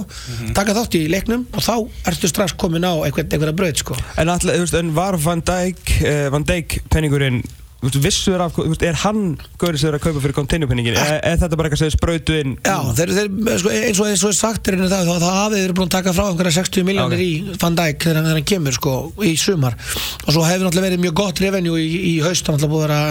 Taka 0.57 0.77
þátt 0.79 0.99
í 0.99 1.03
leiknum 1.13 1.45
og 1.53 1.65
þá 1.65 1.75
ertu 2.13 2.31
strax 2.31 2.57
komin 2.61 2.87
á 2.87 2.93
einhver, 3.05 3.27
einhverja 3.29 3.57
braut 3.57 3.85
sko. 3.85 3.99
En, 4.21 4.33
all, 4.33 4.55
en 4.81 4.95
var 4.97 5.19
Van 5.21 5.43
Dijk 5.45 5.99
uh, 6.01 6.31
Van 6.35 6.47
Dijk 6.49 6.81
penningurinn 6.93 7.43
þú 7.85 7.91
veist, 7.91 8.05
vissur 8.05 8.43
af, 8.45 8.55
þú 8.57 8.67
veist, 8.71 8.85
er 8.89 8.99
hann 9.05 9.23
gaurið 9.61 9.81
sem 9.83 9.91
er 9.91 9.97
að 9.99 10.05
kaupa 10.07 10.23
fyrir 10.25 10.37
kontinupenningin 10.39 10.99
er, 10.99 11.17
er 11.21 11.41
þetta 11.43 11.59
bara 11.61 11.71
eitthvað 11.71 11.83
sem 11.83 11.91
er 11.91 11.97
sprautu 11.97 12.39
inn? 12.41 12.55
Já, 12.65 12.77
þeir, 12.99 13.13
þeir, 13.19 13.59
sko, 13.61 13.75
eins 13.75 14.01
og 14.01 14.11
eins 14.11 14.25
og 14.25 14.31
er 14.33 14.39
sagt 14.39 14.71
er 14.71 14.79
það, 14.85 15.11
þá 15.25 15.29
hafið 15.41 15.65
þeir 15.65 15.77
búin 15.79 15.91
að 15.91 15.97
taka 15.97 16.15
frá 16.17 16.25
einhverja 16.29 16.57
60 16.61 16.89
miljónir 16.89 17.21
Ok. 17.21 17.27
í 17.27 17.59
Van 17.61 17.77
Dijk 17.81 18.09
þegar 18.09 18.31
hann, 18.31 18.47
kemur 18.49 18.79
sko, 18.79 18.95
í 19.27 19.35
sumar. 19.41 19.77
Og 20.25 20.33
svo 20.33 20.47
hefur 20.47 20.67
náttúrulega 20.69 20.89
verið 20.91 21.05
mjög 21.05 21.19
gott 21.21 21.45
revenue 21.45 21.83
í, 21.83 21.93
í 22.15 22.17
haust, 22.25 22.49
náttúrulega 22.49 22.73
búið 22.75 22.85
að 22.85 22.89
vera 22.89 23.03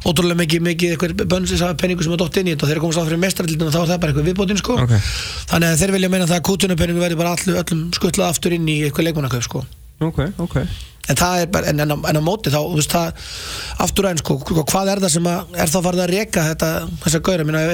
ótrúlega 0.00 0.40
mikið, 0.40 0.62
mikið 0.64 0.94
eitthvað 0.94 1.24
bönnsins 1.28 1.62
af 1.64 1.74
penningu 1.80 2.04
sem 2.04 2.14
er 2.14 2.20
dótt 2.22 2.38
inn 2.40 2.48
í 2.48 2.54
þetta 2.54 2.66
og 2.66 2.70
þeir 2.70 2.82
komast 2.84 3.00
á 3.00 3.04
fyrir 3.04 3.20
mestrarlítinu 3.20 3.72
þá 3.74 3.80
er 3.82 3.90
það 3.90 4.00
bara 4.00 4.12
eitthvað 4.14 4.28
viðbótin 4.30 4.60
sko. 4.60 4.76
Ok. 4.80 4.94
þannig 5.50 5.68
að 5.74 5.82
þeir 5.82 5.92
vilja 5.96 6.12
meina 6.14 6.28
það 6.30 6.38
að 6.38 6.46
kútunupenningu 6.48 7.04
verði 7.04 7.18
bara 7.20 7.34
öllum 7.36 7.82
skuttlað 7.98 8.32
aftur 8.32 8.56
inn 8.56 8.70
í 8.70 8.78
eitthvað 8.86 9.10
leikmannakaup 9.10 9.44
sko. 9.44 9.64
Ok, 10.00 10.22
ok 10.40 10.56
en 11.10 11.20
það 11.20 11.44
er 11.44 11.52
bara, 11.54 11.70
en, 11.72 11.84
en, 11.84 11.94
en 12.10 12.20
á 12.20 12.22
móti 12.24 12.52
þá, 12.52 12.58
þú 12.62 12.80
veist 12.80 12.94
það 12.94 13.30
aftur 13.86 14.08
aðeins, 14.08 14.24
sko, 14.24 14.36
sko, 14.44 14.66
hvað 14.72 14.92
er 14.94 15.02
það 15.04 15.14
sem 15.16 15.30
að 15.30 15.56
er 15.64 15.72
þá 15.72 15.78
farið 15.86 16.04
að 16.04 16.12
reka 16.14 16.44
þetta, 16.50 16.72
þessa 17.04 17.22
gauðra 17.26 17.48
minna, 17.48 17.64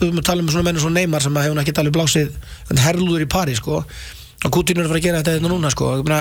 við 0.00 0.08
að 0.10 0.24
tala 0.26 0.44
um 0.44 0.50
svona 0.52 0.66
menn 0.68 0.80
svo 0.82 0.94
Neymar 0.94 1.24
sem 1.24 1.36
að 1.36 1.46
hefur 1.48 1.62
ekki 1.64 1.76
talið 1.78 1.96
blásið 1.98 2.32
en 2.70 2.82
herlúður 2.84 3.26
í 3.26 3.30
Pari, 3.30 3.58
sko 3.58 3.80
og 3.80 4.50
Coutinho 4.50 4.82
er 4.82 4.88
að 4.88 4.94
fara 4.94 5.02
að 5.02 5.06
gera 5.06 5.22
þetta 5.22 5.36
hérna 5.36 5.52
núna, 5.52 5.72
sko 5.74 5.94
ég 6.00 6.16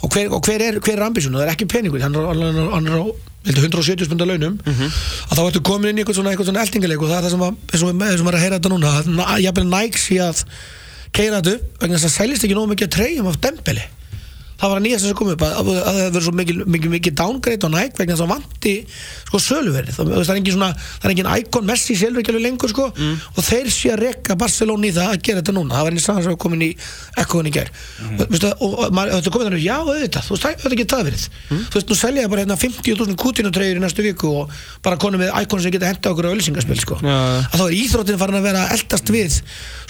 og 0.00 0.08
hver, 0.08 0.30
og 0.32 0.40
hver 0.46 0.62
er, 0.64 0.78
hver 0.80 0.96
er 0.96 1.04
ambisjónu, 1.04 1.36
það 1.36 1.44
er 1.44 1.52
ekki 1.52 1.66
peningur 1.68 2.00
hann 2.00 2.14
er, 2.16 2.28
er, 2.32 2.70
er 2.78 2.94
á 2.96 3.04
vildi, 3.44 3.62
170 3.66 4.08
spundar 4.08 4.28
launum 4.30 4.58
að 4.64 5.36
þá 5.36 5.42
ertu 5.44 5.60
komin 5.64 5.90
inn 5.90 6.00
í 6.00 6.04
eitthvað 6.04 6.16
svona, 6.20 6.32
svona 6.40 6.64
eltingaleik 6.64 7.04
og 7.04 7.10
það 7.10 7.18
er 7.18 7.26
það 7.26 7.34
sem 7.34 7.86
að, 7.90 7.94
maður 8.00 8.32
er 8.32 8.38
að 8.38 8.44
heyra 8.44 8.58
þetta 8.58 8.72
núna 8.72 8.92
að 9.26 9.42
jafnvel 9.44 9.66
Nike 9.68 10.00
sé 10.00 10.18
að 10.24 10.42
keira 11.12 11.40
þetta 11.40 11.56
upp 11.56 11.84
vegna 11.84 11.98
þess 11.98 12.08
að 12.08 12.16
seljist 12.16 12.46
ekki 12.46 12.56
nógu 12.56 12.72
mikið 12.72 12.88
að 12.88 12.96
treyjum 12.96 13.30
af 13.30 13.40
Dembele 13.44 13.86
það 14.60 14.72
var 14.72 14.80
að 14.80 14.84
nýjast 14.86 15.04
þess 15.04 15.14
að 15.14 15.18
koma 15.20 15.34
upp 15.36 15.44
að, 15.46 15.54
að, 15.60 15.70
að 15.80 15.98
það 16.00 16.10
verið 16.10 16.26
svo 16.26 16.34
mikið, 16.40 16.62
mikið, 16.76 16.94
mikið 16.96 17.16
downgrade 17.20 17.66
á 17.66 17.70
Nike 17.74 18.00
vegna 18.00 18.16
þess 18.16 18.26
að 18.26 18.32
vanti 18.34 18.74
sko 19.30 19.40
söluverið 19.44 19.96
það, 19.96 20.12
það 20.14 20.32
er 20.34 20.40
engin 20.40 20.56
svona, 20.56 20.70
það 21.00 21.08
er 21.08 21.14
engin 21.14 21.30
íkon 21.40 21.68
Messi 21.70 21.96
selur 21.98 22.22
ekki 22.22 22.32
alveg 22.34 22.44
lengur 22.46 22.72
sko 22.72 22.88
og 22.90 23.46
þeir 23.46 23.70
sé 23.72 23.92
að 23.94 24.02
rekka 24.04 24.36
Barcelona 24.40 24.88
í 24.88 24.92
það 24.94 25.14
að 25.14 25.22
gera 25.26 25.40
þetta 25.40 25.54
núna. 25.56 25.76
Það 25.76 25.86
var 25.86 25.96
einn 25.96 26.04
sagan 26.04 26.24
sem 26.24 26.32
var 26.32 26.40
komin 26.40 26.64
í 26.64 26.70
ekkoðun 27.20 27.50
í 27.50 27.52
ger 27.54 27.70
mm. 27.70 28.20
Vistu, 28.30 28.50
og, 28.50 28.76
og 28.84 28.94
maður, 28.96 29.30
komið 29.34 29.48
þannig, 29.48 29.64
já 29.64 29.76
auðvitað 29.78 30.26
þú 30.26 30.34
veist, 30.34 30.44
það 30.44 30.64
þetta 30.64 30.78
getur 30.80 30.96
það 30.96 31.08
verið. 31.10 31.24
Þú 31.50 31.76
veist, 31.76 31.90
nú 31.90 31.98
selja 32.00 32.24
ég 32.24 32.32
bara 32.32 32.44
hérna 32.44 32.58
50.000 32.60 33.18
kútinutreyjur 33.20 33.80
í 33.80 33.84
næstu 33.84 34.04
viku 34.06 34.32
og 34.42 34.54
bara 34.84 35.00
konum 35.00 35.22
með 35.22 35.32
íkon 35.42 35.62
sem 35.64 35.74
geta 35.74 35.90
henda 35.90 36.12
okkur 36.12 36.30
á 36.30 36.34
ölsingaspil 36.34 36.80
sko. 36.80 36.98
Já. 37.00 37.16
að 37.50 37.56
þá 37.56 37.64
er 37.66 37.76
íþróttin 37.78 38.20
farin 38.20 38.40
að 38.40 38.48
vera 38.48 38.66
eldast 38.74 39.12
við 39.14 39.38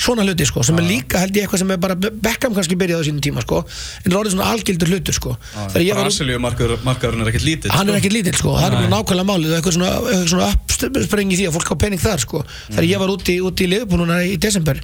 svona 0.00 0.26
hluti 0.26 0.48
sko, 0.48 0.64
sem 0.66 0.78
er 0.80 0.86
líka 0.88 1.20
held 1.22 1.36
ég 1.36 1.46
eitthvað 1.46 1.62
sem 1.64 1.74
er 1.74 1.80
bara 1.82 1.96
Beckham 1.98 2.56
kannski 2.56 2.78
byrjaði 2.80 3.04
á 3.04 3.08
sínum 3.08 3.24
tíma 3.24 3.44
sko, 3.44 3.62
en 4.04 4.16
algildur 4.60 4.92
hlutur 4.94 5.16
sko. 5.16 5.36
þegar 5.56 5.86
ég 5.86 5.98
var 5.98 6.08
Brasilíu 6.08 6.40
markaðurinn 6.44 7.24
er 7.24 7.32
ekkert 7.32 7.46
lítill 7.48 7.74
hann 7.74 7.86
sko. 7.88 7.94
er 7.94 8.00
ekki 8.00 8.12
lítill 8.14 8.38
sko, 8.38 8.56
það 8.60 8.78
er 8.78 8.90
nákvæmlega 8.94 9.28
málið 9.32 9.54
eitthvað 9.58 9.78
svona, 9.78 9.92
eitthvað 10.00 10.32
svona 10.34 10.50
uppsprengi 11.00 11.40
því 11.40 11.48
að 11.48 11.56
fólk 11.58 11.72
á 11.72 11.76
pening 11.84 12.02
þar 12.02 12.24
sko, 12.24 12.44
þegar 12.70 12.90
ég 12.90 13.02
var 13.02 13.14
úti, 13.16 13.40
úti 13.44 13.66
í 13.66 13.80
núna 14.00 14.20
í 14.28 14.36
desember 14.40 14.80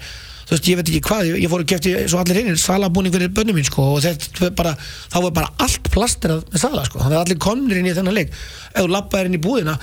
þú 0.47 0.55
veist, 0.55 0.67
ég 0.71 0.76
veit 0.79 0.88
ekki 0.93 1.00
hvað, 1.09 1.23
ég, 1.26 1.37
ég 1.43 1.50
fór 1.50 1.62
og 1.65 1.69
kefti 1.73 1.91
svo 2.07 2.19
allir 2.23 2.37
hinn, 2.38 2.57
salabúning 2.61 3.12
fyrir 3.15 3.31
bönnum 3.35 3.57
mín 3.59 3.67
sko 3.67 3.83
og 3.97 4.00
þetta 4.05 4.50
bara, 4.55 4.73
þá 5.11 5.17
var 5.25 5.33
bara 5.41 5.49
allt 5.65 5.91
plasterað 5.91 6.45
með 6.53 6.61
sala 6.62 6.85
sko, 6.87 7.00
þannig 7.03 7.17
að 7.19 7.25
allir 7.25 7.41
komnir 7.43 7.76
inn 7.81 7.88
í 7.91 7.95
þennan 7.97 8.15
leik. 8.15 8.31
Ef 8.76 8.81
þú 8.85 8.88
labbaðir 8.93 9.26
inn 9.31 9.38
í 9.38 9.41
búðina 9.43 9.75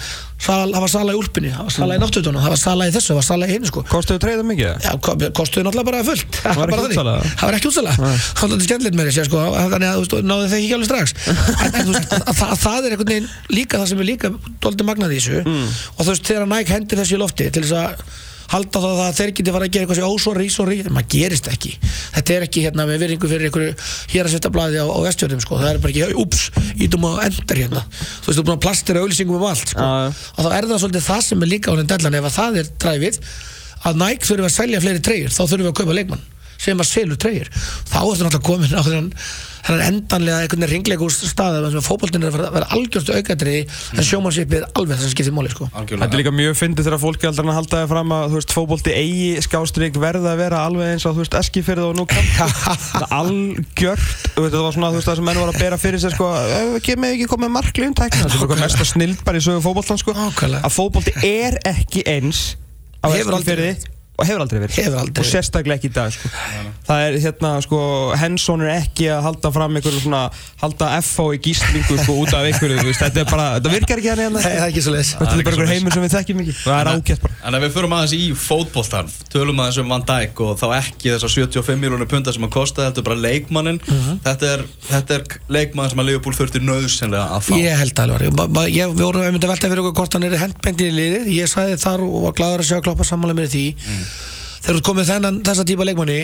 sal, 0.43 0.70
það 0.72 0.82
var 0.86 0.91
sala 0.93 1.12
í 1.12 1.17
úlpunni, 1.20 1.51
það 1.51 1.63
var 1.67 1.74
sala 1.75 1.96
í 1.98 2.00
náttúrtunum 2.03 2.41
það 2.46 2.53
var 2.53 2.62
sala 2.63 2.88
í 2.88 2.93
þessu, 2.93 3.10
það 3.12 3.17
var 3.20 3.27
sala 3.27 3.43
í 3.48 3.51
hinn 3.55 3.65
sko. 3.67 3.84
Kostuðu 3.89 4.20
treyða 4.24 4.43
mikið? 4.48 4.70
Já, 4.86 4.91
ko- 5.03 5.17
kostuðu 5.39 5.63
náttúrulega 5.67 5.89
bara 5.89 6.03
fullt. 6.08 6.32
Það 6.43 6.55
Var 6.62 6.67
ekki 6.74 6.88
útsala? 6.93 7.13
Það 7.25 7.46
var 7.50 7.53
ekki 7.58 7.70
útsala. 7.72 7.91
Það 7.98 8.48
var 8.53 8.62
skemmtilegt 8.67 8.98
með 9.00 9.05
þessi 9.10 9.24
sko, 9.27 9.39
Þannig 9.74 9.89
að 9.89 9.98
þú 10.13 10.17
náðu 10.29 10.46
er 18.43 18.53
er 18.53 18.59
halda 18.59 18.81
það 18.83 19.01
að 19.03 19.15
þeir 19.17 19.31
geti 19.38 19.53
fara 19.53 19.67
að 19.67 19.73
gera 19.73 19.83
eitthvað 19.83 20.00
sem 20.00 20.09
ósorri, 20.13 20.45
ísorri, 20.47 20.77
maður 20.93 21.07
gerist 21.13 21.47
ekki. 21.50 21.71
Þetta 22.13 22.33
er 22.35 22.45
ekki 22.47 22.63
hérna 22.65 22.85
með 22.88 23.00
virðingu 23.03 23.29
fyrir 23.31 23.50
einhverju 23.50 23.75
hér 24.13 24.27
að 24.27 24.33
setja 24.33 24.51
blaði 24.53 24.81
á, 24.83 24.85
á 24.85 25.00
vestjörnum 25.03 25.41
sko. 25.43 25.57
það 25.62 25.69
er 25.71 25.79
bara 25.83 25.93
ekki, 25.93 26.17
ups, 26.21 26.43
ítum 26.77 27.07
að 27.09 27.23
endar 27.27 27.62
hérna. 27.63 27.83
Þú 27.88 28.27
veist, 28.27 28.38
þú 28.38 28.43
er 28.43 28.47
búin 28.50 28.57
að 28.57 28.65
plastera 28.67 29.03
auðlýsingum 29.03 29.39
um 29.39 29.47
allt 29.50 29.73
sko. 29.73 29.88
Og 30.38 30.45
þá 30.45 30.51
er 30.57 30.69
það 30.69 30.83
svolítið 30.83 31.07
það 31.07 31.23
sem 31.29 31.45
er 31.45 31.51
líka 31.53 31.73
á 31.73 31.79
den 31.79 31.89
dellan 31.93 32.19
ef 32.19 32.29
að 32.29 32.38
það 32.38 32.59
er 32.62 32.69
dræfið 32.83 33.19
að 33.83 34.03
Nike 34.03 34.29
þurfum 34.29 34.50
að 34.50 34.55
selja 34.57 34.83
fleiri 34.83 35.03
treyjur 35.03 35.33
þá 35.33 35.41
þurfum 35.43 35.65
við 35.65 35.71
að 35.71 35.79
kaupa 35.81 35.97
leikmann 35.97 36.29
sem 36.63 36.79
að 36.79 36.88
selur 36.88 37.19
treyjur. 37.19 37.50
Þá 37.89 37.97
ertu 38.00 38.27
náttúrulega 38.27 38.45
komin 38.47 38.77
á 38.77 38.81
þennan 38.85 39.09
þennan 39.63 39.84
endanlega 39.89 40.39
einhvern 40.43 40.63
veginn 40.63 40.74
ringleik 40.74 41.03
úr 41.05 41.13
staða 41.13 41.62
þar 41.63 41.75
sem 41.77 41.86
fótboltin 41.86 42.25
er 42.27 42.36
að 42.36 42.53
vera- 42.58 42.70
algjörstu 42.75 43.15
aukatri 43.15 43.55
en 43.63 44.03
sjómannsipið 44.03 44.58
er 44.60 44.65
alveg 44.75 44.98
það 44.98 45.03
sem 45.05 45.13
skiptir 45.13 45.36
máli 45.36 45.51
sko. 45.53 45.70
Algjörlega. 45.72 46.03
Þetta 46.03 46.17
er 46.17 46.22
líka 46.24 46.34
mjög 46.36 46.58
fyndið 46.60 46.88
þegar 46.89 47.01
fólki 47.03 47.29
aldrei 47.29 47.48
að 47.48 47.58
halda 47.60 47.77
það 47.84 47.91
fram 47.93 48.13
að 48.17 48.25
þú 48.34 48.39
veist, 48.39 48.55
fótbolti 48.58 48.96
eigi 48.98 49.29
skástrík 49.48 50.00
verða 50.03 50.34
að 50.34 50.41
vera 50.43 50.63
alveg 50.67 50.91
eins 50.98 51.05
og 51.08 51.15
þú 51.15 51.24
veist, 51.24 51.38
eskifyrð 51.39 51.88
og 51.88 51.96
nú 52.01 52.08
Það 52.13 53.00
er 53.00 53.08
algjört, 53.20 54.10
það 54.36 54.60
var 54.60 54.75
svona 54.75 54.91
þú 54.91 55.00
veist, 55.00 55.08
það 55.08 55.20
sem 55.22 55.27
menn 55.29 55.39
voru 55.43 55.53
að 55.55 55.62
bera 55.63 55.79
fyrir 55.79 56.03
sér 56.03 56.15
sko 56.17 56.27
með 57.03 57.15
ekki 57.15 57.29
komið 57.32 57.53
markli 57.55 57.88
um 57.88 57.96
tækna 57.98 58.20
það 58.25 58.27
er 58.27 58.38
eitthvað 58.43 58.63
mesta 58.65 58.86
snild 58.88 59.24
bara 59.25 59.39
í 59.39 59.46
sögu 59.46 59.63
fótboltan 59.63 60.00
sko 60.01 60.13
Nákvæmlega. 60.17 60.63
að 60.67 60.75
fótbolti 60.75 61.13
er 61.29 61.58
ekki 61.72 62.03
eins 62.10 62.43
á 63.03 63.08
eskifyrði 63.15 63.74
og 64.13 64.27
hefur 64.27 64.43
aldrei 64.43 64.60
verið. 64.62 64.75
Hefur 64.77 65.00
aldrei 65.01 65.24
og 65.24 65.25
sérstaklega 65.25 65.79
ekki 65.79 65.89
í 65.89 65.93
dag 65.96 66.12
sko. 66.13 66.29
það 66.86 67.00
er 67.08 67.15
hérna 67.24 67.51
sko 67.65 67.79
Henson 68.22 68.62
er 68.62 68.70
ekki 68.75 69.08
að 69.10 69.22
halda 69.25 69.50
fram 69.55 69.79
einhverju 69.79 70.01
svona 70.03 70.20
halda 70.62 70.89
FH 71.00 71.25
í 71.34 71.39
gíslingu 71.48 71.98
sko 71.98 72.17
út 72.22 72.34
af 72.38 72.46
einhverju 72.46 72.77
þú 72.77 72.88
veist, 72.91 73.01
þetta 73.01 73.24
er 73.24 73.29
bara, 73.32 73.48
þetta 73.58 73.72
virkar 73.74 74.01
ekki 74.01 74.12
hann 74.12 74.22
hérna. 74.22 74.43
Það 74.43 74.58
er 74.60 74.65
ekki 74.67 74.84
svo 74.86 74.93
leiðis 74.93 75.12
þetta 75.17 75.34
er 75.34 75.48
bara 75.48 75.55
einhver 75.55 75.72
heimur 75.74 75.96
sem 75.98 76.05
við 76.05 76.13
þekkjum 76.13 76.43
ekki. 76.43 76.53
Það 76.60 76.77
er 76.77 76.91
ágætt 76.93 77.24
bara. 77.25 77.34
En 77.43 77.58
ef 77.58 77.65
við 77.65 77.74
förum 77.77 77.96
aðeins 77.98 78.13
í 78.13 78.22
fótboltan, 78.43 79.10
tölum 79.34 79.63
aðeins 79.63 79.82
um 79.82 79.93
Van 79.93 80.05
Dijk 80.12 80.43
og 80.46 80.51
þá 80.62 80.67
ekki 80.77 81.13
þessar 81.15 81.34
75 81.34 81.82
miljónu 81.82 82.05
punta 82.13 82.29
sem 82.36 82.46
hann 82.46 82.53
kostaði, 82.53 82.91
þetta 82.91 83.01
er 83.01 83.08
bara 83.10 83.20
leikmannin. 83.24 83.82
þetta, 84.24 84.46
er, 84.53 84.65
þetta 84.91 85.17
er 85.17 85.24
leikmann 85.58 85.89
sem 85.89 86.03
að 86.03 86.10
Liverpool 86.12 86.38
þurfti 86.38 86.62
nöðsynlega 86.62 87.25
að 87.34 87.41
fá. 87.50 87.53
Ég 87.58 87.82
held 87.82 87.98
alveg. 88.03 88.29
Við 88.29 89.01
vorum 89.01 89.25
að 89.25 89.50
velta 89.50 89.72
fyrir 89.74 89.84
Þegar 94.63 94.77
þú 94.79 94.83
komið 94.88 95.10
þennan 95.12 95.39
þessa 95.43 95.65
típa 95.67 95.88
leikmanni 95.88 96.19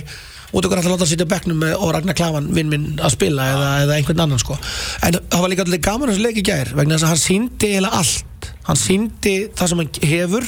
út 0.50 0.66
okkur 0.66 0.80
alltaf 0.80 0.94
láta 0.94 1.06
að 1.06 1.12
sitja 1.12 1.28
með- 1.54 1.76
og 1.78 1.92
Ragnar 1.94 2.16
Klavan 2.16 2.48
vinn 2.56 2.70
minn 2.70 2.86
að 2.98 3.16
spila 3.18 3.48
eða, 3.54 3.72
eða 3.84 3.98
einhvern 3.98 4.24
annan 4.26 4.40
sko? 4.40 4.58
En 5.04 5.14
það 5.20 5.42
var 5.42 5.50
líka 5.50 5.66
allir 5.66 5.84
gaman 5.84 6.10
þessu 6.10 6.24
leik 6.24 6.38
í 6.38 6.46
gær 6.48 6.72
vegna 6.74 6.96
þess 6.96 7.04
að 7.04 7.14
hann 7.14 7.24
síndi 7.26 7.74
eiginlega 7.74 8.00
allt. 8.00 8.52
Hann 8.70 8.80
síndi 8.80 9.36
það 9.54 9.68
sem 9.68 9.84
hann 9.84 9.92
hefur 10.14 10.48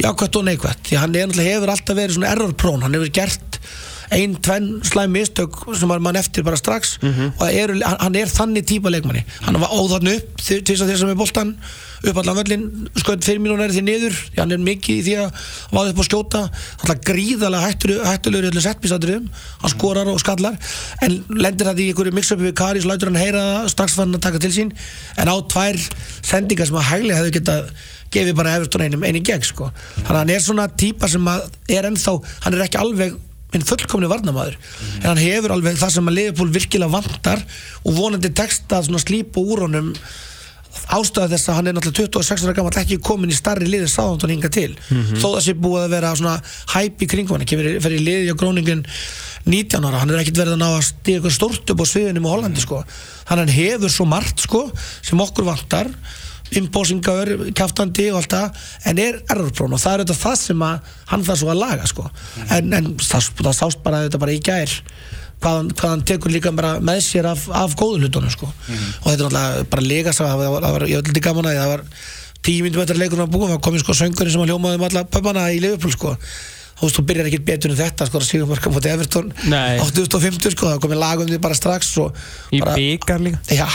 jákvætt 0.00 0.36
og 0.36 0.46
neikvætt. 0.46 0.82
Því 0.86 1.00
hann 1.02 1.14
hefur 1.14 1.74
alltaf 1.74 1.96
verið 1.96 2.16
svona 2.16 2.32
errorprón 2.32 2.86
hann 2.86 2.94
hefur 2.94 3.12
gert 3.12 3.60
ein, 4.14 4.36
tvenn 4.42 4.68
slæm 4.86 5.12
mistök 5.16 5.58
sem 5.74 5.90
er 5.90 6.02
mann 6.04 6.18
eftir 6.18 6.44
bara 6.46 6.58
strax. 6.60 6.96
Og 7.02 7.40
það 7.40 7.58
eru, 7.62 7.80
hann, 7.82 7.98
hann 8.04 8.20
er 8.20 8.30
þannig 8.30 8.66
típa 8.68 8.92
leikmanni. 8.92 9.24
Hann 9.46 9.60
var 9.62 9.74
óðarnu 9.74 10.16
upp 10.20 10.40
til 10.42 10.62
þess 10.62 10.84
að 10.84 10.92
þess 10.92 11.04
að 11.06 11.12
með 11.12 11.20
boltan 11.22 11.56
upp 12.06 12.18
allan 12.20 12.36
völlin 12.36 12.64
skoðið 13.00 13.26
fyrir 13.30 13.42
mínúnar 13.42 13.72
því 13.74 13.82
niður. 13.86 14.18
Því 14.28 14.42
hann 14.42 14.54
er 14.54 14.62
mikið 14.62 15.00
í 15.00 15.02
því 15.06 15.16
að 15.22 15.48
vaða 15.72 15.92
upp 15.92 16.02
og 16.02 16.08
skjóta. 16.10 16.42
Alltaf 16.76 17.02
gríðalega 17.08 17.72
hættulegur 18.12 18.46
í 18.46 18.52
öllu 18.52 18.64
settbísatriðum 18.66 19.26
hann 19.64 19.74
skorar 19.74 20.12
og 20.12 20.22
skallar. 20.22 20.60
En 21.02 21.18
lendir 21.34 21.66
það 21.70 21.82
í 21.82 21.90
einhverju 21.90 22.14
mix-upi 22.16 22.48
við 22.48 22.56
Karis 22.60 22.86
lætur 22.88 23.10
hann 23.10 23.20
heyra 23.20 23.44
strax 23.72 23.96
fann 23.96 24.10
hann 24.10 24.20
að 24.20 24.26
taka 24.28 24.42
til 24.44 24.54
sín. 24.54 24.72
En 25.18 25.32
á 25.32 25.36
tvær 25.50 25.80
sendingar 26.20 26.68
sem 26.68 26.78
að 26.78 26.90
hæglega 26.92 27.20
hefðu 27.22 27.36
getað 27.40 27.70
gefið 28.14 28.36
bara 28.38 28.56
Everton 28.56 28.84
einum 28.86 29.04
einin 29.06 29.24
gegn 29.26 29.44
sko. 29.44 29.70
þannig 29.96 30.10
að 30.10 30.20
hann 30.20 30.34
er 30.34 30.44
svona 30.44 30.66
típa 30.70 31.08
sem 31.10 31.30
að 31.30 31.48
er 31.74 31.88
ennþá, 31.88 32.14
hann 32.44 32.54
er 32.54 32.66
ekki 32.66 32.80
alveg 32.80 33.16
minn 33.54 33.66
fullkomni 33.66 34.08
varnamaður 34.10 34.56
en 35.00 35.10
hann 35.10 35.22
hefur 35.22 35.54
alveg 35.54 35.78
það 35.80 35.92
sem 35.96 36.10
að 36.10 36.16
Liverpool 36.18 36.54
virkilega 36.54 36.92
vantar 36.92 37.42
og 37.84 37.98
vonandi 37.98 38.32
texta 38.34 38.82
svona 38.82 39.02
slípa 39.02 39.42
úr 39.42 39.66
honum 39.66 39.92
ástæða 40.92 41.30
þess 41.32 41.50
að 41.50 41.56
hann 41.58 41.68
er 41.70 41.76
náttúrulega 41.76 42.10
26 42.12 42.44
ára 42.44 42.54
gammal 42.56 42.80
ekki 42.82 42.98
komin 43.02 43.32
í 43.32 43.36
starri 43.36 43.68
liði 43.68 43.88
sáðan 43.90 44.32
hinga 44.34 44.50
til. 44.52 44.74
Þó 45.16 45.24
það 45.24 45.40
sé 45.46 45.54
búið 45.56 45.86
að 45.86 45.94
vera 45.96 46.12
svona 46.18 46.34
hæp 46.74 47.02
í 47.02 47.08
kringum 47.10 47.36
hann, 47.36 47.46
kemur 47.48 47.70
fyrir 47.82 48.04
liði 48.04 48.34
á 48.34 48.36
gróningin 48.38 48.84
19 49.46 49.86
ára, 49.86 50.02
hann 50.02 50.12
er 50.12 50.20
ekkert 50.20 50.40
verið 50.42 50.56
að 50.56 50.62
ná 50.62 50.68
að 50.74 50.86
stíða 50.90 51.20
eitthvað 51.20 51.36
stórt 51.36 51.72
upp 51.72 51.82
á 51.82 51.86
sviðinum 51.86 52.26
í 52.26 52.30
Hollandi 52.32 52.62
sko. 52.62 52.82
hann 53.30 53.42
hann 53.42 53.52
hefur 53.56 53.92
svo 53.94 54.06
margt 54.10 54.42
sko, 54.42 54.62
sem 55.06 55.20
okkur 55.22 55.46
vantar 55.46 55.90
impósingaður, 56.60 57.50
kæftandi 57.56 58.08
og 58.12 58.20
allt 58.20 58.34
það 58.36 58.66
en 58.90 59.02
er 59.02 59.20
errorprón 59.32 59.76
og 59.76 59.82
það 59.82 59.94
er 59.94 60.04
þetta 60.04 60.18
það 60.22 60.36
sem 60.42 60.66
að 60.66 60.90
hann 61.12 61.24
þarf 61.26 61.40
svo 61.42 61.52
að 61.52 61.62
laga 61.62 61.86
sko. 61.90 62.08
en, 62.48 62.72
en 62.72 62.90
það, 63.02 63.30
það 63.42 63.56
sást 63.60 63.82
bara 63.84 64.02
þetta 64.06 64.22
bara 64.22 64.36
í 64.36 64.42
gær 64.46 64.76
hvað 65.42 65.56
hann, 65.58 65.72
hvað 65.76 65.90
hann 65.94 66.04
tekur 66.10 66.32
líka 66.32 66.52
bara 66.56 66.76
með 66.80 67.02
sér 67.06 67.30
af, 67.32 67.48
af 67.52 67.74
góðu 67.78 68.04
hlutunum 68.04 68.32
sko. 68.32 68.46
og 68.48 69.08
þetta 69.10 69.16
er 69.16 69.24
náttúrulega 69.26 69.70
bara 69.74 69.88
lega 69.88 70.14
það 70.16 70.44
var, 70.44 70.68
það 70.68 70.88
ég 70.92 71.10
lítið 71.10 71.26
gaman 71.28 71.50
að 71.50 71.60
það 71.60 71.72
var 71.74 71.86
tíu 72.46 72.62
myndum 72.62 72.84
eftir 72.84 72.96
að 72.96 73.02
leikurinn 73.02 73.26
var 73.26 73.32
búin 73.32 73.50
það 73.54 73.64
komið 73.66 73.82
sko 73.82 73.96
söngurinn 73.98 74.34
sem 74.34 74.44
að 74.44 74.52
hljómaði 74.52 74.78
um 74.78 74.86
alla 74.86 75.02
pöpana 75.10 75.48
í 75.50 75.58
Liverpool 75.62 75.94
sko 75.94 76.14
þú 76.76 76.84
veist, 76.84 76.98
þú 76.98 77.04
byrjar 77.08 77.30
ekkert 77.30 77.46
betur 77.48 77.72
en 77.72 77.78
þetta 77.78 78.08
sko, 78.08 78.20
að 78.20 78.28
síðan 78.28 78.50
marka 78.50 78.72
mútið 78.72 78.92
Everton 78.92 79.30
Nei. 79.48 79.78
850 79.82 80.54
sko, 80.54 80.70
það 80.74 80.82
komið 80.84 81.02
lag 81.02 81.22
um 81.24 81.30
því 81.30 81.40
bara 81.46 81.56
strax 81.56 81.92
og 82.02 82.18
í 82.52 82.60
bara, 82.60 82.76
byggar 82.76 83.24
líka 83.24 83.56
Já, 83.56 83.68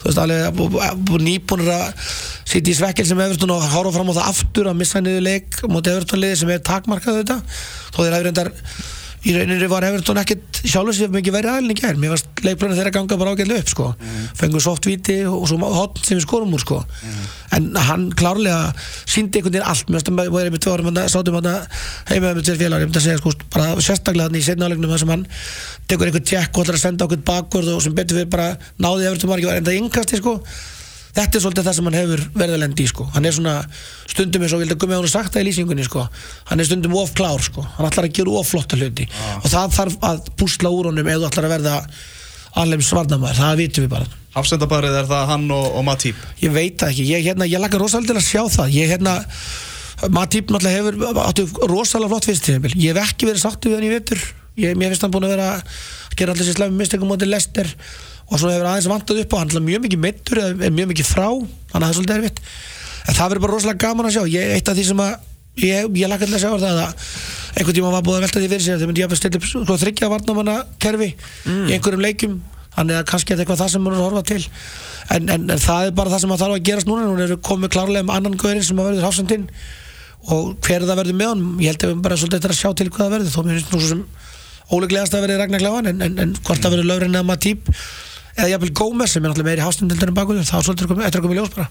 þú 0.00 0.08
veist 0.08 0.20
alveg 0.22 1.22
nýbúnir 1.26 1.72
að 1.74 2.12
sitja 2.46 2.72
í 2.72 2.76
svekkel 2.78 3.06
sem 3.08 3.22
Everton 3.24 3.54
og 3.54 3.64
hára 3.72 3.94
fram 3.94 4.12
á 4.12 4.18
það 4.18 4.30
aftur 4.32 4.70
að 4.70 4.78
missa 4.82 5.02
niður 5.02 5.26
leik 5.26 5.58
mútið 5.66 5.98
Everton 6.00 6.22
liði 6.22 6.38
sem 6.42 6.52
er 6.54 6.62
takmarkað 6.66 7.20
þetta 7.22 7.40
þó 7.46 7.98
þeir 7.98 8.16
hefur 8.16 8.28
reyndar 8.28 8.52
í 9.26 9.34
rauninni 9.34 9.66
var 9.70 9.84
Everton 9.88 10.20
ekkert 10.20 10.60
sjálfur 10.62 10.94
sér 10.94 11.10
mikið 11.14 11.34
verið 11.34 11.52
aðlinn 11.52 11.74
í 11.74 11.78
gær. 11.80 11.96
Mér 11.98 12.12
varst 12.14 12.42
leikplönu 12.44 12.76
þeirra 12.78 12.92
ganga 12.94 13.18
bara 13.18 13.32
ágætlega 13.34 13.62
upp 13.64 13.72
sko. 13.72 13.86
fengur 14.38 14.62
soft 14.62 14.86
viti 14.86 15.16
og 15.26 15.46
svo 15.50 15.58
hotn 15.58 16.04
sem 16.04 16.18
við 16.18 16.26
skorum 16.26 16.54
úr 16.54 16.62
sko. 16.62 16.84
en 17.56 17.74
hann 17.88 18.10
klárlega 18.12 18.72
síndi 19.06 19.40
einhvern 19.40 19.56
veginn 19.56 19.66
allt. 19.66 19.90
Mér 19.90 20.02
að 20.02 20.40
erum 20.40 20.56
við 20.56 20.62
tvorum 20.66 20.92
að 20.92 21.10
sátum 21.10 21.38
að 21.40 21.66
heima 22.10 22.34
með 22.34 22.44
tveir 22.46 22.60
félagar. 22.62 22.86
Ég 22.86 22.90
myndi 22.90 23.02
að 23.02 23.06
segja 23.08 23.18
sko, 23.18 23.32
bara 23.50 23.74
sérstaklega 23.80 24.28
þannig 24.28 24.42
í 24.42 24.46
setna 24.46 24.66
álegnum 24.66 24.90
þar 24.94 25.02
sem 25.02 25.14
hann 25.14 25.26
tekur 25.88 26.06
einhvern 26.06 26.30
tjekk 26.30 26.56
og 26.56 26.64
ætlar 26.64 26.78
að 26.78 26.84
senda 26.86 27.06
okkur 27.06 27.22
bakvörð 27.26 27.74
og 27.76 27.82
sem 27.82 27.94
betur 27.94 28.20
við 28.20 28.30
bara 28.30 28.56
náði 28.78 29.10
Everton 29.10 29.30
var 29.30 29.38
ekki 29.38 29.50
var 29.50 29.62
enda 29.62 29.74
yngasti 29.74 30.22
sko 30.22 30.40
þetta 31.16 31.38
er 31.38 31.44
svolítið 31.44 31.68
það 31.68 31.76
sem 31.78 31.88
hann 31.88 31.98
hefur 32.00 32.24
verið 32.36 32.56
að 32.56 32.62
lendi 32.64 32.84
í 32.84 32.90
sko. 32.90 33.06
hann 33.14 33.28
er 33.28 33.36
svona 33.36 33.54
stundum 34.06 34.44
eins 34.44 34.54
og 34.56 34.62
vildi 34.62 34.76
að 34.76 34.82
gummi 34.82 34.98
hún 35.00 35.10
sagt 35.12 35.32
það 35.34 35.44
í 35.44 35.48
lýsingunni 35.48 35.86
sko. 35.86 36.04
hann 36.50 36.60
er 36.60 36.68
stundum 36.68 36.96
of 37.00 37.14
klár 37.16 37.42
sko. 37.44 37.64
hann 37.78 37.88
ætlar 37.88 38.08
að 38.08 38.18
gera 38.20 38.36
of 38.40 38.50
flotta 38.50 38.78
hluti. 38.78 39.08
Og 39.42 39.48
það 39.50 39.74
þarf 39.78 39.98
að 40.10 40.30
púsla 40.36 40.72
úr 40.72 40.90
honum 40.90 41.10
þú 41.10 41.28
ætlar 41.30 41.48
að 41.48 41.56
verða 41.56 41.80
alveg 42.56 42.84
svarnamæður, 42.84 43.40
það 43.40 43.60
vitum 43.60 43.84
við 43.84 43.92
bara. 43.92 44.06
Hafsendabarið 44.36 44.98
er 45.00 45.08
það 45.08 45.30
hann 45.32 45.46
og, 45.52 45.66
og 45.78 45.84
Matip. 45.84 46.20
ég 46.42 46.52
veit 46.52 46.76
það 46.80 46.92
ekki, 46.92 47.06
ég, 47.08 47.24
hérna, 47.24 47.48
ég 47.48 47.60
lakka 47.60 47.80
rosalega 47.80 48.18
að 48.20 48.26
sjá 48.28 48.42
það. 48.52 48.74
Ég 48.76 48.92
hérna 48.92 49.14
Matip 50.12 50.50
náttúrulega 50.52 50.82
hefur 50.82 51.22
áttu 51.22 51.46
rosalega 51.70 52.12
flott 52.12 52.28
fyrst 52.28 52.44
tíðanbíl 52.44 52.74
ég 52.76 52.92
hef 52.92 53.14
ekki 53.14 53.28
verið 53.30 53.44
sáttu 53.46 53.70
við 53.70 53.78
hann 53.78 53.86
í 53.86 53.92
vetur. 53.94 54.24
Ég, 54.60 54.76
finnst 54.76 55.04
hann 55.04 55.12
búin 55.14 55.24
að 55.24 55.32
vera 55.36 55.48
að 55.54 56.18
gera 56.18 56.34
allir 56.34 56.48
sér 56.48 56.58
slæmi 56.58 56.80
mistökum 56.80 57.08
mótið 57.12 57.32
Lester 57.32 57.70
og 58.26 58.40
svo 58.40 58.50
hefur 58.50 58.66
aðeins 58.66 58.88
vantað 58.90 59.22
upp 59.22 59.36
á 59.36 59.40
hann 59.40 59.54
er 59.54 59.64
mjög 59.66 59.84
mikið 59.86 60.02
mittur 60.02 60.40
eða 60.42 60.66
er 60.66 60.74
mjög 60.74 60.90
mikið 60.92 61.06
frá 61.06 61.28
þannig 61.30 61.76
að 61.76 61.84
það 61.84 61.88
er 61.90 61.96
svolítið 61.98 62.16
erfitt. 62.16 62.40
En 63.06 63.14
það 63.14 63.30
verður 63.30 63.44
bara 63.44 63.54
rosalega 63.54 63.82
gaman 63.84 64.08
að 64.08 64.16
sjá. 64.16 64.24
Ég, 64.32 64.52
eitt 64.56 64.70
af 64.70 64.76
því 64.76 64.86
sem 64.88 65.02
að 65.04 65.12
ég, 65.62 65.88
ég 66.02 66.10
lakka 66.10 66.26
til 66.26 66.34
að 66.34 66.42
sjá 66.42 66.50
það 66.58 66.82
að 66.82 67.06
einhvern 67.56 67.78
tíma 67.78 67.94
var 67.94 68.04
búið 68.06 68.18
að 68.18 68.26
velta 68.26 68.42
því 68.42 68.50
fyrir 68.50 68.64
sér 68.66 68.80
þegar 68.80 68.90
myndi 68.90 69.06
að 69.06 69.16
stilla 69.20 69.40
upp 69.40 69.48
sko, 69.48 69.78
þryggja 69.84 70.10
varnamanna 70.12 70.56
kerfi 70.82 71.08
í 71.14 71.76
einhverjum 71.76 72.02
leikum 72.04 72.36
þannig 72.76 72.98
að 72.98 73.06
kannski 73.08 73.32
er 73.32 73.38
þetta 73.38 73.44
eitthvað 73.46 73.62
það 73.62 73.72
sem 73.72 73.86
maður 73.86 74.02
að 74.02 74.06
horfa 74.06 74.22
til. 74.28 74.42
En, 75.14 75.30
en, 75.32 75.46
en 75.54 75.62
það 75.62 75.86
er 75.86 75.94
bara 75.96 76.12
það 76.12 76.22
sem 76.24 76.34
að 76.34 76.42
þarf 76.42 76.56
að 76.58 76.66
gerast 76.66 76.90
núna. 76.90 77.06
Núna 77.06 77.28
við 77.30 77.38
komið 77.46 77.72
klárlega 77.72 78.04
með 78.04 78.18
annan 78.18 78.36
gaurin 78.42 78.66
sem 78.66 78.82
að 78.82 78.90
verður 78.90 79.06
hafsendinn. 79.06 79.46
Og 80.26 80.50
hver 80.66 80.84
það 80.84 81.00
verður 81.00 81.16
með 81.16 81.30
honum? 81.30 81.54
Ég 81.62 81.72
held 81.72 81.86
að 81.86 81.92
við 81.94 82.02
bara 82.04 82.18
svolítið 82.20 82.38
eftir 82.40 82.52
að 82.52 82.60
sjá 82.60 82.74
til 82.76 82.88
hvað 82.90 83.06
það 83.06 83.14
verður. 83.14 83.32
Þó 83.32 83.40
mér 83.46 83.56
finnst 83.56 83.72
nú 83.72 83.80
svo 83.80 83.90
sem 83.94 84.04
óleglegast 84.76 85.14
að 85.14 85.24
verði 85.24 85.38
Ragnar 85.40 85.62
Klávan 85.62 85.90
en, 85.92 86.02
en, 86.02 86.18
en 86.20 86.34
hvort 86.42 86.62
það 86.62 86.74
verður 86.74 86.90
löfrinn 86.90 87.16
eða 87.16 87.28
Matip 87.30 87.70
eða 88.36 88.50
jafnvel 88.52 88.72
Gómez 88.76 89.12
sem 89.12 89.24
er 89.24 89.32
náttúrulega 89.32 89.64
meiri 89.64 90.08
en 90.08 90.16
bakuður 90.16 90.44
þá 90.44 90.56
er 90.58 90.64
svolítið 90.66 90.90
eftir 91.06 91.20
að 91.20 91.24
koma 91.24 91.34
í 91.34 91.38
ljós 91.38 91.54
bara. 91.54 91.68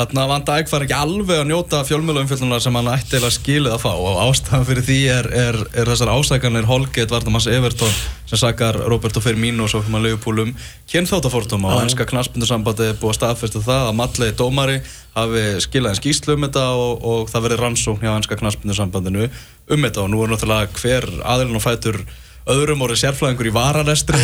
Þannig 0.00 0.20
að 0.20 0.30
Van 0.30 0.44
Dijk 0.48 0.68
fær 0.70 0.84
ekki 0.84 0.96
alveg 0.96 1.40
að 1.40 1.48
njóta 1.48 1.80
fjölmjöluumfjöldunar 1.88 2.62
sem 2.64 2.76
hann 2.76 2.90
ætti 2.92 3.16
eiginlega 3.16 3.36
skilið 3.36 3.74
að 3.76 3.82
fá. 3.82 3.90
Og 3.96 4.20
ástæðan 4.26 4.66
fyrir 4.68 4.86
því 4.86 4.98
er, 5.14 5.28
er, 5.40 5.58
er 5.80 5.90
þessar 5.92 6.12
ásækanir 6.12 6.68
Holgate, 6.68 7.08
Vardamanns 7.12 7.48
Everton 7.50 7.92
sem 8.28 8.40
sakar 8.40 8.78
Roberto 8.92 9.22
Firmino 9.24 9.64
og 9.66 9.72
svo 9.72 9.82
fyrir 9.82 9.96
maður 9.96 10.08
lögupúlum 10.08 10.54
kynþáttafórtum 10.92 11.66
og 11.68 11.82
ennska 11.82 12.06
knaspindursambandi 12.12 12.90
er 12.92 12.98
búið 13.00 13.14
að 13.14 13.18
staðfesta 13.18 13.64
það 13.64 13.90
að 13.90 13.98
Mallegi 14.00 14.36
dómari 14.38 14.78
hafi 15.16 15.44
skilað 15.64 15.94
en 15.94 16.00
skýslu 16.00 16.36
um 16.36 16.46
þetta 16.46 16.66
og, 16.78 17.04
og 17.12 17.30
það 17.32 17.46
verið 17.48 17.62
rannsókn 17.64 18.04
hjá 18.06 18.14
ennska 18.14 18.40
knaspindursambandinu 18.40 19.28
um 19.28 19.86
þetta. 19.88 20.04
Og 20.04 20.12
nú 20.12 20.24
er 20.24 20.34
náttúrulega 20.34 20.80
hver 20.80 21.08
aðilin 21.24 21.60
og 21.60 21.66
fætur 21.66 22.04
öðrum 22.48 22.84
orðið 22.86 23.02
sérflæðingur 23.04 23.50
í 23.50 23.54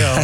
á, 0.09 0.15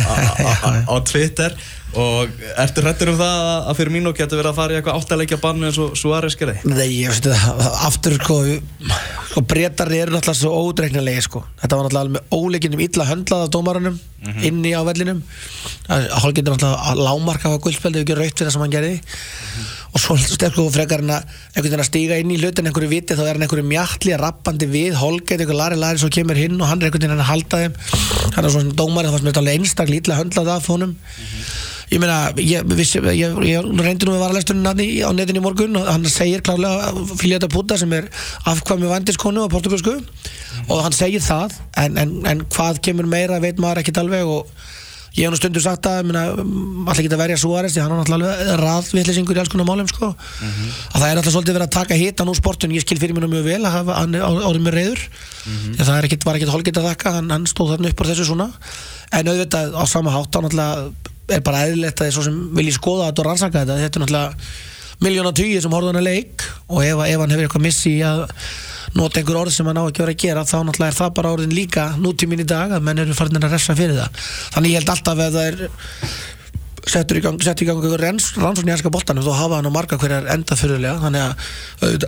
á 0.89 0.95
Twitter 1.05 1.57
Og 1.93 2.31
ertu 2.57 2.81
hrættur 2.81 3.11
um 3.13 3.19
það 3.19 3.35
að- 3.39 3.67
að 3.69 3.77
fyrir 3.77 3.93
mínu 3.93 4.13
getur 4.17 4.39
verið 4.41 4.51
að 4.53 4.55
fara 4.57 4.73
í 4.73 4.77
eitthvað 4.81 5.01
áttalegja 5.03 5.39
bannu 5.43 5.67
eins 5.69 5.79
og 5.79 5.91
Suárez 6.01 6.37
gerði? 6.41 6.55
Nei, 6.65 6.87
ég 7.03 7.11
veist 7.13 7.27
það, 7.29 7.67
aftur 7.89 8.15
sko, 8.17 8.37
sko 9.29 9.41
breytar 9.45 9.93
eru 9.93 10.15
náttúrulega 10.15 10.41
svo 10.41 10.53
ódreiknarlega 10.73 11.23
sko. 11.27 11.45
Þetta 11.61 11.77
var 11.77 11.85
náttúrulega 11.91 12.15
með 12.17 12.39
óleikinum 12.39 12.81
illa 12.87 13.05
höndlað 13.11 13.45
af 13.45 13.51
dómarunum 13.53 13.99
inni 14.47 14.73
á 14.73 14.81
vellinum. 14.89 15.21
Hálf 15.89 16.33
getur 16.33 16.55
náttúrulega 16.57 16.81
að 16.95 17.05
lámarka 17.05 17.53
á 17.53 17.61
guldspeldi 17.61 18.01
ef 18.01 18.07
ekki 18.07 18.17
raut 18.17 18.33
fyrir 18.39 18.49
það 18.49 18.53
sem 18.57 18.65
hann 18.65 18.71
gerði. 18.79 19.01
Og 19.93 20.01
svo 20.01 20.17
sterkur 20.17 20.65
og 20.65 20.73
frekar 20.73 21.03
hann 21.05 21.11
að 21.13 21.25
einhvern 21.53 21.69
veginn 21.69 21.85
að 21.85 21.91
stíga 21.91 22.17
inn 22.23 22.31
í 22.33 22.39
hlutin 22.41 22.65
einhverju 22.71 22.89
viti 22.89 23.13
þá 23.19 23.27
er 23.27 23.35
hann 23.37 23.43
einhverju 23.45 23.67
mjalli 23.69 24.17
rappandi 24.17 24.65
við 24.73 24.95
Holgate, 24.97 25.43
einhver 25.45 25.59
lari 25.61 25.77
lari 25.77 25.99
svo 26.01 26.09
kemur 26.09 26.35
hinn 26.41 26.57
og 26.57 26.67
hann 26.71 26.81
er 26.81 26.89
einhvern 26.89 27.05
veginn 27.05 27.21
að 27.21 27.29
halda 27.29 27.61
þeim. 27.61 27.75
Hann 28.33 28.45
er 28.47 28.51
svona 28.55 28.73
dómari 28.73 29.11
það 29.11 29.13
var 29.13 29.19
sem 29.21 29.29
þetta 29.29 29.43
alveg 29.45 29.59
einstaklega 29.61 30.01
illa 30.07 30.21
höndlað 30.23 30.49
af 30.57 30.67
honum 30.73 30.97
ég 31.93 32.01
meina, 32.01 32.19
ég, 32.41 32.65
vissi, 32.79 33.01
ég, 33.13 33.35
ég 33.45 33.67
reyndi 33.85 34.07
nú 34.09 34.15
með 34.15 34.23
varalestunum 34.25 34.65
á 34.65 34.73
netinu 35.13 35.43
í 35.43 35.45
morgun 35.45 35.77
og 35.77 35.89
hann 35.93 36.07
segir 36.09 36.41
klárlega 36.45 36.93
Filiata 37.21 37.51
Puta 37.53 37.77
sem 37.81 37.93
er 37.93 38.09
afkvæmi 38.49 38.89
vandiskonu 38.89 39.45
á 39.45 39.53
portugalsku 39.53 39.99
og 40.69 40.79
hann 40.87 40.97
segir 40.97 41.21
það 41.25 41.59
en, 41.85 41.99
en, 42.01 42.15
en 42.33 42.45
hvað 42.55 42.81
kemur 42.87 43.09
meira 43.11 43.41
veit 43.45 43.61
maður 43.61 43.83
ekkert 43.83 44.01
alveg 44.05 44.25
og 44.25 44.49
ég 45.13 45.27
hef 45.27 45.35
nú 45.35 45.37
stundu 45.37 45.61
sagt 45.61 45.85
að 45.85 46.09
alltaf 46.17 47.03
geta 47.05 47.19
verja 47.21 47.37
Suárez 47.37 47.75
því 47.75 47.83
hann 47.85 47.93
er 47.93 47.99
náttúrulega 48.01 48.55
raðvittlisingur 48.63 49.37
í 49.37 49.43
alls 49.43 49.51
konar 49.53 49.69
málum 49.69 49.91
sko. 49.91 50.09
að 50.17 50.97
það 50.97 51.09
er 51.11 51.19
alltaf 51.21 51.35
svolítið 51.35 51.59
verið 51.59 51.67
að 51.69 51.75
taka 51.77 51.99
hitan 52.01 52.31
úr 52.33 52.39
sportun 52.41 52.73
ég 52.73 52.87
skil 52.87 52.97
fyrir 53.03 53.13
mér 53.19 53.29
mjög 53.29 53.45
vel 53.51 53.61
að 53.69 53.77
hafa 53.77 53.99
hann 54.01 54.17
á- 54.17 54.45
árið 54.49 54.65
með 54.65 54.79
reyður 54.79 55.03
því 55.45 55.77
að 55.77 55.91
það 55.91 56.09
ekkit, 56.09 56.25
var 56.25 56.41
ekkert 56.41 56.55
holgett 56.57 56.81
að 56.81 56.89
þakka 56.89 57.13
hann, 57.19 57.29
hann 57.37 57.45
stóð 57.53 57.75
þarna 57.75 57.93
upp 57.93 58.01
á 58.01 58.05
þessu 58.09 58.25
svona. 58.31 58.49
En 59.13 59.29
auðvitað 59.35 59.77
á 59.77 59.85
sama 59.93 60.17
hátt 60.17 60.33
hann 60.41 60.49
náttúrulega 60.49 61.12
er 61.29 61.41
bara 61.47 61.65
eðlilegt 61.69 62.01
að 62.03 62.09
þið 62.09 62.15
svo 62.17 62.25
sem 62.27 62.39
vilji 62.59 62.75
skoða 62.77 63.09
þetta 63.11 63.23
og 63.23 63.29
rannsaka 63.29 63.63
þetta. 63.63 63.77
Þetta 63.83 63.99
er 63.99 64.05
náttúrulega 64.05 64.35
miljóna 65.03 65.33
tugi 65.35 65.61
sem 65.63 65.73
horfðu 65.75 65.91
hann 65.93 66.01
að 66.03 66.09
leik 66.09 66.45
og 66.69 66.83
ef, 66.85 67.01
ef 67.07 67.21
hann 67.23 67.33
hefur 67.35 67.47
eitthvað 67.49 67.65
missi 67.67 67.95
að 68.07 68.21
nota 68.95 69.19
einhver 69.23 69.39
orð 69.41 69.55
sem 69.55 69.67
hann 69.67 69.81
á 69.81 69.85
ekki 69.89 70.03
að 70.03 70.07
vera 70.07 70.15
að 70.15 70.23
gera 70.23 70.45
þá 70.47 70.57
náttúrulega 70.69 70.93
er 70.93 70.99
það 70.99 71.15
bara 71.17 71.33
orðin 71.37 71.57
líka 71.57 71.87
nútíminn 72.03 72.43
í 72.45 72.47
dag 72.47 72.75
að 72.77 72.85
menn 72.87 73.03
eru 73.03 73.17
farin 73.17 73.41
að 73.41 73.55
refsa 73.57 73.75
fyrir 73.79 73.99
það. 73.99 74.23
Þannig 74.55 74.75
ég 74.75 74.79
held 74.83 74.93
alltaf 74.95 75.23
að 75.27 75.39
það 75.39 75.49
er 75.49 75.63
settur 76.93 77.19
í 77.19 77.23
gang, 77.23 77.39
einhver 77.39 78.03
ranns- 78.03 78.33
rannsókn 78.37 78.69
í 78.69 78.75
ennska 78.75 78.91
boltanum 78.93 79.25
þá 79.27 79.33
hafa 79.39 79.59
hann 79.61 79.71
á 79.71 79.73
marga 79.75 79.99
hverjar 80.03 80.27
enda 80.35 80.59
fyrirlega 80.59 80.99
þannig 81.03 81.23
að 81.87 82.07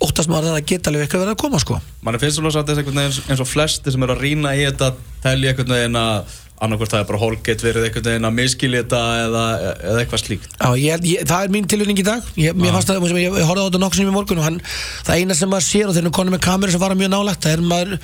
óttast 0.00 0.30
maður 0.32 0.54
að 0.54 0.56
það 0.58 0.68
geta 0.70 0.90
alveg 0.90 1.02
eitthvað 1.04 1.22
verið 1.24 1.34
að 1.34 1.40
koma 1.42 1.58
sko. 1.60 1.78
Manni 2.04 2.20
finnst 2.22 2.38
svona 2.38 2.52
satt 2.54 2.70
þess 2.70 2.88
eins- 2.88 3.20
eins 3.28 3.42
og 3.44 3.48
flesti 3.48 3.92
sem 3.92 4.02
eru 4.06 4.14
að 4.16 4.22
rýna 4.24 4.54
í 4.56 4.62
þetta 4.64 4.94
telja 5.24 5.52
einhvern 5.52 5.74
veginn 5.76 5.98
að 6.00 6.38
annarkvort 6.64 6.92
það 6.92 7.02
er 7.02 7.06
bara 7.08 7.20
Holgate 7.20 7.64
verið 7.64 7.86
einhvern 7.86 8.06
veginn 8.10 8.28
að 8.28 8.34
miskilja 8.36 8.82
þetta 8.82 9.00
eða, 9.24 9.44
eða 9.90 10.02
eitthvað 10.02 10.22
slíkt. 10.22 10.48
Já, 10.52 10.68
ég, 10.80 11.06
ég, 11.08 11.22
það 11.28 11.46
er 11.46 11.54
mín 11.54 11.68
tilvinning 11.72 12.00
í 12.02 12.04
dag. 12.04 12.26
Ég, 12.40 12.58
mér 12.58 12.74
fannst 12.76 12.90
það, 12.90 13.06
ég, 13.16 13.38
ég 13.40 13.48
horfði 13.48 13.64
á 13.64 13.66
þetta 13.68 13.80
nokkuð 13.84 14.00
sem 14.00 14.10
í 14.10 14.14
morgun 14.14 14.42
og 14.42 14.46
hann, 14.46 14.58
það 15.06 15.22
eina 15.22 15.36
sem 15.38 15.50
maður 15.52 15.66
sér 15.68 15.88
og 15.88 15.96
þeir 15.96 16.04
eru 16.04 16.12
konum 16.18 16.36
með 16.36 16.42
kameru 16.44 16.74
sem 16.74 16.82
fara 16.82 16.98
mjög 17.00 17.12
nálægt 17.14 17.46
það 17.46 17.56
er 17.56 17.64
maður, 17.70 17.94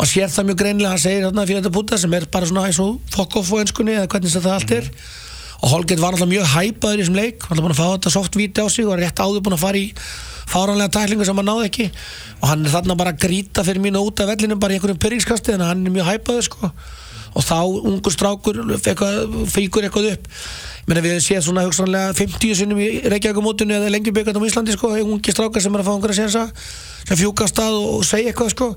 maður 0.00 0.10
sér 0.10 0.34
það 0.34 0.48
mjög 0.50 0.60
greinilega. 0.64 0.94
Hann 0.96 1.04
segir 1.04 1.26
þarna 1.28 1.46
fyrir 1.46 1.62
þetta 1.62 1.74
púta 1.78 2.00
sem 2.02 2.18
er 2.18 2.26
bara 2.34 2.50
svona 2.50 2.66
eins 2.66 2.82
og 2.82 2.98
fuck 3.14 3.38
off 3.38 3.54
á 3.54 3.56
önskunni 3.62 3.94
eða 3.94 4.10
hvernig 4.10 4.34
það 4.34 4.50
allt 4.56 4.74
er. 4.80 4.90
Og 5.62 5.70
Holgate 5.70 6.02
var 6.02 6.16
náttúrulega 6.16 6.34
mjög 6.34 6.50
hæpaður 6.50 6.98
í 6.98 7.04
þessum 7.04 7.20
leik 7.20 7.44
hann 7.46 7.56
var 7.56 7.64
búin 7.64 7.72
að 7.72 7.78
fá 7.78 7.86
þetta 7.94 8.10
softvíti 8.12 8.64
á 8.64 8.68
sig 8.68 8.84
og 8.84 8.90
var 8.90 9.00
rétt 9.00 9.22
áður 9.22 9.44
búin 9.46 9.54
að 9.54 9.62
fara 9.62 9.80
í 9.80 9.86
fáranlega 10.50 10.92
tæklingu 10.92 11.24
sem 11.24 11.38
hann 11.40 11.48
náði 11.48 11.70
ekki. 11.70 11.86
Og 12.42 12.50
hann 12.50 12.66
er 12.66 12.74
þarna 12.74 12.98
bara 13.00 13.14
að 13.14 13.22
grýta 13.22 13.64
fyrir 13.64 13.80
mínu 13.86 14.02
út 14.04 14.20
af 14.20 14.28
vellinum 14.34 14.60
bara 14.60 14.74
í 14.74 14.80
einhverjum 14.80 15.00
pyrringskasti 15.00 15.54
þannig 15.54 15.64
að 15.64 15.72
hann 15.72 15.86
er 15.88 15.94
mjög 15.94 16.10
hæpaður 16.10 16.46
sko 16.50 16.72
og 17.34 17.44
þá 17.44 17.58
ungur 17.90 18.14
strákur 18.14 18.60
fíkur 19.50 19.86
eitthvað 19.86 20.14
upp. 20.14 20.28
Meina 20.84 21.00
við 21.00 21.16
séð 21.24 21.46
svona 21.46 21.64
hugsanlega 21.64 22.12
50 22.16 22.58
sinnum 22.58 22.80
í 22.84 22.88
Reykjavíkumótinu 23.08 23.72
eða 23.78 23.92
lengjubíkarnum 23.94 24.44
á 24.44 24.48
Íslandi 24.50 24.74
sko, 24.76 24.92
ungi 25.00 25.32
strákar 25.32 25.64
sem 25.64 25.74
er 25.74 25.80
að 25.80 25.88
fá 25.88 25.94
einhverja 25.94 26.18
sénsa 26.18 26.44
sem 27.08 27.20
fjúka 27.20 27.46
af 27.46 27.52
stað 27.54 27.78
og, 27.78 28.04
segja 28.04 28.32
eitthvað 28.32 28.52
sko. 28.52 28.70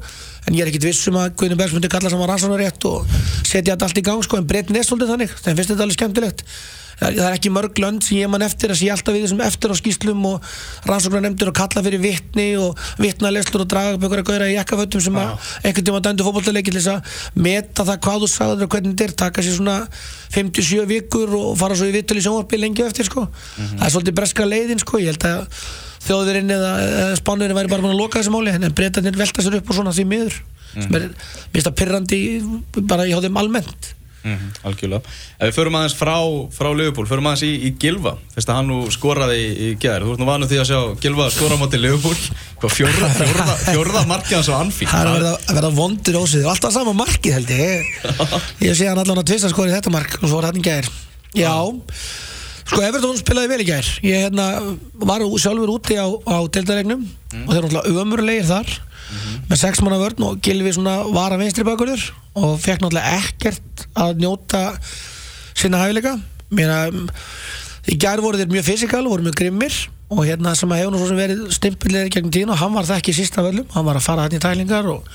En 0.48 0.56
ég 0.56 0.64
er 0.64 0.72
ekkit 0.72 0.88
viss 0.88 1.10
um 1.12 1.20
að 1.20 1.36
Guðni 1.42 1.60
Bergs 1.60 1.76
myndi 1.76 1.92
kalla 1.92 2.12
saman 2.14 2.32
rannsónarétt 2.32 2.88
og 2.88 3.04
setja 3.44 3.76
þetta 3.76 3.90
allt 3.90 4.00
í 4.00 4.06
gang 4.08 4.24
sko 4.24 4.40
en 4.40 4.48
breytin 4.48 4.80
er 4.80 4.88
svolítið 4.88 5.14
þannig, 5.14 5.36
þeim 5.36 5.60
finnst 5.60 5.74
þetta 5.74 5.88
alveg 5.88 6.00
skemmtilegt 6.00 6.46
það 6.98 7.20
er 7.28 7.36
ekki 7.36 7.52
mörg 7.54 7.80
lönd 7.82 8.06
sem 8.06 8.18
ég 8.20 8.32
man 8.32 8.46
eftir 8.46 8.74
að 8.74 8.80
sé 8.82 8.90
alltaf 8.94 9.16
við 9.16 9.26
þessum 9.28 9.42
eftir 9.46 9.74
á 9.74 9.76
skýslum 9.78 10.24
og 10.30 10.48
rannsóknarnefndir 10.90 11.52
og 11.52 11.58
kalla 11.58 11.84
fyrir 11.86 12.02
vittni 12.02 12.48
og 12.62 12.80
vittnaleslur 13.02 13.66
og 13.66 13.72
draga 13.72 13.96
upp 13.96 14.06
einhverja 14.08 14.28
gauðra 14.30 14.50
í 14.50 14.56
jakkafötum 14.58 15.04
sem 15.06 15.20
einhvern 15.22 15.88
tíma 15.90 16.02
dændu 16.08 16.26
fótbollaleiki 16.26 16.74
til 16.74 16.82
þess 16.82 16.94
að 16.96 17.42
meta 17.48 17.86
það 17.88 18.02
hvað 18.08 18.24
þú 18.26 18.32
sagður 18.34 18.68
og 18.68 18.72
hvernig 18.74 18.96
þetta 18.96 19.08
er 19.08 19.18
taka 19.24 19.46
sér 19.46 19.58
svona 19.60 19.78
57 20.34 20.88
vikur 20.90 21.36
og 21.38 21.52
fara 21.60 21.78
svo 21.78 21.90
í 21.90 21.94
vittul 21.96 22.18
í 22.18 22.24
sjónvarpi 22.26 22.62
lengi 22.62 22.86
eftir 22.86 23.08
sko. 23.08 23.28
Það 23.78 23.86
er 23.86 23.94
svolítið 23.94 24.18
breska 24.18 24.48
leiðin 24.48 24.82
sko. 24.82 25.00
Ég 25.00 25.14
held 25.14 25.28
að 25.30 25.62
þjóðverinn 26.08 26.54
eða, 26.56 26.72
eða 26.88 27.20
spánverinn 27.20 27.58
væri 27.58 27.72
bara 27.72 27.86
búin 27.86 27.96
að 27.96 28.02
loka 28.02 28.22
þessi 28.22 28.34
máli 28.34 28.54
en 28.56 28.68
breytanir 28.76 29.18
velta 29.20 29.44
sér 29.44 29.60
upp 29.60 29.72
og 29.72 29.78
svona 29.78 29.94
því 29.96 30.08
miður 30.08 30.38
sem 30.74 30.98
er 31.00 31.08
mista 31.54 31.74
pyrrandi 31.76 32.20
bara 32.88 33.08
í 33.08 33.16
hóðum 33.16 33.40
almennt 33.42 33.94
mm 34.28 34.66
Algjörlega. 34.68 35.16
Ef 35.38 35.50
við 35.50 35.56
förum 35.56 35.78
aðeins 35.80 35.96
frá, 35.98 36.16
frá 36.54 36.70
Liverpool, 36.74 37.08
förum 37.10 37.30
aðeins 37.30 37.44
í, 37.48 37.52
í 37.68 37.72
Gilva 37.80 38.16
Fyrst 38.34 38.52
að 38.52 38.60
hann 38.60 38.70
nú 38.72 38.80
skoraði 38.94 39.38
í, 39.40 39.48
í 39.48 39.70
gæðir 39.80 40.06
Þú 40.06 40.14
ert 40.14 40.22
nú 40.24 40.30
vanu 40.30 40.50
því 40.50 40.62
að 40.62 40.70
sjá 40.72 40.80
Gilva 41.04 41.30
skora 41.34 41.60
móti 41.60 41.82
Liverpool. 41.82 42.16
Hvað 42.62 42.74
fjórða, 42.74 43.10
fjórða, 43.20 43.58
fjórða 43.64 44.06
markið 44.10 44.38
hans 44.40 44.52
á 44.52 44.56
Anfield? 44.58 44.94
Það 44.94 45.12
er 45.16 45.28
að 45.32 45.52
verða 45.58 45.74
vondur 45.78 46.22
ósið 46.22 46.48
Alltaf 46.52 46.74
sama 46.76 46.96
markið 46.98 47.38
held 47.38 47.54
ég. 47.54 47.92
Ég 48.68 48.80
sé 48.80 48.90
hann 48.90 49.02
allan 49.04 49.22
að 49.22 49.30
tvista 49.32 49.52
skori 49.54 49.76
þetta 49.76 49.94
mark 49.94 50.18
og 50.22 50.26
svo 50.26 50.42
var 50.42 50.50
hann 50.50 50.60
í 50.60 50.66
gær. 50.66 50.90
Já. 51.38 51.54
Sko 52.68 52.82
Everton 52.84 53.20
spilaði 53.20 53.52
vel 53.54 53.62
í 53.64 53.68
gær. 53.70 53.92
Ég 54.04 54.26
hérna, 54.26 54.48
var 55.00 55.24
sjálfur 55.40 55.72
úti 55.78 55.96
á, 55.96 56.08
á 56.08 56.38
deildaregnum 56.52 57.06
og 57.06 57.52
þeir 57.52 57.62
eru 57.62 57.70
náttúrulega 57.70 58.04
ömurlegir 58.04 58.50
þar 58.50 58.74
með 59.48 59.60
sex 59.62 59.82
manna 59.84 60.00
vörn 60.02 60.26
og 60.28 60.40
Gilvi 60.44 60.74
var 61.14 61.34
að 61.34 61.44
vinstri 61.44 61.66
bakurður 61.68 62.08
og 62.38 62.58
fekk 62.62 62.84
náttúrulega 62.84 63.20
ekkert 63.22 63.86
að 63.98 64.24
njóta 64.24 64.64
sinna 65.58 65.82
hæfileika. 65.84 66.18
Mér 66.54 66.74
að 66.74 66.98
í 67.92 67.98
gær 68.00 68.22
voru 68.24 68.40
þeir 68.40 68.52
mjög 68.52 68.68
fysikal 68.68 69.06
voru 69.08 69.26
mjög 69.26 69.40
grimmir 69.42 69.78
og 70.12 70.24
hérna 70.24 70.54
sem 70.56 70.72
að 70.72 70.82
hefur 70.82 70.94
nú 70.94 71.02
svo 71.02 71.10
sem 71.12 71.20
verið 71.20 71.46
stimpillir 71.56 72.12
gegn 72.14 72.32
tíðin 72.32 72.54
og 72.54 72.60
hann 72.62 72.76
var 72.76 72.88
það 72.88 73.02
ekki 73.02 73.16
í 73.16 73.18
sísta 73.18 73.44
völlum 73.44 73.68
hann 73.74 73.88
var 73.88 74.00
að 74.00 74.06
fara 74.08 74.28
hann 74.28 74.36
í 74.36 74.44
tælingar 74.44 74.88
og 74.92 75.08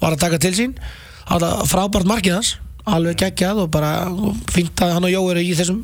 var 0.00 0.14
að 0.14 0.22
taka 0.24 0.42
til 0.42 0.54
sín. 0.56 0.74
Það 1.30 1.46
var 1.46 1.70
frábært 1.70 2.10
markið 2.10 2.38
hans 2.38 2.56
alveg 2.90 3.18
geggjað 3.20 3.64
og 3.64 3.72
bara 3.72 3.92
fínt 4.50 4.82
að 4.82 4.94
hann 4.96 5.06
og 5.06 5.12
Jó 5.12 5.20
eru 5.30 5.42
í 5.44 5.50
þessum, 5.54 5.82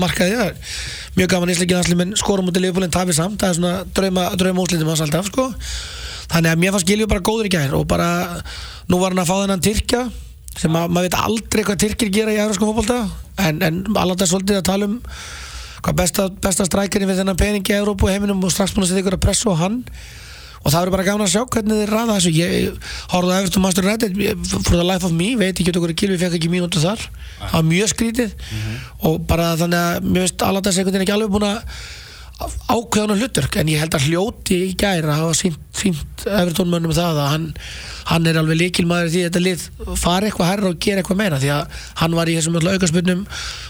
markaði. 0.00 0.36
Það 0.38 0.46
er 0.46 0.76
mjög 1.18 1.32
gaman 1.34 1.52
ísleikin 1.54 1.80
allir 1.80 1.98
menn 2.00 2.14
skorum 2.18 2.50
út 2.50 2.60
í 2.60 2.62
liðbúlinn 2.64 2.94
tafið 2.94 3.18
samt. 3.18 3.40
Það 3.42 3.50
er 3.50 3.58
svona 3.58 3.72
drauma, 3.96 4.28
drauma 4.40 4.64
úslitum 4.64 4.92
hans 4.92 5.02
alltaf 5.04 5.28
sko 5.30 5.50
þannig 6.30 6.54
að 6.54 6.62
mér 6.62 6.74
fannst 6.76 6.88
Gilju 6.88 7.10
bara 7.10 7.26
góður 7.26 7.50
í 7.50 7.52
gær 7.52 7.76
og 7.78 7.86
bara 7.90 8.10
nú 8.90 8.98
var 9.02 9.14
hann 9.14 9.22
að 9.22 9.30
fá 9.30 9.36
þennan 9.42 9.64
Tyrkja 9.66 10.06
sem 10.58 10.74
að, 10.74 10.88
maður 10.90 11.08
veit 11.08 11.20
aldrei 11.20 11.62
hvað 11.66 11.82
Tyrkir 11.84 12.10
gera 12.14 12.34
í 12.34 12.40
euróskum 12.40 12.72
fólkvölda 12.72 13.02
en, 13.46 13.62
en 13.64 13.84
alveg 13.94 14.22
það 14.22 14.32
svolítið 14.34 14.60
að 14.60 14.68
tala 14.70 14.90
um 14.90 14.98
hvað 15.84 16.00
besta, 16.00 16.26
besta 16.42 16.66
strækjarinn 16.68 17.10
við 17.10 17.22
þennan 17.22 17.38
pening 17.40 17.70
í 17.70 17.76
Európu 17.76 18.10
heiminum 18.10 18.42
og 18.44 18.52
strax 18.52 18.74
búin 18.74 18.84
að 18.84 18.92
setja 18.92 19.04
ykkur 19.04 19.16
að 19.16 19.24
pressa 19.24 19.54
á 19.54 19.62
hann. 19.62 19.78
Og 20.60 20.68
það 20.68 20.82
verður 20.82 20.92
bara 20.92 21.06
gaman 21.06 21.24
að 21.24 21.30
sjá 21.32 21.42
hvernig 21.54 21.78
þið 21.78 21.86
ræða 21.88 22.16
þessu. 22.18 22.32
Ég 22.36 22.90
horfði 23.14 23.32
að 23.32 23.38
Everton 23.38 23.62
Master 23.64 23.86
United 23.86 24.18
for 24.66 24.74
the 24.74 24.84
life 24.84 25.08
of 25.08 25.14
me, 25.16 25.30
veit 25.40 25.54
ekki 25.54 25.72
okkur 25.72 25.94
Gilvi 25.96 26.18
fekk 26.20 26.36
ekki 26.36 26.50
mínútu 26.52 26.82
þar, 26.82 27.06
það 27.38 27.54
var 27.54 27.66
mjög 27.70 27.92
skrítið. 27.94 28.34
Og 29.08 29.16
bara 29.30 29.54
þannig 29.56 29.80
að 29.80 30.10
mér 30.10 30.26
veist 30.26 30.44
alveg 30.44 30.68
þessi 30.68 30.82
einhvern 30.82 30.98
veginn 30.98 31.06
ekki 31.06 31.16
alveg 31.16 31.32
búin 31.32 31.48
að 31.48 31.80
ákveðan 32.72 33.20
hlutverk 33.20 33.56
en 33.60 33.72
ég 33.72 33.80
held 33.82 33.96
að 33.96 34.06
hljóti 34.08 34.60
í 34.68 34.76
gæri 34.80 35.08
að 35.08 35.18
hafa 35.22 35.36
sínt, 35.36 35.58
sínt 35.80 36.24
Everton 36.28 36.70
mönnum 36.72 36.94
það 36.96 37.20
að 37.24 37.30
hann, 37.32 37.46
hann 38.10 38.28
er 38.30 38.40
alveg 38.40 38.60
líkilmaður 38.60 39.12
því 39.14 39.22
að 39.24 39.28
þetta 39.28 39.44
lið 39.46 39.66
fari 40.02 40.30
eitthvað 40.30 40.50
herra 40.52 40.72
og 40.72 40.78
gera 40.86 41.02
eitthvað 41.02 41.20
meira 41.22 41.40
því 41.42 41.52
að 41.56 41.80
hann 42.02 42.16
var 42.18 42.30
í 42.30 42.36
þessum 42.38 42.60
aukarspunnum 42.60 43.26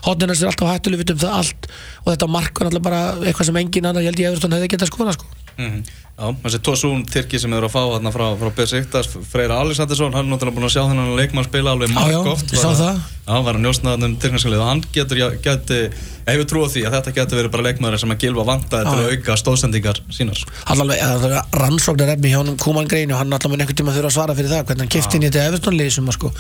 hotnirnars 0.08 0.44
er 0.44 0.52
alltaf 0.52 0.72
hættuleg 0.74 1.04
vitum 1.04 1.22
það 1.22 1.38
allt 1.40 1.70
og 2.04 2.12
þetta 2.12 2.30
mark 2.36 2.60
var 2.60 2.70
alltaf 2.70 2.86
bara 2.90 3.02
eitthvað 3.24 3.50
sem 3.50 3.60
engin 3.62 3.90
annar 3.90 4.04
ég 4.06 4.12
held 4.12 4.24
ég 4.24 4.32
Everton 4.34 4.58
hefði 4.58 4.72
getað 4.74 4.92
skoða 4.92 5.16
sko. 5.18 5.30
Mhm. 5.60 5.82
Já, 6.20 6.26
þessi 6.42 6.58
Tosun 6.60 7.04
Tyrki 7.08 7.38
sem 7.40 7.52
eru 7.56 7.64
að 7.64 7.72
fá 7.72 7.80
þarna 7.94 8.10
frá, 8.12 8.24
frá 8.36 8.50
Besiktas, 8.52 9.06
Freyra 9.30 9.56
Alexandersson 9.62 10.12
hann 10.12 10.26
er 10.26 10.34
náttúrulega 10.34 10.56
búin 10.58 10.66
að 10.68 10.74
sjá 10.74 10.82
þennan 10.84 11.14
leikmann 11.16 11.46
spila 11.46 11.72
alveg 11.72 11.94
marg 11.94 12.12
já, 12.12 12.18
oft 12.28 12.52
hann 13.30 13.46
var 13.46 13.56
að 13.56 13.62
njósna 13.64 13.94
þarna 13.94 14.08
um 14.10 14.16
Tyrknarskalið 14.20 14.60
og 14.60 14.68
hann 14.68 14.82
getur, 14.92 15.20
geti, 15.40 15.78
hefur 16.26 16.48
trú 16.50 16.64
á 16.66 16.68
því 16.74 16.82
að 16.84 16.96
þetta 16.98 17.14
getur 17.16 17.40
verið 17.40 17.54
bara 17.54 17.66
leikmaður 17.70 18.02
sem 18.02 18.12
að 18.12 18.20
Já, 18.20 18.90
að 18.90 19.00
já. 19.00 19.16
auka 19.16 19.36
stóðsendingar 19.40 20.02
sínar 20.12 20.44
allavega 20.66 21.08
eða 21.08 21.42
er 22.00 22.08
rannsóknar 22.08 22.16
efni 22.16 22.30
hjá 22.32 22.40
hann 22.40 22.56
Kuman 22.56 22.88
Grein 22.88 23.12
og 23.12 23.18
hann 23.18 23.32
allavega 23.32 23.50
mun 23.50 23.60
einhvern 23.60 23.78
tíma 23.78 23.94
þurfa 23.94 24.10
að 24.10 24.16
svara 24.16 24.34
fyrir 24.36 24.50
það 24.50 24.64
hvernig 24.68 24.84
hann 24.84 24.94
kefti 24.94 25.16
inn 25.16 25.24
í 25.24 25.28
þetta 25.28 25.46
Everton 25.48 25.76
liðsum 25.76 26.10
sko. 26.14 26.32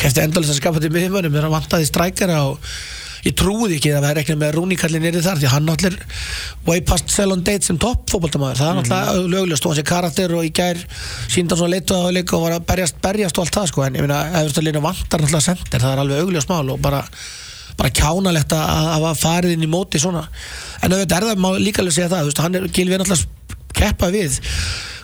kefti 0.00 0.22
endalist 0.24 0.52
að 0.52 0.60
skapa 0.60 0.80
til 0.80 0.90
miðjumönum 0.94 1.32
þegar 1.32 1.46
hann 1.46 1.54
vantaði 1.54 1.88
strækara 1.88 2.38
og 2.48 2.58
ég 3.24 3.36
trúði 3.38 3.78
ekki 3.78 3.92
að 3.94 4.02
það 4.04 4.10
er 4.10 4.20
ekki 4.22 4.36
með 4.40 4.50
Rúnikallin 4.58 5.04
nýrið 5.04 5.24
þar 5.24 5.38
því 5.40 5.52
hann 5.52 5.68
náttúrulega 5.68 6.04
way 6.66 6.82
past 6.84 7.14
sell 7.14 7.32
on 7.32 7.44
date 7.44 7.64
sem 7.64 7.78
topp 7.80 8.10
fótboltamaður. 8.12 8.58
Það 8.58 8.68
er 8.68 8.76
náttúrulega 8.80 9.30
löglegust 9.34 9.64
og 9.64 9.72
hann 9.72 9.78
sé 9.78 9.86
karakter 9.88 10.34
og 10.36 10.44
í 10.44 10.50
gær 10.52 10.82
síndan 11.32 11.56
svona 11.60 11.72
leitu 11.72 11.96
að 11.96 12.18
leika 12.18 12.36
og 12.36 12.44
var 12.44 12.58
að 12.58 12.66
berjast, 12.68 13.00
berjast 13.04 13.38
og 13.38 13.46
allt 13.46 13.56
það 13.56 13.70
sko. 13.70 13.86
En 13.86 13.96
ég 13.96 14.04
meina 14.04 14.20
Everton 14.42 14.66
liðinu 14.66 14.84
vantar 14.84 15.24
er 15.24 16.74
og 16.74 16.84
bara 16.84 17.00
bara 17.74 17.90
kjánalegt 17.90 18.52
að 18.54 18.68
að 18.70 18.84
hafa 18.92 19.14
farið 19.18 19.54
inn 19.56 19.64
í 19.66 19.70
móti 19.72 19.98
svona. 19.98 20.28
En 20.78 20.92
auðvitað 20.92 21.16
er 21.16 21.24
það, 21.32 21.56
líka 21.58 21.82
alveg 21.82 21.96
segja 21.96 22.12
það 22.12 22.28
veist, 22.28 22.42
hann 22.44 22.54
er, 22.60 22.68
Gilvi 22.70 22.94
er 22.94 23.02
náttúrulega 23.02 23.24
að 23.24 23.44
keppa 23.76 24.10
við. 24.14 24.40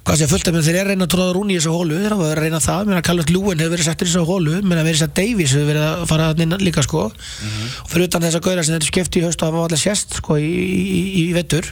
Hvað 0.00 0.16
sé 0.16 0.26
fullt 0.30 0.48
af 0.48 0.54
mér, 0.56 0.64
þeir 0.64 0.78
að 0.80 0.86
reyna 0.90 1.06
að 1.06 1.12
tróða 1.12 1.32
rúni 1.36 1.54
í 1.54 1.58
þessu 1.58 1.74
hólu, 1.74 1.98
þeir 2.00 2.14
hafa 2.14 2.24
verið 2.24 2.38
að 2.38 2.46
reyna 2.46 2.60
það. 2.64 2.86
Mér 2.88 3.00
að 3.00 3.04
Callum 3.10 3.32
Lúin 3.34 3.60
hefur 3.60 3.74
verið 3.74 3.88
settur 3.90 4.08
í 4.08 4.10
þessu 4.10 4.22
hólu 4.30 4.54
mér 4.64 4.80
að 4.80 4.88
verið 4.88 5.04
að 5.04 5.12
Davies 5.18 5.52
hefur 5.54 5.68
verið 5.68 5.84
að 5.90 6.06
fara 6.08 6.30
inn 6.40 6.56
líka 6.64 6.86
sko, 6.86 7.02
og 7.10 7.90
fyrir 7.92 8.08
utan 8.08 8.24
þess 8.24 8.38
að 8.40 8.46
gauðra 8.46 8.64
sem 8.64 8.78
þetta 8.78 8.88
skipti 8.88 9.20
í 9.20 9.26
haust 9.26 9.44
og 9.44 9.52
hafa 9.52 9.66
allir 9.68 9.82
sést 9.84 10.16
sko 10.22 10.38
í, 10.40 10.48
í, 10.48 10.80
í, 10.80 11.02
í 11.20 11.28
vettur 11.36 11.68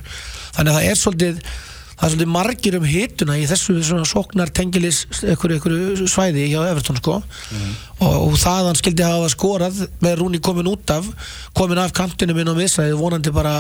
þannig 0.59 0.71
að 0.75 0.79
það 0.79 0.91
er 0.91 1.01
svolítið 1.03 1.41
það 1.99 2.07
er 2.07 2.13
svolítið 2.13 2.31
margir 2.31 2.77
um 2.79 2.87
hituna 2.87 3.37
í 3.39 3.47
þessu 3.51 3.75
svona 3.83 4.07
sóknar 4.07 4.53
tengilis 4.55 5.01
ykkur 5.35 5.57
svæði 6.07 6.47
hjá 6.53 6.61
Everton 6.69 7.01
sko 7.01 7.19
og, 7.99 8.17
og 8.29 8.37
það 8.39 8.69
hann 8.71 8.79
skildi 8.83 9.07
hafa 9.07 9.31
skorað 9.33 9.81
með 10.05 10.19
Rúni 10.21 10.41
komin 10.45 10.69
út 10.71 10.93
af 10.95 11.09
komin 11.59 11.81
af 11.83 11.93
kantinu 11.97 12.37
minn 12.37 12.51
og 12.53 12.59
missaði 12.61 12.95
vonandi 12.99 13.33
bara 13.35 13.57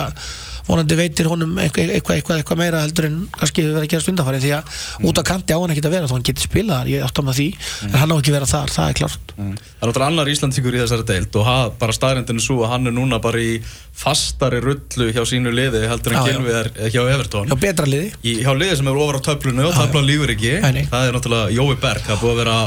vonandi 0.68 0.96
veitir 0.98 1.24
honum 1.30 1.54
eitthvað, 1.62 1.94
eitthvað, 1.96 2.16
eitthvað, 2.18 2.38
eitthvað 2.42 2.58
meira 2.60 2.80
heldur 2.84 3.06
en 3.08 3.14
kannski 3.32 3.62
verið 3.64 3.78
að 3.80 3.86
gera 3.94 4.04
stundafari 4.04 4.40
því 4.42 4.50
að 4.58 4.74
út 5.08 5.20
af 5.22 5.24
kanti 5.30 5.56
á 5.56 5.58
hann 5.62 5.72
ekki 5.72 5.84
að 5.88 5.94
vera 5.96 6.10
þó 6.10 6.12
hann 6.18 6.26
getur 6.28 6.44
spilað 6.44 6.90
ég 6.92 7.06
átt 7.06 7.16
á 7.18 7.22
með 7.24 7.38
því 7.38 7.46
en 7.88 7.94
hann 8.02 8.12
á 8.12 8.16
ekki 8.20 8.32
að 8.34 8.36
vera 8.36 8.48
þar, 8.50 8.74
það 8.74 8.90
er 8.92 8.98
klart 9.00 9.32
Það 9.38 9.46
er 9.48 9.88
náttúrulega 9.88 10.08
annar 10.12 10.30
Íslandíkur 10.34 10.76
í 10.76 10.82
þessari 10.82 11.06
deild 11.08 11.38
og 11.40 11.46
ha- 11.48 11.70
bara 11.80 11.94
staðrindinu 11.96 12.42
svo 12.44 12.58
að 12.66 12.72
hann 12.74 12.90
er 12.90 12.94
núna 12.98 13.20
bara 13.22 13.40
í 13.40 13.54
fastari 13.98 14.60
rullu 14.62 15.08
hjá 15.14 15.22
sínu 15.30 15.52
liði 15.54 15.84
heldur 15.88 16.12
en 16.14 16.18
Já, 16.18 16.26
já. 16.26 16.36
Gilvi 16.36 16.54
er 16.58 16.70
eh, 16.74 16.90
hjá 16.92 17.00
Everton. 17.14 17.48
Já, 17.48 17.56
betra 17.62 17.86
liði. 17.88 18.10
Í, 18.26 18.34
hjá 18.44 18.52
liði 18.58 18.76
sem 18.80 18.90
er 18.92 18.98
ofar 19.02 19.18
á 19.18 19.26
töflunu 19.30 19.64
og 19.70 19.74
töflan 19.78 20.06
lífur 20.10 20.34
ekki. 20.34 20.52
Það 20.90 21.06
er 21.08 21.16
náttúrulega 21.16 21.54
Jói 21.56 21.78
Berg 21.82 22.04
það 22.10 22.20
búið 22.24 22.34
að 22.34 22.40
vera 22.42 22.58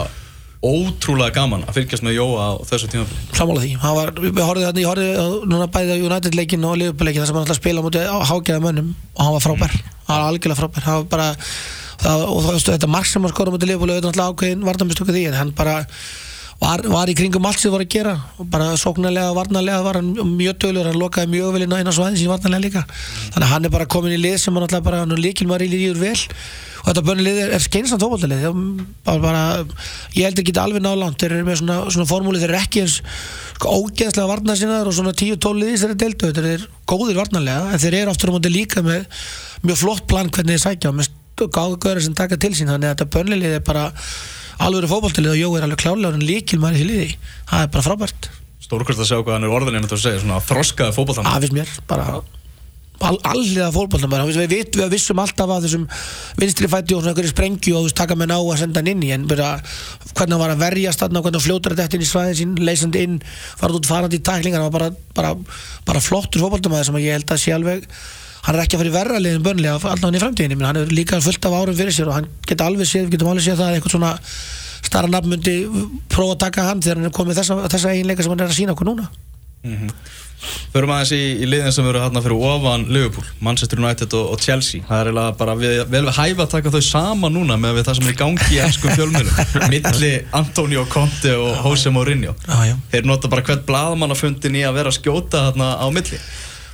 ótrúlega 0.62 1.34
gaman 1.34 1.64
að 1.66 1.80
fylgjast 1.80 2.04
með 2.06 2.20
Jóa 2.20 2.44
á 2.46 2.52
þessu 2.70 2.90
tímafili 2.92 3.38
Sammála 3.38 3.64
því, 3.64 3.72
var, 3.82 4.12
við 4.22 4.42
horfði 4.46 4.68
á 5.18 5.26
núna 5.50 5.68
bæði 5.74 5.96
á 5.98 6.04
United 6.06 6.38
leikin 6.38 6.68
og 6.70 6.76
Liverpool 6.78 7.10
leikin 7.10 7.24
þar 7.24 7.32
sem 7.32 7.40
hann 7.40 7.58
spila 7.58 7.82
á 7.82 7.86
móti 7.86 8.04
hágæða 8.06 8.62
mönnum 8.62 8.92
og 9.16 9.24
hann 9.26 9.36
var 9.38 9.46
frábær, 9.48 9.78
hann 10.06 10.20
var 10.20 10.28
algjörlega 10.28 10.60
frábær. 10.60 10.86
Hann 10.86 11.00
var 11.02 11.08
bara, 11.10 11.30
það, 12.04 12.26
og 12.28 12.44
þú 12.46 12.54
veistu 12.54 12.76
þetta 12.76 12.92
marg 12.94 13.10
sem 13.10 13.26
hann 13.26 13.34
skora 13.34 13.50
á 13.50 13.54
móti 13.56 13.70
Liverpool 13.72 13.90
og 13.90 13.98
auðvitað 13.98 14.30
ákveðin 14.30 14.68
varnamistöku 14.70 15.16
því, 15.16 15.26
en 15.32 15.40
hann 15.40 15.56
bara 15.58 15.80
var, 16.62 16.84
var 16.94 17.10
í 17.10 17.16
kringum 17.18 17.46
allt 17.50 17.62
sem 17.62 17.74
var 17.74 17.84
að 17.84 17.94
gera 17.96 18.16
bara 18.54 18.72
sóknarlega 18.80 19.32
og 19.34 19.40
varnarlega 19.40 19.86
var 19.86 19.98
hann 20.00 20.12
mjög 20.36 20.60
dölur, 20.62 20.90
hann 20.90 21.00
lokaði 21.02 21.34
mjög 21.34 21.56
vel 21.56 21.64
inn 21.66 21.74
á 21.74 21.80
eina 21.82 21.94
svæðin 21.96 22.20
sín 22.22 22.32
varnarlega 22.32 22.66
líka, 22.68 22.84
þannig 23.34 23.48
að 23.48 23.54
hann 23.56 23.66
er 23.66 23.74
bara 23.74 23.90
komin 23.90 24.14
í 24.14 24.20
lið 24.22 24.38
sem 24.44 24.54
hann 24.54 24.68
alltaf 24.68 24.84
bara, 24.86 25.02
hann 25.02 25.16
er 25.16 25.24
líkilmar 25.26 25.66
í 25.66 25.72
líður 25.72 26.04
vel. 26.04 26.18
Og 26.82 26.88
þetta 26.88 27.02
börnlið 27.06 27.40
er, 27.44 27.52
er 27.54 27.62
skeinsamt 27.62 28.02
bara, 29.06 29.42
ég 30.16 30.26
held 30.26 30.40
ekki 30.42 30.54
alveg 30.58 30.82
ná 30.82 30.96
langt. 30.98 31.20
Þeir 31.22 31.36
eru 31.36 31.46
með 31.46 31.60
svona, 31.60 31.76
svona 31.94 32.10
formúli 32.10 32.42
þeir 32.42 32.56
eru 32.56 32.58
ekki 32.58 32.82
eins 32.82 32.96
sko, 33.06 33.76
ógeðslega 33.76 34.26
varna 34.32 34.56
sinnaður 34.58 34.90
og 34.90 34.98
svona 34.98 35.14
10-12 35.14 35.62
liðis 35.62 35.84
þeir 35.84 35.92
eru 35.92 36.00
deltu 36.02 36.32
þeir 36.34 36.50
eru 36.56 36.70
góðir 36.90 37.22
varnarlega 37.22 37.70
en 37.70 37.84
þeir 37.86 38.00
eru 38.00 38.16
aftur 38.16 38.34
á 38.34 38.36
móti 38.36 38.54
líka 38.54 38.82
með 38.86 39.06
mjög 39.62 39.82
flott 39.84 40.08
plan 40.10 40.34
hvernig 40.34 40.58
þeir 40.58 40.66
sækja. 40.66 40.90
Og 40.90 40.98
með 40.98 41.12
gáðgöður 41.42 42.06
sem 42.08 42.18
taka 42.18 42.42
til 42.42 42.56
sín. 42.58 42.74
Þannig 42.74 42.90
að 42.90 42.96
þetta 42.96 43.12
börnlið 43.14 43.58
er 43.60 43.66
bara 43.70 43.86
alveg 44.68 44.92
fótballtalið 44.92 45.34
og 45.34 45.40
Jó 45.42 45.50
er 45.58 45.66
alveg 45.68 45.82
klárlega 45.82 46.20
en 46.20 46.28
líkil 46.28 46.62
maður 46.62 46.78
í 46.78 46.84
því 46.84 46.90
liði. 46.92 47.08
Það 47.50 47.66
er 47.66 47.72
bara 47.76 47.88
frábært. 47.88 48.30
Stórkvæmst 48.62 49.04
að 49.04 49.10
sjá 49.10 49.18
hvað 49.22 49.34
hann 49.38 49.48
er 49.48 49.56
orðin 49.58 49.80
einnig 49.80 49.96
að 49.96 50.06
segja 50.06 50.22
svona 50.22 50.44
þroskaði 50.46 50.96
fótboltan 50.96 51.28
Það 51.28 51.48
finnst 51.48 51.58
mér 51.58 51.74
bara 51.90 52.22
all, 53.08 53.18
alliða 53.26 53.70
fólkbóltan 53.74 54.12
bara 54.12 54.26
við, 54.28 54.40
við, 54.52 54.78
við 54.78 54.94
vissum 54.94 55.20
alltaf 55.22 55.52
að 55.52 55.66
þessum 55.66 55.86
vinstri 56.40 56.70
fætti 56.72 56.96
og 56.96 57.02
svona 57.02 57.14
einhverju 57.14 57.34
sprengju 57.34 57.76
og 57.76 57.82
þú 57.84 57.90
veist, 57.90 57.98
taka 57.98 58.18
menn 58.20 58.34
á 58.34 58.40
að 58.40 58.60
senda 58.62 58.82
hann 58.82 58.92
inn 58.94 59.06
í 59.06 59.12
en 59.16 59.28
bara, 59.30 59.52
hvernig 60.14 60.36
hann 60.36 60.44
var 60.44 60.56
að 60.56 60.64
verjast 60.66 61.04
þarna 61.04 61.24
hvernig 61.26 61.42
hann 61.42 61.48
fljótur 61.48 61.78
þetta 61.80 61.98
inn 61.98 62.06
í 62.06 62.10
svæðin 62.12 62.40
sín 62.40 62.56
leysandi 62.62 63.06
inn, 63.08 63.20
farað 63.60 63.82
út 63.82 63.90
farandi 63.90 64.22
í 64.22 64.26
tæklingar. 64.26 64.62
Hann 64.62 64.70
var 64.70 64.78
bara, 64.78 64.92
bara, 65.18 65.62
bara 65.88 66.04
flottur 66.04 66.44
fólkbóltamæður 66.44 66.92
sem 66.92 67.02
ég 67.02 67.18
held 67.18 67.34
að 67.34 67.44
sé 67.44 67.56
alveg 67.56 67.88
hann 68.46 68.58
er 68.58 68.64
ekki 68.64 68.78
að 68.78 68.82
fara 68.84 68.92
í 68.92 68.96
verra 68.96 69.22
liðin 69.22 69.46
börnlega 69.46 69.78
alltaf 69.78 70.08
hann 70.08 70.18
í 70.18 70.22
framtíðinni, 70.24 70.58
menn 70.58 70.70
hann 70.72 70.82
er 70.82 70.96
líka 70.96 71.22
fullt 71.22 71.46
af 71.46 71.58
árum 71.60 71.78
fyrir 71.78 71.96
sér 71.96 72.10
og 72.10 72.18
hann 72.18 72.30
geta 72.48 72.70
alveg 72.70 72.90
séð, 72.90 73.06
við 73.08 73.18
getum 73.18 73.34
alveg 73.34 73.46
séð 73.46 73.62
það 73.62 73.68
að 73.70 73.78
eitthvað 73.78 73.96
svona 73.98 74.14
starra 74.82 75.12
nafn 75.14 75.30
myndi 75.36 75.58
prófa 76.10 76.38
að 76.38 76.42
taka 76.48 76.70
hann 76.72 76.82
þegar 76.82 77.02
hann 77.02 77.12
er 77.12 77.16
komið 77.20 77.42
þessa, 77.42 77.60
þessa 77.76 77.94
eiginleika 77.94 78.26
sem 78.26 78.34
hann 78.34 78.44
er 78.48 78.50
að 78.50 78.58
sína 78.58 78.74
okkur 78.76 78.90
núna. 78.90 79.12
Förum 80.74 80.90
aðeins 80.90 81.12
í, 81.14 81.20
í 81.44 81.46
liðin 81.46 81.74
sem 81.76 81.86
eru 81.86 82.00
hérna 82.02 82.22
fyrir 82.26 82.42
ofan 82.48 82.88
Liverpool, 82.90 83.28
Manchester 83.46 83.78
United 83.78 84.16
og, 84.18 84.32
og 84.34 84.42
Chelsea. 84.42 84.82
Það 84.88 84.98
er 85.04 85.10
eiginlega 85.12 85.36
bara 85.38 85.54
við, 85.60 85.74
vel 85.92 86.02
við 86.08 86.16
hæfa 86.18 86.48
að 86.48 86.54
taka 86.56 86.72
þau 86.74 86.82
sama 86.88 87.30
núna 87.30 87.60
með 87.62 87.78
við 87.78 87.86
það 87.90 88.00
sem 88.00 88.10
er 88.10 88.18
gangi 88.24 88.48
í 88.56 88.62
ennskum 88.66 88.96
fjölmjölum 88.98 89.68
Milli 89.70 90.14
Antonio 90.42 90.88
Conte 90.90 91.36
og 91.38 91.62
Jose 91.68 91.94
Mourinho. 91.94 92.34
Þeir 92.90 93.06
nota 93.12 93.30
bara 93.30 93.46
hvert 93.46 93.68
blaðmannafundin 93.70 94.58
í 94.58 94.66
að 94.66 94.80
vera 94.82 94.96
skjóta 94.98 95.52
þarna 95.52 95.76
á 95.78 95.86
milli 95.94 96.18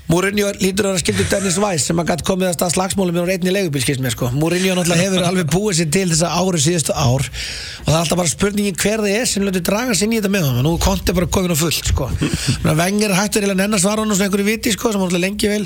Mourinho 0.08 0.54
lítur 0.62 0.88
að 0.88 0.94
vera 0.94 1.02
skildur 1.02 1.26
Dennis 1.28 1.58
Weiss 1.60 1.90
sem 1.90 2.00
að 2.00 2.14
gæti 2.14 2.26
komið 2.30 2.48
að 2.48 2.54
stað 2.56 2.74
slagsmálum 2.78 3.18
með 3.18 3.32
einni 3.34 3.52
leigubíl 3.52 3.82
skilst 3.84 4.04
mér 4.04 4.14
sko. 4.16 4.30
Mourinho 4.32 4.78
náttúrulega 4.78 5.04
hefur 5.04 5.26
alveg 5.28 5.50
búið 5.52 5.82
sér 5.82 5.90
til 5.92 6.06
þessa 6.14 6.30
ári 6.32 6.62
síðustu 6.64 6.96
ár 6.96 7.26
og 7.28 7.90
það 7.90 7.92
er 7.92 8.00
alltaf 8.00 8.22
bara 8.22 8.32
spurningin 8.32 8.80
hver 8.80 9.04
það 9.04 9.18
er 9.18 9.28
sem 9.28 9.44
lötur 9.44 9.66
draga 9.68 9.98
sér 10.00 10.14
í 10.14 10.22
þetta 10.22 10.32
með 10.32 10.48
hann 10.48 10.64
nú 10.64 10.74
konti 10.80 11.16
bara 11.18 11.28
komin 11.28 11.52
á 11.52 11.58
fullt 11.60 11.92
sko. 11.92 12.08
Vengar 12.64 13.18
hættur 13.20 13.50
eða 13.50 13.58
nennar 13.60 13.84
svara 13.84 14.06
hann 14.06 14.16
og 14.16 14.16
svona 14.16 14.30
einhverju 14.30 14.48
viti 14.48 14.76
sko, 14.78 14.94
sem 14.96 15.04
alltaf 15.04 15.24
lengi 15.26 15.52
vel 15.52 15.66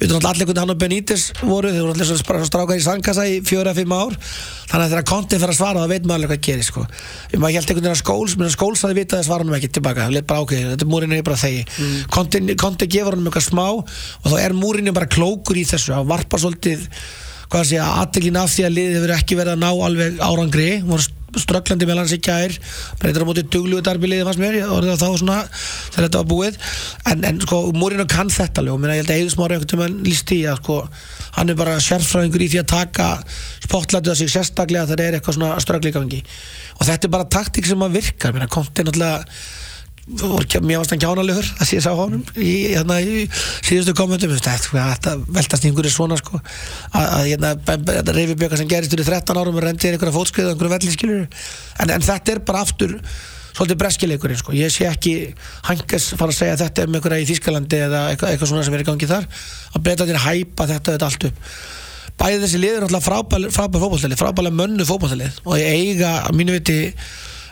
við 0.00 0.10
veitum 0.10 0.28
allir 0.28 0.48
hvernig 0.48 0.62
hann 0.62 0.72
og 0.72 0.80
Benítez 0.80 1.26
voru 1.42 1.70
þeir 1.70 1.84
voru 1.84 1.94
allir 1.94 2.08
svona 2.08 2.48
strákar 2.48 2.80
í 2.80 2.84
sangkassa 2.84 3.26
í 3.30 3.36
fjóra 3.46 3.74
fimm 3.76 3.92
ár 3.94 4.16
þannig 4.70 4.86
að 4.86 4.92
þegar 4.94 5.06
konti 5.10 5.38
fyrir 5.38 5.52
að 5.52 5.58
svara 5.60 5.84
þá 5.84 5.92
veit 5.92 6.08
maður 6.08 6.18
alveg 6.18 6.32
hvað 6.32 6.42
gerir 6.48 6.66
sko. 6.66 6.84
ég 7.30 7.44
held 7.44 7.54
einhvern 7.54 7.78
veginn 7.78 7.92
að 7.92 8.00
skóls 8.00 8.36
menn 8.40 8.52
skóls 8.52 8.84
að 8.84 8.96
vita 8.98 9.20
að 9.20 9.28
svara 9.28 9.46
hann 9.46 9.58
ekki 9.58 9.70
tilbaka 9.78 10.06
hann 10.06 10.16
let 10.16 10.26
bara 10.26 10.42
ákveði, 10.42 10.72
þetta 10.72 10.86
er 10.86 10.90
múrinu 10.90 11.20
bara 11.28 11.38
þegi 11.38 11.62
mm. 11.68 11.94
konti, 12.16 12.42
konti 12.58 12.90
gefur 12.90 13.18
hann 13.18 13.28
eitthvað 13.28 13.46
smá 13.46 13.66
og 13.80 14.30
þá 14.30 14.38
er 14.44 14.56
múrinu 14.58 14.94
bara 14.96 15.10
klókur 15.10 15.58
í 15.60 15.66
þessu. 15.68 15.94
Að 15.96 16.08
varpa 16.12 16.40
svolítið 16.42 16.86
hvað 17.52 17.68
sé 17.70 17.78
að 17.82 17.98
aðteklin 18.04 18.40
af 18.40 18.54
því 18.54 18.64
að 18.66 18.74
liðið 18.78 18.96
hefur 18.98 19.14
ekki 19.18 19.38
verið 19.38 19.56
að 19.56 19.62
ná 19.62 19.70
alveg 19.88 20.24
árangri. 20.24 20.70
Voru 20.86 21.10
strögglandi 21.34 21.86
með 21.88 21.98
hans 21.98 22.12
í 22.14 22.20
gær. 22.22 22.52
Breytir 23.00 23.24
á 23.24 23.28
móti 23.28 23.42
dugluðu 23.50 23.82
darbi 23.86 24.10
liðið 24.10 24.28
fannst 24.28 24.42
mér. 24.42 24.60
Það 24.70 25.02
þá 25.02 25.08
svona 25.18 25.38
þegar 25.50 26.04
þetta 26.06 26.20
var 26.22 26.30
búið. 26.30 26.58
En, 27.10 27.26
en 27.30 27.40
sko 27.42 27.60
Múrinu 27.74 28.06
kann 28.10 28.30
þetta 28.30 28.62
alveg. 28.62 28.76
Og 28.76 28.82
mér 28.84 28.94
ég 28.94 29.02
held 29.02 29.12
að 29.14 29.20
Eður 29.22 29.34
Smári 29.34 29.58
einhvern 29.58 29.82
veginn 29.84 30.06
líst 30.06 30.34
í 30.34 30.40
að 30.50 30.60
sko 30.62 30.78
hann 31.34 31.50
er 31.50 31.58
bara 31.58 31.74
sérfræðingur 31.82 32.44
í 32.44 32.48
því 32.52 32.60
að 32.62 32.70
taka 32.70 33.08
spotlætið 33.64 34.14
á 34.14 34.16
sig 34.20 34.30
sérstaklega 34.30 34.86
þegar 34.86 35.00
það 35.00 35.08
er 35.08 35.16
eitthvað 35.18 35.36
svona 35.38 35.62
ströggli 35.64 35.90
í 35.90 35.94
gangi 35.96 36.20
og 36.78 36.86
þetta 36.86 37.08
er 37.08 37.12
bara 37.16 37.26
taktík 37.34 37.66
sem 37.66 37.82
að 37.82 37.96
náttúrulega 38.86 39.18
voru- 39.24 39.42
mér 40.04 40.82
varst 40.82 40.92
hann 40.92 41.00
kjánalegur 41.00 41.46
að 41.56 41.68
sé 41.68 41.78
sá 41.80 41.90
honum 41.96 42.24
í, 42.36 42.74
hérna, 42.74 42.98
í 43.00 43.24
síðustu 43.64 43.94
veist, 43.96 44.44
þetta 44.44 45.14
veltast 45.24 45.64
í 45.64 45.70
einhverju 45.70 45.92
svona 45.94 46.18
sko, 46.20 46.40
að, 46.92 47.30
hérna, 47.30 47.54
þetta 47.64 48.16
reyfibjöka 48.16 48.58
sem 48.60 48.68
gerist 48.68 48.92
fyrir 48.92 49.08
13 49.08 49.40
árum 49.40 49.56
og 49.56 49.64
rendir 49.64 49.96
einhverja 49.96 50.16
fótskriðu 50.18 50.50
og 50.50 50.56
einhverju 50.56 50.74
velli 50.74 50.92
skilur 50.92 51.24
en, 51.24 51.94
en 51.96 52.04
þetta 52.04 52.34
er 52.34 52.44
bara 52.44 52.66
aftur 52.66 52.98
svolítið 53.54 53.80
breskileikurinn 53.80 54.40
sko. 54.40 54.52
ég 54.56 54.72
sé 54.72 54.88
ekki 54.90 55.14
hanges 55.68 56.10
fara 56.18 56.34
að 56.34 56.40
segja 56.40 56.60
þetta 56.64 56.88
með 56.88 57.00
einhverja 57.00 57.24
í 57.24 57.28
Þískalandi 57.30 57.80
eða 57.86 58.00
eitthvað, 58.10 58.32
eitthvað 58.34 58.50
svona 58.50 58.64
sem 58.66 58.74
er 58.74 58.82
í 58.82 58.86
gangi 58.88 59.10
þar. 59.10 59.28
Að 59.70 59.84
breyta 59.86 60.08
þér 60.08 60.22
hæpa 60.24 60.66
þetta, 60.72 60.96
þetta 60.96 61.10
allt 61.10 61.28
upp. 61.28 61.44
Bæði 62.18 62.40
þessi 62.42 62.62
liður 62.62 62.84
náttúrulega 62.84 63.06
frábær 63.06 63.46
fótballtalið, 63.54 64.18
frábærlega 64.18 64.58
mönnu 64.58 64.88
fótballtalið 64.88 65.38
og 65.44 65.54
ég 65.58 65.78
eiga, 65.78 66.10
að 66.26 66.36
mínu 66.40 66.58
viti 66.58 66.80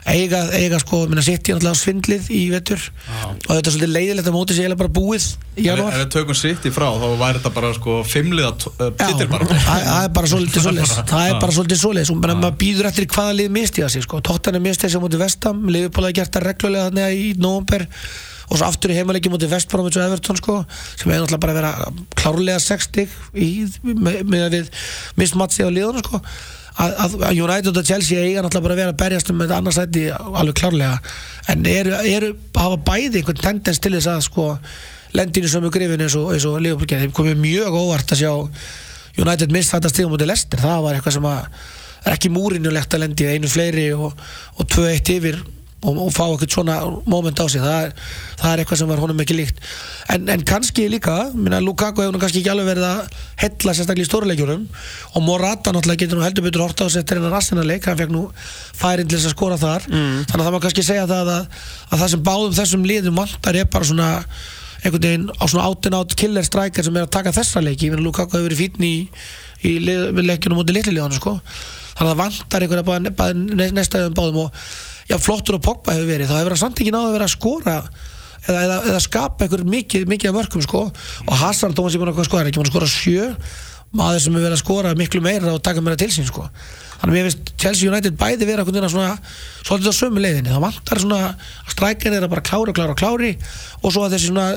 eiga, 0.09 0.41
eiga 0.57 0.79
sko, 0.81 1.03
minna 1.07 1.23
sitt 1.23 1.47
í 1.47 1.53
náttúrulega 1.55 1.79
svindlið 1.79 2.29
í 2.33 2.41
vetur. 2.51 2.81
Og 3.13 3.51
þetta 3.53 3.61
er 3.69 3.75
svolítið 3.75 3.93
leiðilegt 3.93 4.29
að 4.31 4.35
móti 4.35 4.57
sig 4.57 4.65
eiginlega 4.65 4.81
bara 4.83 4.93
búið 4.97 5.27
í 5.53 5.63
Ef 5.63 5.67
janúar. 5.67 5.93
ef 5.93 6.01
við 6.03 6.11
tökum 6.17 6.37
sitt 6.39 6.67
í 6.67 6.73
frá 6.73 6.87
þá 6.91 7.07
væri 7.21 7.39
þetta 7.39 7.53
bara 7.55 7.71
sko 7.77 7.95
fimmliða 8.09 8.51
uh, 8.51 8.89
Já, 8.89 9.05
titil 9.05 9.29
bara. 9.35 9.47
það 9.53 9.87
er 10.01 10.11
bara 10.17 10.31
svolítið 10.33 10.67
svoleiðis. 10.67 10.97
Það 11.13 11.29
er 11.29 11.39
bara 11.45 11.57
svolítið 11.59 12.13
bara 12.23 12.35
maður 12.41 12.59
býður 12.65 12.89
eftir 12.91 13.09
hvaða 13.13 13.37
lið 13.39 13.55
misti 13.59 13.85
það 13.85 13.93
sig 13.95 14.05
sko. 14.07 14.21
tóttan 14.25 14.59
er 14.59 14.63
mistið 14.65 14.93
sem 14.95 15.03
mútið 15.03 15.23
vestam 15.23 15.63
hafi 15.69 16.13
gert 16.19 16.33
það 16.35 16.47
reglulega 16.49 16.89
þannig 16.89 17.23
í 17.23 17.33
november 17.39 17.87
og 18.49 18.59
svo 18.59 18.67
aftur 18.67 18.91
í 18.91 18.97
heimaleiki 18.97 19.31
mútið 19.31 19.53
vestbrómið 19.55 19.97
og 19.97 20.03
Everton 20.09 20.37
sko, 20.37 20.55
sem 20.99 21.09
hefur 21.09 21.23
náttúrulega 21.23 21.43
bara 21.45 21.55
verið 21.57 21.69
að 21.69 22.01
klárlega 22.19 22.59
60 22.59 23.15
í, 23.39 23.47
með, 23.87 24.19
með 24.29 24.43
við 24.57 24.67
mistmatsi 25.21 25.63
á 25.65 25.69
liðunum 25.71 26.03
sko. 26.05 26.19
Að, 26.81 26.95
að 27.05 27.15
að 27.29 27.41
United 27.45 27.77
og 27.79 27.87
Chelsea 27.87 28.23
eiga 28.23 28.43
náttúrulega 28.43 28.65
bara 28.65 28.75
að 28.75 28.81
vera 28.81 28.93
að 28.93 29.01
berjast 29.03 29.29
um 29.33 29.43
þetta 29.43 29.59
annarsætti 29.59 30.05
alveg 30.13 30.57
klárlega. 30.59 30.97
En 31.53 31.67
eru, 31.69 31.93
eru 32.09 32.33
hafa 32.57 32.79
bæði 32.89 33.21
einhvern 33.21 33.43
tendens 33.43 33.81
til 33.83 33.93
þess 33.95 34.11
að 34.13 34.25
sko, 34.27 34.47
lendinu 35.13 35.51
sömu 35.51 35.71
grifin 35.73 36.03
eins 36.05 36.17
og, 36.19 36.33
og 36.33 36.59
Liverpool 36.63 36.89
gerði, 36.89 37.07
þeim 37.07 37.17
komið 37.19 37.41
mjög 37.43 37.79
óvart 37.83 38.15
að 38.15 38.23
sjá 38.23 38.33
United 39.21 39.53
mist 39.53 39.73
þetta 39.75 39.91
stíðum 39.91 40.15
mútið 40.15 40.31
Leicester, 40.31 40.61
það 40.63 40.85
var 40.87 40.97
eitthvað 40.97 41.17
sem 41.19 41.27
að 41.29 41.41
er 42.03 42.15
ekki 42.17 42.31
múrinulegt 42.33 42.95
að 42.95 43.05
lendi 43.05 43.27
einu 43.29 43.49
fleiri 43.51 43.91
og, 43.95 44.15
og 44.57 44.71
tvö 44.71 44.89
eitt 44.91 45.11
yfir 45.13 45.37
og, 45.83 45.99
og 46.05 46.11
fá 46.15 46.23
eitthvað 46.25 46.53
svona 46.55 46.77
moment 47.09 47.41
á 47.43 47.45
sig. 47.51 47.61
Það 47.63 47.87
er, 47.87 47.91
það 48.39 48.53
er 48.53 48.63
eitthvað 48.63 48.79
sem 48.81 48.91
var 48.93 49.01
honum 49.03 49.21
ekki 49.23 49.37
líkt. 49.37 49.59
En, 50.13 50.25
en 50.31 50.45
kannski 50.47 50.87
líka, 50.91 51.17
minna 51.35 51.59
Lukaku 51.63 52.05
hefur 52.05 52.19
kannski 52.21 52.41
ekki 52.41 52.51
alveg 52.53 52.69
verið 52.71 52.87
að 52.87 53.19
hella 53.43 53.75
sérstaklega 53.75 54.07
í 54.07 54.09
stóruleikjunum 54.09 54.65
og 55.13 55.25
Morata 55.27 55.75
náttúrulega 55.75 56.05
getur 56.05 56.19
nú 56.19 56.25
heldur 56.25 56.47
betur 56.47 56.65
horta 56.65 56.87
á 56.87 56.93
sér 56.93 57.05
til 57.07 57.19
hennar 57.19 57.35
rassinarleik, 57.37 57.87
hann 57.89 57.99
fekk 57.99 58.15
nú 58.15 58.25
færin 58.79 59.07
til 59.07 59.19
þess 59.19 59.31
að 59.31 59.37
skora 59.37 59.59
þar. 59.61 59.87
Þannig 60.31 60.41
að 60.41 60.47
það 60.47 60.57
má 60.57 60.59
kannski 60.65 60.87
segja 60.87 61.07
það 61.09 61.31
að, 61.37 61.61
að 61.89 62.03
það 62.03 62.13
sem 62.15 62.25
báðum 62.31 62.57
þessum 62.59 62.89
liðum 62.89 63.23
vantar 63.23 63.59
er 63.59 63.71
bara 63.71 63.89
svona 63.91 64.09
einhvern 64.83 65.03
veginn 65.03 65.29
á 65.31 65.43
svona 65.47 65.67
áttinn 65.69 65.95
átt 65.95 66.15
killer 66.19 66.43
striker 66.43 66.83
sem 66.83 66.97
er 66.97 67.05
að 67.07 67.13
taka 67.15 67.31
þessa 67.35 67.61
leiki, 67.63 67.87
ég 67.87 67.93
meina 67.93 68.03
Lukaku 68.03 68.35
hefur 68.35 68.49
verið 68.49 68.63
fínn 68.65 68.83
í, 68.83 68.95
í 69.63 69.77
leikjunum 69.79 70.59
mútið 70.59 70.79
litli 70.79 70.95
liðan 70.97 71.15
sko. 71.15 71.37
þannig 71.93 72.03
að 72.03 72.09
það 72.09 72.21
vantar 72.23 72.65
einhverja 72.65 74.07
um 74.09 74.17
báðum 74.17 74.41
og 74.43 74.65
já, 75.13 75.19
flottur 75.21 75.59
og 75.59 75.63
Pogba 75.65 75.95
hefur 75.95 76.09
verið, 76.09 76.31
þá 76.31 76.39
hefur 76.39 76.55
hann 76.55 76.63
samt 76.63 76.81
ekki 76.81 76.93
náðu 76.93 77.11
að 77.11 77.17
vera 77.17 77.27
að 77.27 77.35
skora 77.35 77.75
eða, 78.47 78.63
eða, 78.63 78.79
eða 78.91 79.03
skapa 79.03 79.45
einhver 79.45 79.65
mikið, 79.69 80.07
mikið 80.09 80.31
af 80.31 80.39
mörkum 80.39 80.65
sko. 80.65 80.87
og 81.27 81.35
Hazard, 81.43 81.77
ég 81.77 82.01
að 82.01 82.25
skora, 82.27 82.41
hann 82.41 82.49
er 82.49 82.51
ekki 82.51 82.61
búin 82.61 82.69
að 82.69 82.73
skora 82.73 82.89
sjö 82.91 83.27
maður 83.93 84.23
sem 84.23 84.33
hefur 84.33 84.47
verið 84.47 84.57
að 84.57 84.63
skora 84.63 84.95
miklu 84.97 85.21
meira 85.21 85.53
og 85.53 85.61
taka 85.63 85.83
meira 85.83 85.99
til 85.99 86.09
sín 86.09 86.25
sko. 86.25 86.47
þannig 87.01 87.11
að 87.11 87.17
mér 87.17 87.27
finnst 87.29 87.53
Chelsea 87.61 87.91
United 87.91 88.17
bæði 88.17 88.47
vera 88.49 88.65
svona, 88.89 89.17
svolítið 89.61 89.93
á 89.93 89.99
sömu 89.99 90.23
leiðinni 90.23 90.49
það 90.53 90.65
vantar 90.65 91.03
svona 91.03 91.19
að 91.29 91.75
strækjarnir 91.75 92.17
er 92.17 92.25
að 92.25 92.33
bara 92.33 92.47
klára, 92.47 92.73
klára, 92.73 92.97
klári 92.97 93.35
og 93.83 93.93
svo 93.93 94.07
að 94.07 94.15
þessi 94.15 94.31
svona 94.31 94.47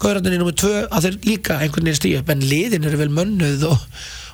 gaurandinni 0.00 0.40
nummer 0.40 0.56
tvö 0.56 0.86
að 0.88 1.06
þeir 1.06 1.18
líka 1.26 1.58
einhvern 1.60 1.90
veginn 1.90 1.98
stíu 1.98 2.22
en 2.24 2.46
liðin 2.48 2.86
eru 2.88 3.00
vel 3.02 3.10
mönnuð 3.12 3.66
og, 3.68 3.82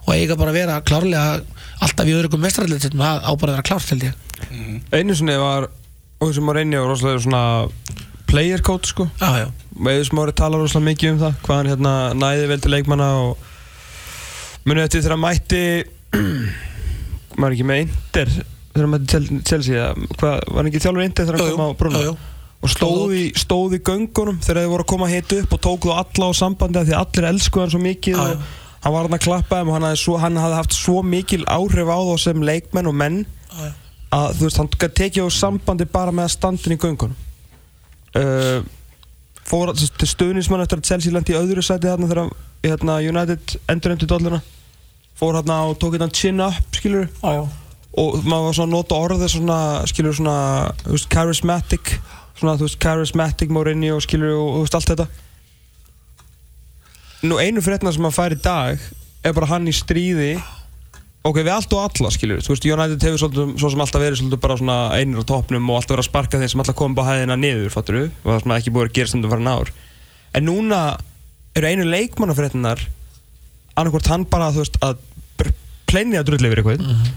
og 0.07 0.13
eiga 0.15 0.37
bara 0.39 0.53
að 0.55 0.59
vera 0.61 0.81
klárlega 0.87 1.41
alltaf 1.83 2.07
í 2.09 2.15
öðrukum 2.17 2.43
mestrarlega 2.47 2.91
það 2.95 3.27
á 3.27 3.31
bara 3.35 3.53
að 3.53 3.57
vera 3.57 3.67
klárt 3.67 3.91
held 3.93 4.07
ég 4.07 4.23
Einu 4.95 5.15
sinni 5.17 5.35
var, 5.41 5.67
og 6.23 6.39
Morinni 6.45 6.79
var 6.79 6.91
rosalega 6.93 7.23
svona 7.25 7.43
player 8.29 8.63
coach 8.65 8.91
sko 8.93 9.09
já, 9.21 9.29
já. 9.43 9.47
og 9.77 9.89
Eður 9.91 10.09
Smári 10.11 10.35
talar 10.37 10.63
rosalega 10.63 10.91
mikið 10.93 11.13
um 11.15 11.21
það 11.25 11.37
hvað 11.47 11.57
hann 11.61 11.71
hérna 11.73 11.95
næði 12.19 12.49
vel 12.53 12.61
til 12.65 12.73
leikmanna 12.75 13.09
og 13.23 13.45
munið 14.67 14.87
eftir 14.89 15.05
þegar 15.07 15.21
mætti 15.23 15.63
maður 17.41 17.57
ekki 17.57 17.67
með 17.69 17.83
Inter 17.87 18.33
þegar 18.77 18.91
mætti 18.93 19.11
Chel- 19.13 19.43
Chelsea 19.47 19.91
hvað, 20.19 20.39
var 20.49 20.59
hann 20.63 20.71
ekki 20.71 20.83
þjálfur 20.85 21.07
Inter 21.07 21.29
þegar 21.29 21.43
hann 21.45 21.55
kom 21.57 21.67
á 21.67 21.79
brúna 21.81 22.03
jú, 22.05 22.13
jú. 22.13 22.17
og 22.67 22.73
stóð 22.73 23.17
í, 23.17 23.25
stóð 23.39 23.77
í 23.79 23.83
göngunum 23.87 24.39
þegar 24.45 24.63
þið 24.65 24.73
voru 24.75 24.87
að 24.87 24.93
koma 24.95 25.11
hitt 25.13 25.35
upp 25.41 25.57
og 25.59 25.63
tókuðu 25.69 25.97
alla 26.01 26.31
á 26.31 26.33
sambandi 26.41 26.81
af 26.83 26.89
því 26.89 26.97
að 26.97 27.05
allir 27.05 27.29
elskuðu 27.33 27.65
hann 27.67 27.75
svo 27.77 27.83
mikið 27.87 28.17
Já, 28.17 28.23
og 28.23 28.33
já. 28.33 28.66
Hann 28.87 28.95
var 28.95 29.09
hann 29.09 29.17
að 29.17 29.25
klappa 29.25 29.59
þeim 29.59 29.71
og 29.73 29.77
hann 29.81 29.99
svo, 29.99 30.15
hann 30.23 30.39
hafði 30.39 30.59
haft 30.61 30.75
svo 30.77 31.01
mikil 31.03 31.43
áhrif 31.51 31.89
á 31.91 31.99
þá 32.07 32.15
sem 32.23 32.45
leikmenn 32.47 32.87
og 32.87 32.95
menn 32.95 33.17
Já, 33.51 33.65
já. 33.67 33.73
að 34.15 34.37
þú 34.39 34.47
veist, 34.47 34.61
hann 34.63 34.69
tekið 35.01 35.27
á 35.27 35.31
sambandi 35.35 35.87
bara 35.91 36.15
með 36.15 36.29
að 36.29 36.35
standin 36.37 36.77
í 36.77 36.79
göngunum 36.85 37.17
uh, 38.21 38.61
fór 39.47 39.73
til 39.75 40.11
stuðnismann 40.11 40.63
eftir 40.63 40.79
að 40.79 40.87
Chelsea 40.93 41.15
lendi 41.15 41.35
í 41.35 41.39
öðru 41.41 41.67
sæti 41.67 41.91
þarna 41.91 42.11
þegar 42.13 42.31
hérna, 42.67 43.01
United 43.11 43.57
endur 43.75 43.97
endur 43.97 44.13
dolluna 44.15 44.41
fór 45.19 45.41
hérna 45.41 45.61
og 45.67 45.79
tók 45.83 45.99
hérna 45.99 46.11
chin 46.15 46.43
up 46.47 46.79
skilur 46.79 47.11
Já, 47.11 47.41
já. 47.41 47.45
og 47.99 48.23
maður 48.23 48.49
var 48.49 48.59
svona 48.61 48.71
að 48.71 48.75
nota 48.77 49.03
orðið 49.03 49.29
svona 49.35 49.61
skilur 49.91 50.19
svona 50.21 50.39
þú 50.85 50.95
veist, 50.95 51.11
charismatic 51.11 51.95
svona 52.39 52.55
þú 52.55 52.69
veist 52.69 52.83
charismatic 52.87 53.55
skilur 54.07 54.37
og, 54.39 54.47
og 54.47 54.61
þú 54.61 54.67
veist 54.69 54.79
allt 54.79 54.95
þetta 54.95 55.09
nú 57.31 57.39
einu 57.41 57.63
fréttina 57.65 57.93
sem 57.95 58.05
maður 58.05 58.19
fær 58.19 58.37
í 58.37 58.39
dag 58.45 58.87
er 59.27 59.35
bara 59.37 59.51
hann 59.51 59.67
í 59.69 59.75
stríði. 59.75 60.37
Ok, 61.27 61.41
við 61.41 61.51
allt 61.51 61.73
og 61.75 61.83
alla 61.83 62.11
skilur 62.15 62.43
þú 62.45 62.53
veist, 62.53 62.67
United 62.71 63.03
hefur 63.03 63.23
svolítið, 63.25 63.55
svo 63.59 63.71
sem 63.73 63.81
alltaf 63.83 64.03
verið 64.03 64.21
svolítið 64.21 64.43
bara 64.45 64.57
svona 64.61 64.77
einir 64.95 65.25
á 65.27 65.27
toppnum 65.27 65.73
og 65.73 65.81
alltaf 65.81 65.97
verið 65.97 66.05
að 66.05 66.11
sparka 66.13 66.39
þeim 66.39 66.53
sem 66.53 66.63
alltaf 66.63 66.79
komið 66.79 67.01
bara 67.01 67.17
hæðina 67.17 67.39
niður, 67.41 67.73
fattur 67.75 67.99
og 68.05 68.29
það 68.29 68.39
sem 68.45 68.55
ekki 68.57 68.75
búið 68.77 68.87
að 68.87 68.95
gera 68.99 69.11
stundum 69.11 69.33
farin 69.35 69.51
ár. 69.51 69.73
En 70.39 70.47
núna 70.47 70.81
eru 71.59 71.73
einu 71.73 71.89
leikmannafréttinar 71.91 72.85
annarkvort 73.75 74.13
hann 74.13 74.29
bara, 74.31 74.53
þú 74.55 74.63
veist, 74.63 74.79
að 74.87 75.03
pleinja 75.91 76.23
að 76.23 76.31
drulli 76.31 76.51
yfir 76.51 76.63
eitthvað 76.63 77.11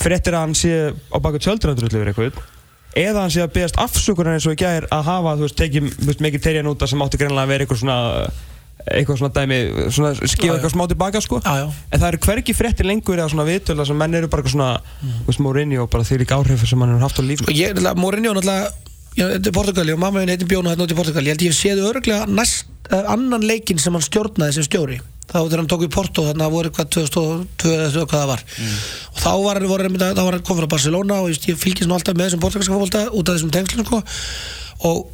fréttir 0.00 0.36
að 0.36 0.44
hann 0.46 0.58
sé 0.58 0.74
á 0.90 1.18
baka 1.22 1.40
tjöldur 1.42 1.72
að 1.72 1.80
drulli 1.82 2.00
yfir 2.00 2.12
eitthvað 2.12 2.42
eða 2.98 3.24
hann 3.24 3.32
sé 3.32 3.42
að 3.44 3.54
beðast 3.54 3.78
afsökunar 3.78 4.36
eins 4.36 4.46
og 4.50 4.58
gær 4.58 4.86
að 4.90 5.06
hafa, 5.06 5.36
þú 5.38 5.46
veist, 5.46 5.58
tekið 5.58 5.90
þú 5.98 6.14
mikið 6.26 6.44
terjan 6.46 6.70
út 6.70 6.86
sem 6.90 7.02
átti 7.04 7.20
greinlega 7.20 7.46
að 7.46 7.52
vera 7.52 7.66
eitthvað 7.66 7.82
svona 7.84 7.98
eitthvað 8.86 9.18
svona 9.20 9.32
dæmi, 9.36 9.58
svona 9.92 10.10
já. 10.14 10.24
eitthvað 10.54 10.72
smá 10.74 10.84
tilbaka 10.88 11.20
sko 11.24 11.40
Já, 11.44 11.52
já. 11.60 11.66
en 11.92 12.00
það 12.00 12.08
eru 12.12 12.20
hvergi 12.26 12.54
fréttir 12.56 12.86
lengur 12.88 13.18
eða 13.20 13.28
svona 13.32 13.46
viðtöla 13.48 13.86
sem 13.86 13.98
menn 14.00 14.14
eru 14.14 14.28
bara 14.32 14.42
eitthvað 14.42 14.56
svona 14.56 14.70
Mm. 15.00 15.12
þú 15.24 15.26
veist, 15.30 15.40
Mourinho 15.44 15.86
bara 15.90 16.04
því 16.04 16.18
líka 16.24 16.36
áhrif 16.40 16.64
sem 16.68 16.80
hann 16.80 16.94
hefur 16.94 17.04
haft 17.08 17.20
á 17.20 17.22
líf 17.24 17.42
Sko, 17.44 17.52
ég, 17.52 17.74
náttúrulega, 17.74 17.96
Mourinho 18.00 18.32
náttúrulega 18.36 18.70
þetta 19.20 19.48
er 19.50 19.54
Portugali 19.56 19.92
og 19.92 19.98
mamma 20.00 20.20
minn 20.20 20.28
heitir 20.32 20.48
Bjónu 20.48 20.70
hérna 20.70 20.84
út 20.86 20.92
í 20.92 20.96
Portugali 20.98 21.30
ég 21.30 21.36
held 21.36 21.46
ég 21.48 21.56
séð 21.56 21.80
örglega 21.90 22.26
næst 22.30 22.66
uh, 22.92 23.04
annan 23.12 23.42
leikinn 23.44 23.78
sem 23.82 23.92
hann 23.92 24.04
stjórnaði 24.06 24.54
sem 24.58 24.66
stjóri 24.68 25.00
þá 25.30 25.36
þegar 25.46 25.60
hann 25.62 25.70
tók 25.70 25.84
í 25.86 25.90
Porto 25.94 26.24
þannig 26.26 26.40
að 26.42 26.46
það 26.46 26.54
voru 26.56 26.70
eitthvað 26.70 26.88
2002 26.96 27.74
eða 27.74 28.04
hvað 28.06 28.20
það 28.20 28.30
var 28.30 28.44
og 29.10 29.20
þá 29.20 29.32
var, 29.44 29.60
var, 29.70 29.84
var, 29.86 30.14
þá 30.14 30.22
var 30.26 30.36
hann 30.38 30.46
komið 30.48 30.62
frá 30.64 30.70
Barcelona 30.74 31.18
og 31.22 31.28
ég, 31.30 31.40
ég 31.50 31.58
fylgist 31.60 31.86
nú 31.90 31.94
alltaf 31.98 32.16
með 32.18 32.28
þessum 32.30 32.42
portugalska 32.42 32.80
fólta 32.82 33.02
út 33.14 33.28
af 33.30 33.36
þessum 33.38 33.52
tengslum 33.54 33.86
sko. 33.86 34.00
og 34.90 35.06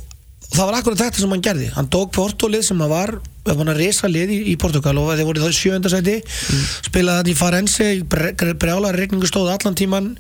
það 0.55 0.65
var 0.65 0.79
akkurat 0.79 1.03
þetta 1.05 1.23
sem 1.23 1.35
hann 1.35 1.45
gerði. 1.45 1.69
Hann 1.75 1.91
tók 1.93 2.13
Porto-lið 2.17 2.65
sem 2.69 2.81
hann 2.81 2.93
var 2.93 3.17
við 3.47 3.61
hann 3.61 3.71
að 3.71 3.81
resa 3.83 4.11
lið 4.11 4.33
í, 4.35 4.41
í 4.53 4.57
Portugal 4.61 4.97
og 5.01 5.13
þeir 5.15 5.29
voru 5.29 5.45
þá 5.45 5.53
í 5.53 5.61
sjöndasæti 5.61 6.17
spilaði 6.89 7.21
þetta 7.21 7.33
í 7.33 7.39
Farense 7.39 7.87
brjála 8.59 8.93
regningu 8.97 9.29
stóð 9.31 9.53
allan 9.53 9.79
tíman 9.79 10.13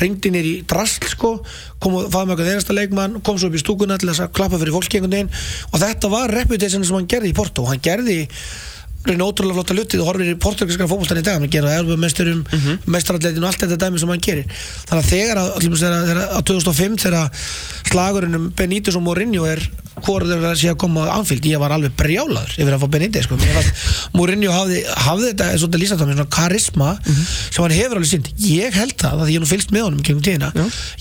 ringdi 0.00 0.30
nýr 0.32 0.46
í 0.48 0.52
drasl 0.68 1.04
sko 1.12 1.34
kom 1.82 1.98
og 1.98 2.08
faði 2.12 2.30
með 2.30 2.34
okkur 2.36 2.48
þeirrasta 2.48 2.76
leikmann 2.76 3.18
kom 3.24 3.36
svo 3.40 3.50
upp 3.50 3.58
í 3.58 3.60
stúkuna 3.60 3.98
til 4.00 4.08
að 4.12 4.22
klappa 4.32 4.60
fyrir 4.60 4.72
fólki 4.76 4.98
einhvern 4.98 5.16
veginn. 5.18 5.32
Og 5.72 5.82
þetta 5.82 6.12
var 6.12 6.32
reputation 6.32 6.84
sem 6.86 6.96
hann 6.96 7.10
gerði 7.10 7.32
í 7.32 7.36
Porto. 7.36 7.66
Hann 7.68 7.82
gerði 7.84 8.22
reyna 9.06 9.26
ótrúlega 9.26 9.58
flotta 9.58 9.76
luti 9.76 9.98
þú 9.98 10.06
horfir 10.06 10.30
í 10.30 10.38
portugalska 10.38 10.86
fótboltan 10.90 11.18
í 11.18 11.24
dag 11.26 11.38
hann 11.40 11.50
gera 11.50 11.74
það 11.74 11.96
mesturum 11.98 12.42
mm 12.42 12.58
-hmm. 12.58 12.88
mestaralleitin 12.94 13.42
og 13.42 13.50
allt 13.50 13.62
þetta 13.64 13.78
dæmi 13.84 13.98
sem 13.98 14.08
hann 14.08 14.26
gerir. 14.26 14.46
Þannig 14.88 15.04
að 15.04 15.10
þegar 15.10 15.36
að, 15.42 15.48
allir, 15.56 15.78
þegar, 15.82 16.06
þegar, 16.06 16.20
að 16.38 16.44
2005 16.50 16.96
þegar 17.04 17.30
slagurinn 17.90 18.34
um 18.38 18.52
Benítez 18.56 18.96
og 18.96 19.02
Mourinho 19.02 19.46
er 19.46 19.60
hvort 20.02 20.24
þeir 20.24 20.56
sé 20.56 20.70
að 20.70 20.78
koma 20.80 21.04
á 21.04 21.18
Anfield 21.18 21.44
ég 21.44 21.60
var 21.60 21.74
alveg 21.74 21.92
brjálaður 21.98 22.54
yfir 22.56 22.72
að 22.72 22.80
fá 22.80 22.88
Benítez 22.94 23.26
sko. 23.26 23.36
Mourinho 24.14 24.52
hafði, 24.52 24.84
hafði 24.86 25.26
þetta 25.32 25.58
svona 25.58 25.82
lýsast 25.82 26.00
á 26.00 26.06
mér 26.06 26.16
svona 26.16 26.36
karisma 26.38 26.90
sem 27.04 27.62
hann 27.62 27.76
hefur 27.76 27.98
alveg 27.98 28.08
sýnt 28.08 28.32
ég 28.38 28.72
held 28.72 28.96
það, 28.96 29.20
að 29.20 29.26
því 29.26 29.36
ég 29.36 29.42
nú 29.42 29.50
fylgst 29.50 29.74
með 29.74 29.86
honum 29.88 30.02
gegnum 30.02 30.22
tíðina. 30.22 30.52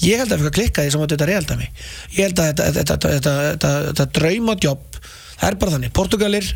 Ég 0.01 0.19
held 0.19 0.27
að 0.27 0.35
það 0.35 0.41
fyrir 0.41 0.51
að 0.51 0.57
klikka 0.59 0.83
því 0.83 0.91
sem 0.91 1.01
að 1.01 1.07
þetta 1.07 1.25
er 1.25 1.31
realdæmi 1.31 1.67
ég 2.17 2.23
held 2.25 2.39
að 2.39 2.47
þetta, 2.51 2.63
þetta, 2.63 2.81
þetta, 2.81 3.11
þetta, 3.15 3.33
þetta, 3.47 3.71
þetta 3.87 4.05
draumadjobb 4.19 5.01
það 5.41 5.49
er 5.49 5.57
bara 5.61 5.73
þannig, 5.73 5.93
Portugalir 5.97 6.49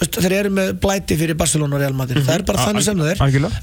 þeir 0.00 0.32
eru 0.40 0.50
með 0.56 0.70
blæti 0.80 1.16
fyrir 1.20 1.36
Barcelona 1.36 1.76
og 1.76 1.80
Real 1.82 1.92
Madrid. 1.96 2.24
Það 2.24 2.34
er 2.38 2.44
bara 2.48 2.58
A- 2.60 2.66
þannig 2.68 2.84
sem 2.86 2.96
það 2.98 3.10
er. 3.10 3.18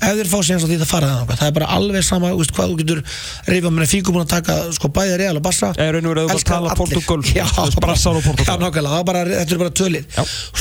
ef 0.07 0.15
þeir 0.19 0.29
fá 0.31 0.37
séns 0.45 0.63
á 0.63 0.67
því 0.67 0.77
það 0.81 0.91
fara 0.91 1.07
það 1.07 1.37
það 1.37 1.47
er 1.47 1.55
bara 1.57 1.67
alveg 1.77 2.03
sama 2.05 2.31
veist, 2.37 2.51
hvað 2.53 2.69
þú 2.71 2.77
getur 2.81 3.01
reyfa 3.47 3.71
með 3.73 3.87
fíku 3.93 4.13
búin 4.13 4.25
að 4.25 4.31
taka 4.35 4.57
sko 4.77 4.87
bæði 4.93 5.17
Real 5.17 5.35
og 5.37 5.43
Barca. 5.47 5.71
Eða 5.77 5.91
raun 5.97 6.05
og 6.05 6.13
veru 6.15 6.25
ef 6.27 6.35
þú 6.37 6.43
tala 6.47 6.69
allir. 6.69 6.77
Portúgal, 6.77 7.21
Já, 7.33 7.45
Brassar 7.81 8.15
og 8.19 8.23
Portúgal. 8.23 8.45
Já, 8.45 8.61
nákvæmlega, 8.61 9.03
bara, 9.05 9.23
þetta 9.25 9.53
er 9.53 9.61
bara 9.63 9.73
tölið 9.81 10.05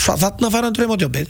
Þarna 0.07 0.51
fær 0.55 0.65
hann 0.67 0.73
draum 0.77 0.93
á 0.95 0.99
djópið 1.01 1.29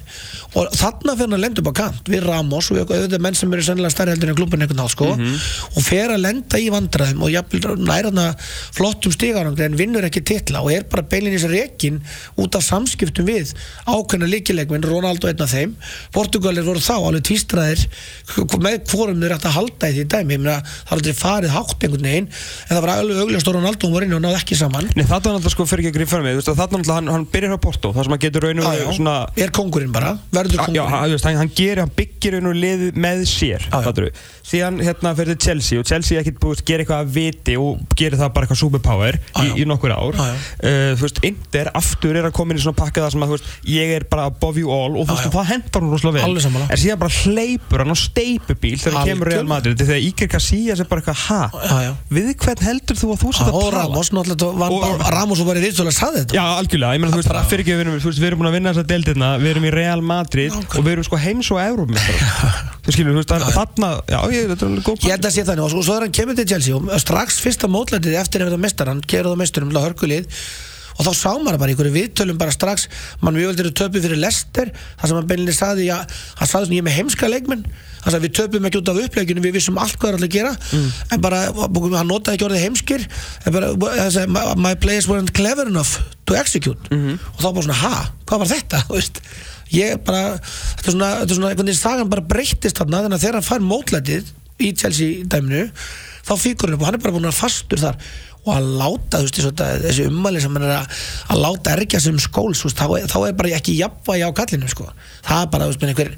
og 0.56 0.70
þarna 0.76 1.14
fer 1.16 1.26
hann 1.26 1.36
að 1.36 1.42
lenda 1.42 1.60
upp 1.62 1.70
á 1.70 1.74
kant 1.80 2.08
við 2.12 2.24
Ramos 2.26 2.70
og 2.70 2.78
auðvitað 2.92 3.22
menn 3.24 3.34
sem 3.38 3.52
eru 3.52 3.62
sennilega 3.66 3.92
stærri 3.94 4.12
heldur 4.14 4.30
en 4.32 4.36
klubban 4.38 4.62
einhvern 4.64 4.78
nátt 4.80 4.92
sko. 4.94 5.08
Mhm. 5.16 5.34
og 5.76 5.82
fer 5.82 6.10
að 6.14 6.20
lenda 6.22 6.58
í 6.60 6.68
vandræðum 6.72 7.22
og 7.26 7.30
jafnvel 7.32 7.76
næra 7.82 8.12
hann 8.12 8.36
flottum 8.76 9.12
stigarangri 9.12 9.64
en 9.66 9.76
vinnur 9.76 10.04
ekki 10.06 10.22
titla 10.24 10.62
og 10.62 10.70
er 10.72 10.84
bara 10.84 11.02
beilin 11.02 11.32
í 11.34 11.38
þessu 11.38 11.50
rekin 11.52 12.00
út 12.38 12.54
af 12.56 12.62
samskiptum 12.64 13.26
við 13.26 13.52
ákveðna 13.86 14.28
líkileikminn, 14.36 14.86
Ronaldo 14.86 15.30
einn 15.30 15.42
af 15.42 15.52
þeim 15.52 15.74
Portugalir 16.14 16.64
voru 16.66 16.82
þá 16.84 16.94
alveg 17.00 17.24
tvístraðir 17.28 17.86
með 18.62 18.78
hvorum 18.90 19.20
þeir 19.22 19.34
ætti 19.36 19.50
að 19.50 19.56
halda 19.56 19.90
í 19.90 19.96
því 19.98 20.04
dæmi 20.14 20.36
Ég 20.36 20.42
meina, 20.42 20.56
það 20.60 20.90
er 20.90 20.96
aldrei 20.96 21.14
farið 21.16 21.52
hátt 21.54 21.84
einhvern 21.86 22.06
veginn 22.06 22.26
en 22.28 22.72
það 22.72 22.80
var 22.84 22.92
alveg 22.96 23.20
augljóst 23.22 23.48
og 23.50 23.56
Ronaldo 23.56 23.90
var 23.92 24.06
inn 24.06 24.16
og 24.16 24.22
náði 24.24 24.38
ekki 24.40 24.58
saman 24.58 24.88
Nei, 24.96 25.04
þetta 25.06 25.16
er 25.30 25.36
náttúrulega 25.36 25.54
sko 25.54 25.66
fyrir 25.70 25.84
ekki 25.86 25.92
að 25.92 25.98
grífa 26.00 26.20
mig, 26.24 26.34
þú 26.36 26.40
veist 26.42 26.50
að 26.52 26.58
þetta 26.60 26.66
er 26.66 26.82
náttúrulega, 26.82 26.98
hann, 27.00 27.12
hann 27.14 27.26
byrjar 27.32 27.56
á 27.56 27.60
Porto, 27.66 27.92
það 27.96 28.06
sem 28.08 28.14
hann 28.16 28.22
getur 28.26 28.46
raun 28.46 28.60
og 28.60 28.66
Já, 28.66 28.80
já. 28.82 28.90
svona 28.98 29.14
er 29.46 29.52
kongurinn 29.56 29.94
bara, 29.94 30.12
verður 30.34 30.58
Já, 30.58 30.64
kongurinn 30.66 30.92
hann, 30.92 31.06
þú 31.06 31.16
veist, 31.16 31.28
hann, 31.30 31.38
hann 31.40 31.52
gerir, 31.56 31.82
hann 31.84 31.94
byggir 32.00 32.36
raun 32.36 32.50
og 32.52 32.58
liðið 32.60 33.00
með 33.06 33.22
sér, 33.30 33.64
Já, 33.66 33.72
já. 33.76 33.84
fattur 33.88 34.08
við 34.10 34.24
Síðan 34.46 34.76
hérna 34.86 35.10
fyrir 35.18 35.34
til 35.34 35.42
Chelsea 35.48 35.80
og 35.80 35.86
Chelsea 35.88 36.20
ekkert 36.20 36.36
búið 36.42 36.60
að 36.60 36.68
gera 36.68 36.84
eitthvað 36.84 37.00
að 37.02 37.14
viti 37.16 37.56
og 37.58 37.80
gerir 37.98 38.14
það 38.20 38.28
bara 38.36 38.46
eitthvað 38.46 38.60
superpower 38.60 39.16
Já, 39.18 39.40
í, 39.42 39.48
já. 39.48 39.54
í 39.58 39.64
nokkur 39.66 39.94
ár 39.96 40.14
Já, 40.20 40.26
já. 40.28 40.36
Uh, 40.60 40.92
Þú 41.00 41.02
veist, 41.08 41.18
Inder 41.26 41.70
aftur 41.80 42.18
er 42.20 42.28
að 42.28 42.34
koma 42.36 42.54
inn 42.54 42.60
í 42.60 42.62
svona 42.62 42.78
pakka 42.78 43.02
það 43.02 43.10
sem 43.16 43.24
að, 43.26 43.32
þú 43.32 43.36
veist, 43.40 43.48
ég 43.74 43.90
er 43.96 44.06
bara 44.06 44.15
above 44.24 44.60
you 44.60 44.70
all 44.72 44.96
og 44.96 45.06
þú 45.08 45.16
veist, 45.16 45.30
það 45.34 45.50
hendar 45.52 45.84
hún 45.84 45.92
rosalega 45.94 46.26
vel. 46.26 46.66
En 46.70 46.80
síðan 46.80 47.00
bara 47.02 47.14
hleypur 47.22 47.82
hann 47.84 47.92
á 47.92 47.98
steipubíl 48.00 48.76
þegar 48.80 48.96
hann 49.00 49.10
kemur 49.10 49.30
Real. 49.30 49.46
Madrid. 49.50 49.78
Þegar 49.80 50.00
Iker 50.08 50.30
Casillas 50.32 50.80
er 50.80 50.88
bara 50.90 51.02
eitthvað 51.02 51.20
ha, 51.26 51.92
við 52.10 52.32
hvern 52.44 52.64
heldur 52.66 52.96
þú 53.00 53.12
að 53.14 53.22
þú 53.22 53.32
sett 53.36 53.50
að 53.50 54.56
vann 54.56 54.72
Og- 54.72 54.80
bara- 54.82 55.10
Ramos 55.16 55.40
bara 55.46 55.60
í 55.60 55.70
að 55.70 55.92
saði 55.96 56.22
þetta. 56.24 56.34
Já, 56.36 56.44
algjörlega, 56.60 56.94
ég 56.96 57.00
meina, 57.00 57.12
þú 57.12 57.20
veist, 57.22 57.50
fyrir 57.50 57.64
ekki, 57.64 57.76
þú 57.86 58.08
veist, 58.10 58.20
við 58.22 58.28
erum 58.30 58.40
búin 58.42 58.50
að 58.50 58.56
vinna 58.56 58.72
þessa 58.72 58.86
deildina, 58.86 59.28
við 59.38 59.50
erum 59.54 59.64
í 59.66 59.72
Real 59.74 60.00
Madrid 60.02 60.52
og 60.52 60.80
við 60.84 60.92
erum 60.96 61.04
sko 61.06 61.16
heims 61.16 61.50
og 61.52 61.60
Európmestrar 61.62 62.72
Þú 62.86 62.94
skilur, 62.94 63.16
þú 63.16 63.22
veist, 63.22 63.32
þarna, 63.56 63.90
ég, 64.30 64.46
held 65.10 65.26
að 65.26 65.34
sé 65.34 65.42
þannig. 65.42 65.64
Og 65.66 65.70
svo, 65.74 65.96
er 65.96 66.06
hann 66.06 66.14
kemur 66.14 66.36
til 66.38 66.46
Chelsea 66.46 66.76
og 66.76 66.86
strax 67.02 67.40
fyrsta 67.42 67.66
mótlætið 67.66 68.14
eftir 68.20 68.44
að 68.44 68.52
verða 68.52 68.62
mestar 68.62 68.86
hann 68.92 69.02
gerur 69.02 69.34
það 69.34 69.40
að 69.80 69.86
hörkulið 69.88 70.28
og 70.96 71.06
þá 71.06 71.12
sá 71.16 71.30
maður 71.36 71.60
bara 71.60 71.72
í 71.72 71.74
einhverju 71.74 71.94
viðtölum 71.96 72.38
bara 72.40 72.54
strax 72.54 72.86
mann 73.20 73.36
mjög 73.36 73.52
veldur 73.52 73.72
töpu 73.76 74.02
fyrir 74.04 74.20
Lester 74.20 74.70
þar 74.72 75.10
sem 75.10 75.18
hann 75.18 75.28
beinlega 75.30 75.56
saði 75.58 75.88
að 75.92 76.14
hann 76.40 76.50
saði 76.50 76.68
svona 76.68 76.78
ég 76.78 76.82
er 76.82 76.88
með 76.88 76.96
heimska 77.00 77.30
leikmenn. 77.30 77.64
Hann 78.06 78.14
sagði 78.14 78.28
við 78.28 78.36
töpum 78.38 78.68
ekki 78.68 78.80
út 78.80 78.90
af 78.92 79.00
uppleginu 79.02 79.42
við 79.44 79.56
vissum 79.58 79.80
allt 79.82 79.98
hvað 79.98 80.12
er 80.12 80.18
allir 80.20 80.30
að 80.30 80.36
gera. 80.36 80.52
En 81.12 81.24
bara 81.24 81.42
hann 81.98 82.08
notaði 82.10 82.38
ekki 82.38 82.46
orðið 82.48 82.64
heimskir 82.66 83.06
en 83.06 83.56
bara 83.56 83.72
hann 83.98 84.14
sagði, 84.14 84.32
my, 84.36 84.44
my 84.68 84.74
players 84.78 85.08
weren't 85.10 85.34
clever 85.36 85.66
enough 85.68 85.98
to 86.26 86.38
execute. 86.38 86.78
Og 87.34 87.42
þá 87.42 87.48
bara 87.50 87.66
svona 87.66 87.80
ha? 87.82 87.94
Hvað 88.26 88.44
var 88.44 88.52
þetta? 88.54 88.82
Ég 89.74 89.98
bara 90.06 90.36
þetta 90.38 90.86
er 90.86 90.94
svona, 90.94 91.06
þetta 91.18 91.32
er 91.32 91.36
svona 91.40 91.48
einhvern 91.50 91.66
veginn 91.66 91.80
sagan 91.80 92.10
bara 92.12 92.22
breyttist 92.22 92.78
þarna 92.78 93.00
þannig 93.02 93.16
að 93.18 93.24
þegar 93.24 93.38
hann 93.40 93.48
fær 93.48 93.64
mótlætið 93.66 94.28
í 94.62 94.70
Chelsea 94.78 95.24
dæminu 95.26 95.64
þá 96.26 96.32
fíkur 96.38 96.70
hann 96.70 96.76
upp 96.76 96.84
og 96.84 96.86
hann 96.86 96.98
er 96.98 97.02
bara 97.02 97.14
búin 97.16 97.26
að 97.26 97.40
fastur 97.40 97.82
þar 97.82 97.98
og 98.46 98.52
að 98.54 98.66
láta 98.78 99.20
veist, 99.24 99.40
þessi 99.58 100.06
ummæli 100.06 100.40
sem 100.42 100.58
er 100.60 100.64
að, 100.76 101.00
að 101.34 101.40
láta 101.42 101.72
ergja 101.74 102.00
sem 102.02 102.18
skóls 102.22 102.62
þú 102.62 102.68
veist, 102.68 102.78
þá, 102.78 103.08
þá 103.10 103.16
er 103.26 103.36
bara 103.40 103.54
ekki 103.56 103.74
jafnvægi 103.80 104.22
á 104.22 104.30
kallinu 104.38 104.70
sko. 104.70 104.86
það 105.26 105.42
er 105.42 105.48
bara 105.54 105.68
veist, 105.70 105.82
með, 105.82 105.92
einhver, 105.92 106.12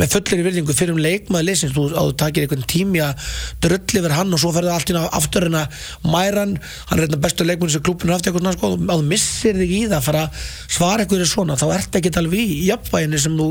með 0.00 0.14
fullir 0.14 0.44
virðingu 0.46 0.76
fyrir 0.76 0.94
um 0.94 1.02
leikmaði 1.04 1.48
leysins 1.50 1.74
þú, 1.76 1.84
þú 1.92 2.06
takir 2.22 2.46
einhvern 2.46 2.64
tími 2.72 3.02
að 3.04 3.26
drull 3.66 4.00
yfir 4.00 4.16
hann 4.16 4.32
og 4.32 4.40
svo 4.40 4.52
ferðu 4.56 4.72
allt 4.72 4.92
inn 4.92 5.00
á 5.00 5.04
aftur 5.20 5.48
en 5.50 5.58
að 5.60 5.82
mæran, 6.06 6.56
hann 6.88 7.02
er 7.02 7.08
einn 7.08 7.18
af 7.18 7.24
bestu 7.26 7.48
leikmunni 7.48 7.76
sem 7.76 7.84
klubinu 7.84 8.16
aftur 8.16 8.32
eitthvað 8.32 8.56
sko, 8.56 8.72
og 8.76 9.02
þú 9.02 9.10
missir 9.10 9.60
þig 9.60 9.76
í 9.76 9.82
það 9.84 9.98
að 10.00 10.08
fara 10.08 10.24
að 10.24 10.48
svara 10.78 11.04
einhverju 11.04 11.28
svona 11.28 11.58
þá 11.60 11.66
ert 11.76 12.00
ekki 12.00 12.14
alveg 12.16 12.40
í 12.56 12.64
jafnvæginu 12.70 13.20
sem 13.20 13.36
þú 13.36 13.50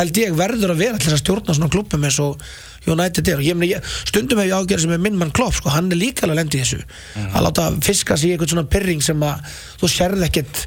held 0.00 0.22
ég 0.24 0.40
verður 0.40 0.72
að 0.72 0.82
vera 0.86 1.02
til 1.02 1.12
að 1.12 1.20
stjórna 1.20 1.56
svona 1.56 1.72
klubum 1.72 2.08
eins 2.08 2.20
og 2.24 2.48
United 2.94 3.30
er. 3.32 3.42
Meni, 3.54 3.72
ég, 3.74 3.94
stundum 4.08 4.40
hef 4.40 4.50
ég 4.50 4.56
ágjörð 4.58 4.86
sem 4.86 4.94
er 4.96 5.02
minn 5.02 5.18
mann 5.20 5.34
Klopp 5.36 5.56
sko, 5.58 5.72
hann 5.74 5.90
er 5.92 6.00
líka 6.00 6.26
alveg 6.26 6.42
lendi 6.42 6.60
í 6.60 6.64
þessu. 6.64 6.82
Að 7.28 7.48
láta 7.48 7.70
fiska 7.84 8.18
sig 8.18 8.32
í 8.32 8.36
eitthvað 8.36 8.54
svona 8.54 8.68
pyrring 8.72 9.04
sem 9.04 9.24
að 9.24 9.58
þú 9.82 9.92
sérð 9.94 10.28
ekkert 10.28 10.66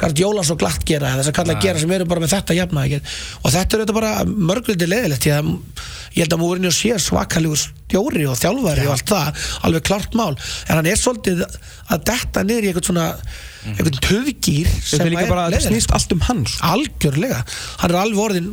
Gart 0.00 0.20
Jólas 0.20 0.50
og 0.52 0.60
glatt 0.60 0.84
gera 0.88 1.14
þess 1.18 1.32
að 1.32 1.36
kalla 1.36 1.56
að 1.56 1.66
gera 1.66 1.82
sem 1.82 1.92
eru 1.96 2.08
bara 2.08 2.22
með 2.24 2.34
þetta 2.36 2.56
jafna 2.56 2.86
ekki? 2.86 3.00
og 3.42 3.52
þetta 3.54 3.76
er 3.76 3.84
þetta 3.84 3.96
bara 3.98 4.12
mörguliti 4.24 4.88
leðilegt 4.88 5.28
ég, 5.28 5.52
ég 6.16 6.24
held 6.24 6.36
að 6.36 6.42
Mourinho 6.42 6.72
sé 6.74 6.96
svakalegur 7.02 7.60
stjóri 7.60 8.26
og 8.30 8.38
þjálfari 8.40 8.86
og 8.86 8.94
allt 8.96 9.10
það 9.10 9.44
alveg 9.66 9.86
klart 9.88 10.16
mál. 10.18 10.34
En 10.68 10.78
hann 10.78 10.88
er 10.90 10.98
svolítið 10.98 11.44
að 11.90 12.04
detta 12.10 12.44
niður 12.46 12.66
í 12.66 12.70
eitthvað 12.70 12.90
svona 12.90 13.06
eitthvað 13.60 13.98
töðgýr 14.06 14.68
Þetta 14.72 15.06
er 15.10 15.16
þetta 15.20 15.62
snýst 15.66 15.94
allt 15.96 16.14
um 16.14 16.22
hans 16.24 16.56
algjörlega, 16.64 17.42
hann 17.82 17.92
er 17.92 17.98
alveg 18.00 18.22
orðin 18.24 18.50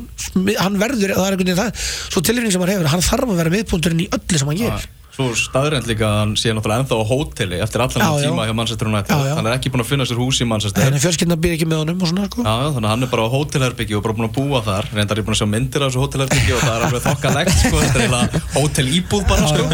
hann 0.60 0.80
verður, 0.82 1.16
það 1.16 1.38
er 1.38 1.60
það 1.62 1.86
svo 1.86 2.24
tilfinning 2.28 2.56
sem 2.56 2.64
hann 2.66 2.74
hefur, 2.74 2.92
hann 2.92 3.06
þarf 3.06 3.32
að 3.32 3.40
vera 3.40 3.54
miðpunturinn 3.54 4.04
í 4.04 4.10
öllu 4.18 4.42
sem 4.42 4.52
hann 4.52 4.60
gerir 4.60 4.90
Svo 5.18 5.32
staðrænt 5.34 5.88
líka 5.90 6.06
að 6.06 6.16
hann 6.20 6.34
sé 6.38 6.52
náttúrulega 6.54 6.84
ennþá 6.84 6.98
á 7.02 7.10
hóteli 7.10 7.58
eftir 7.66 7.82
allan 7.82 8.04
Já, 8.04 8.06
þann 8.06 8.20
já. 8.22 8.28
tíma 8.30 8.44
hjá 8.46 8.54
Manchester 8.54 8.90
United. 8.92 9.22
Hann 9.34 9.48
er 9.50 9.56
ekki 9.56 9.72
búinn 9.74 9.82
að 9.82 9.90
finna 9.90 10.06
sér 10.06 10.20
hús 10.22 10.42
í 10.44 10.46
Manchester. 10.46 10.86
En 10.86 11.02
fjölskyldna 11.02 11.38
býr 11.42 11.56
ekki 11.56 11.66
með 11.66 11.82
honum 11.82 12.04
og 12.06 12.12
svona 12.12 12.28
sko. 12.28 12.46
Já, 12.46 12.54
þannig 12.76 12.86
að 12.86 12.94
hann 12.94 13.08
er 13.08 13.10
bara 13.16 13.26
á 13.26 13.30
hótelherbyggi 13.34 13.98
og 13.98 14.04
bara 14.06 14.18
búinn 14.20 14.30
að 14.30 14.38
búa 14.38 14.62
þar. 14.68 14.90
Reyndar 14.94 15.18
ég 15.18 15.26
búinn 15.26 15.34
að 15.34 15.42
sjá 15.42 15.50
myndir 15.50 15.82
af 15.82 15.90
þessu 15.90 16.04
hótelherbyggi 16.04 16.54
og 16.54 16.62
það 16.62 16.76
er 16.76 16.86
alveg 16.86 17.04
þokkalegt 17.08 17.58
sko, 17.64 17.82
þetta 17.82 17.98
er 17.98 18.06
eiginlega 18.06 18.44
hótel 18.60 18.94
íbúð 19.00 19.26
bara 19.34 19.50
sko. 19.50 19.66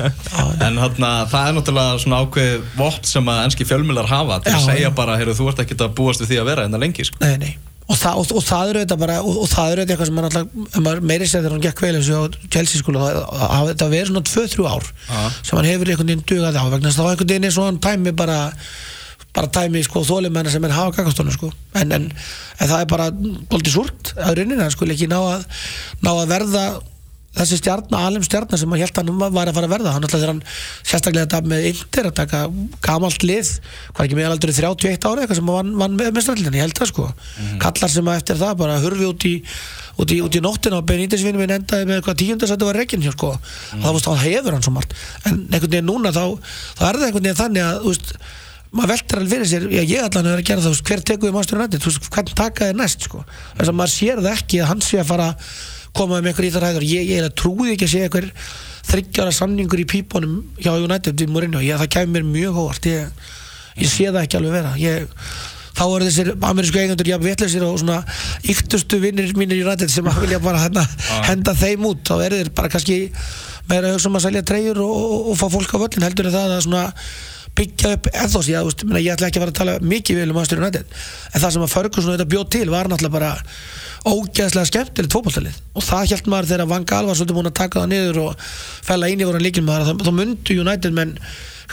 en 0.64 0.80
hann 0.80 0.96
það 1.04 1.50
er 1.50 1.60
náttúrulega 1.60 2.00
svona 2.06 2.24
ákveð 2.24 2.66
vopt 2.80 3.12
sem 3.12 3.34
að 3.36 3.44
enski 3.50 3.68
fjölmjölar 3.68 4.08
hafa 4.08 4.40
til 4.48 4.56
að 4.56 4.66
segja 4.70 4.96
bara, 4.96 5.20
heyrðu, 5.20 5.36
þú 5.42 5.52
ert 5.52 5.64
ekki 5.66 5.80
að 5.82 5.96
búast 6.00 6.24
við 6.24 6.32
því 6.32 6.42
að 6.44 6.52
vera 6.54 7.73
Og, 7.94 7.98
það, 8.00 8.20
og, 8.20 8.32
og 8.40 8.46
það 8.48 8.72
eru 8.72 8.82
þetta 8.84 8.98
bara 9.04 9.16
og, 9.22 9.44
það 9.52 9.72
eru 9.74 9.84
þetta 9.84 9.94
eitthvað 9.94 10.10
sem 10.10 10.16
mann 10.18 10.28
alltaf 10.30 11.04
meiri 11.06 11.28
segir 11.30 11.44
þegar 11.44 11.54
hann 11.54 11.66
gekk 11.66 11.84
eins 11.90 12.10
og 12.10 12.24
á 12.26 12.48
Chelsea 12.56 12.82
skóla 12.82 13.12
það 13.78 13.94
verið 13.94 14.10
svona 14.10 14.24
2-3 14.30 14.66
ár 14.72 14.88
Já. 14.88 15.20
sem 15.44 15.60
hann 15.60 15.70
hefur 15.70 15.92
einhvern 15.92 16.10
veginn 16.10 16.26
dugað 16.32 16.58
á 16.58 16.64
vegna 16.74 16.94
þá 16.96 17.04
einhvern 17.04 17.30
veginn 17.34 17.50
er 17.50 17.54
svo 17.54 17.68
hann 17.68 17.82
tæmi 17.84 18.16
bara 18.18 18.40
bara 19.34 19.50
tæmi 19.50 19.84
sko 19.86 20.04
þólimennar 20.08 20.54
sem 20.54 20.66
er 20.66 20.74
hafa 20.74 20.96
kakastónu 20.98 21.34
sko 21.36 21.52
en, 21.78 21.92
en, 21.92 22.10
en 22.60 22.72
það 22.72 22.80
er 22.80 22.90
bara 22.90 23.10
doldið 23.14 23.76
súrt 23.76 24.14
að 24.18 24.40
rauninni 24.40 24.62
hann 24.62 24.74
skulle 24.74 24.98
ekki 24.98 25.10
ná 25.12 25.20
að 25.20 25.46
ná 26.06 26.12
að 26.14 26.34
verða 26.34 26.66
þessi 27.34 27.60
stjarnar, 27.60 28.08
alveg 28.08 28.26
stjarnar 28.28 28.62
sem 28.62 28.74
hann 28.74 28.84
held 28.84 29.00
að 29.00 29.10
hann 29.10 29.36
var 29.38 29.50
að 29.50 29.58
fara 29.58 29.70
að 29.70 29.74
verða 29.74 29.94
hann 29.96 30.06
alltaf 30.06 30.22
þegar 30.22 30.34
hann 30.34 30.42
sérstaklega 30.84 31.26
þetta 31.26 31.52
með 31.54 31.70
Inter 31.72 32.10
að 32.10 32.18
taka 32.20 32.42
gamalt 32.86 33.26
lið 33.26 33.54
hvað 33.94 34.04
ekki 34.06 34.20
meðal 34.20 34.36
aldrei 34.36 34.54
31 34.54 35.08
ára 35.10 35.24
eitthvað 35.24 35.40
sem 35.40 35.54
hann 35.54 35.72
vann, 35.82 35.96
með 35.98 36.12
mestrarlinni, 36.18 36.60
ég 36.60 36.68
held 36.68 36.78
það 36.78 36.92
sko. 36.92 37.08
Kallar 37.64 37.94
sem 37.96 38.12
að 38.12 38.20
eftir 38.22 38.42
það 38.44 38.60
bara 38.62 38.78
hurfi 38.84 39.10
út 39.10 39.28
í 39.30 39.34
út 40.02 40.14
í, 40.14 40.20
út 40.26 40.38
í 40.38 40.42
nóttina 40.42 40.80
og 40.80 40.88
Benítez 40.90 41.24
minn 41.26 41.42
endaði 41.44 41.86
með 41.90 42.00
eitthvað 42.00 42.22
tíundasættu 42.22 42.70
var 42.70 42.80
reygin 42.80 43.04
hjá 43.04 43.12
sko. 43.14 43.34
Það 43.74 43.90
varst 43.90 44.08
þá 44.08 44.24
hefur 44.24 44.56
hann 44.56 44.66
svo 44.66 44.74
margt. 44.74 44.96
En 45.28 45.44
einhvern 45.52 45.76
veginn 45.76 45.90
núna 45.90 46.14
þá, 46.16 46.24
þá 46.80 46.88
er 46.88 46.98
það 46.98 47.06
einhvern 47.10 47.28
veginn 47.28 47.40
þannig 47.42 47.68
að 47.68 47.86
veist, 47.90 48.16
maður 48.74 48.94
veldur 48.94 49.22
alveg 49.22 49.34
fyrir 49.36 49.52
sér 49.52 49.68
já, 49.70 49.84
ég 49.86 50.08
allan 50.08 50.32
er 50.32 50.42
að 50.42 50.48
gera 50.50 50.66
það, 50.66 50.80
hver 50.90 51.06
tekur 51.06 51.30
við 51.30 51.38
Master 51.38 51.60
United, 51.60 51.84
þú 51.84 51.92
veist, 51.92 52.10
hvern 52.16 52.34
taka 52.42 52.70
þér 52.72 52.80
næst 52.80 53.06
sko. 53.06 53.22
þess 53.60 53.70
að 53.70 53.78
maður 53.78 53.94
sér 53.94 54.24
það 54.24 54.32
ekki 54.34 54.62
að 54.64 54.72
hann 54.72 54.82
sé 54.82 55.02
að 55.04 55.10
fara 55.12 55.30
að 55.94 56.00
koma 56.00 56.20
með 56.20 56.32
einhver 56.32 56.48
í 56.48 56.52
þar 56.54 56.68
hæður 56.68 56.86
ég, 56.90 57.10
ég 57.14 57.34
trúði 57.38 57.74
ekki 57.76 57.86
að 57.86 57.92
sé 57.94 58.04
einhver 58.08 58.30
þryggjara 58.90 59.34
samningur 59.34 59.82
í 59.84 59.88
pípunum 59.90 60.40
hjá 60.58 60.74
United 60.76 61.22
í 61.22 61.28
Mourinho, 61.30 61.62
ég, 61.64 61.78
það 61.80 61.92
kemur 61.96 62.24
mér 62.24 62.30
mjög 62.30 62.58
hóvart 62.58 62.88
ég, 62.90 63.28
ég 63.80 63.92
sé 63.92 64.10
það 64.10 64.24
ekki 64.24 64.40
alveg 64.40 64.56
vera. 64.58 64.74
Ég, 64.82 65.06
þá 65.74 65.84
eru 65.86 66.08
þessir 66.10 66.32
amerísku 66.50 66.82
eigendur 66.82 67.10
jafn 67.10 67.26
vitleysir 67.26 67.66
og 67.66 67.80
svona 67.82 68.02
yktustu 68.54 69.00
vinnir 69.02 69.32
mínir 69.38 69.62
í 69.62 69.66
United 69.66 69.94
sem 69.94 70.10
að 70.10 70.22
vilja 70.26 70.42
bara 70.44 70.62
henda, 70.66 70.86
henda 71.30 71.56
þeim 71.58 71.88
út, 71.90 72.04
þá 72.10 72.26
eru 72.28 72.42
þeir 72.42 72.54
bara 72.58 72.74
kannski 72.74 73.00
meira 73.70 73.94
hugsa 73.94 74.10
um 74.12 74.20
að 74.20 74.28
selja 74.28 74.44
treyjur 74.50 74.82
og, 74.84 74.98
og, 74.98 75.30
og 75.32 75.40
fá 75.40 75.48
fólk 75.54 75.78
á 75.78 75.82
völlin 75.86 76.06
heldur 76.06 76.30
en 76.30 76.36
það 76.36 76.58
að 76.58 76.66
svona 76.68 76.84
byggja 77.58 77.94
upp 77.98 78.10
ethos, 78.10 78.50
ég, 78.50 78.66
veist, 78.66 78.84
minna, 78.88 79.02
ég 79.04 79.14
ætla 79.14 79.30
ekki 79.30 79.40
að 79.40 79.46
fara 79.46 79.54
að 79.54 79.60
tala 79.60 79.74
mikið 79.86 80.20
vel 80.20 80.30
um 80.32 80.38
Manchester 80.38 80.62
United. 80.62 80.96
En 81.32 81.44
það 81.44 81.56
sem 81.56 81.66
að 81.66 81.74
Ferguson 81.74 82.16
þetta 82.16 82.30
bjóð 82.32 82.46
til 82.56 82.66
var 82.74 82.90
náttúrulega 82.90 83.14
bara 83.14 83.32
ógeðslega 84.10 84.70
skemmtilegt 84.72 85.14
fótballtalið 85.16 85.60
og 85.78 85.86
það 85.86 86.10
held 86.12 86.30
maður 86.34 86.50
þegar 86.50 86.72
Van 86.74 86.88
Gaal 86.90 87.06
var 87.08 87.20
svolítið 87.20 87.38
búin 87.38 87.52
að 87.52 87.60
taka 87.62 87.84
það 87.84 87.92
niður 87.94 88.22
og 88.24 88.48
fella 88.90 89.10
inn 89.12 89.22
í 89.22 89.28
voru 89.30 89.44
líkil 89.44 89.64
maður 89.68 90.02
þá 90.04 90.12
myndu 90.18 90.58
United 90.64 90.98
menn 90.98 91.14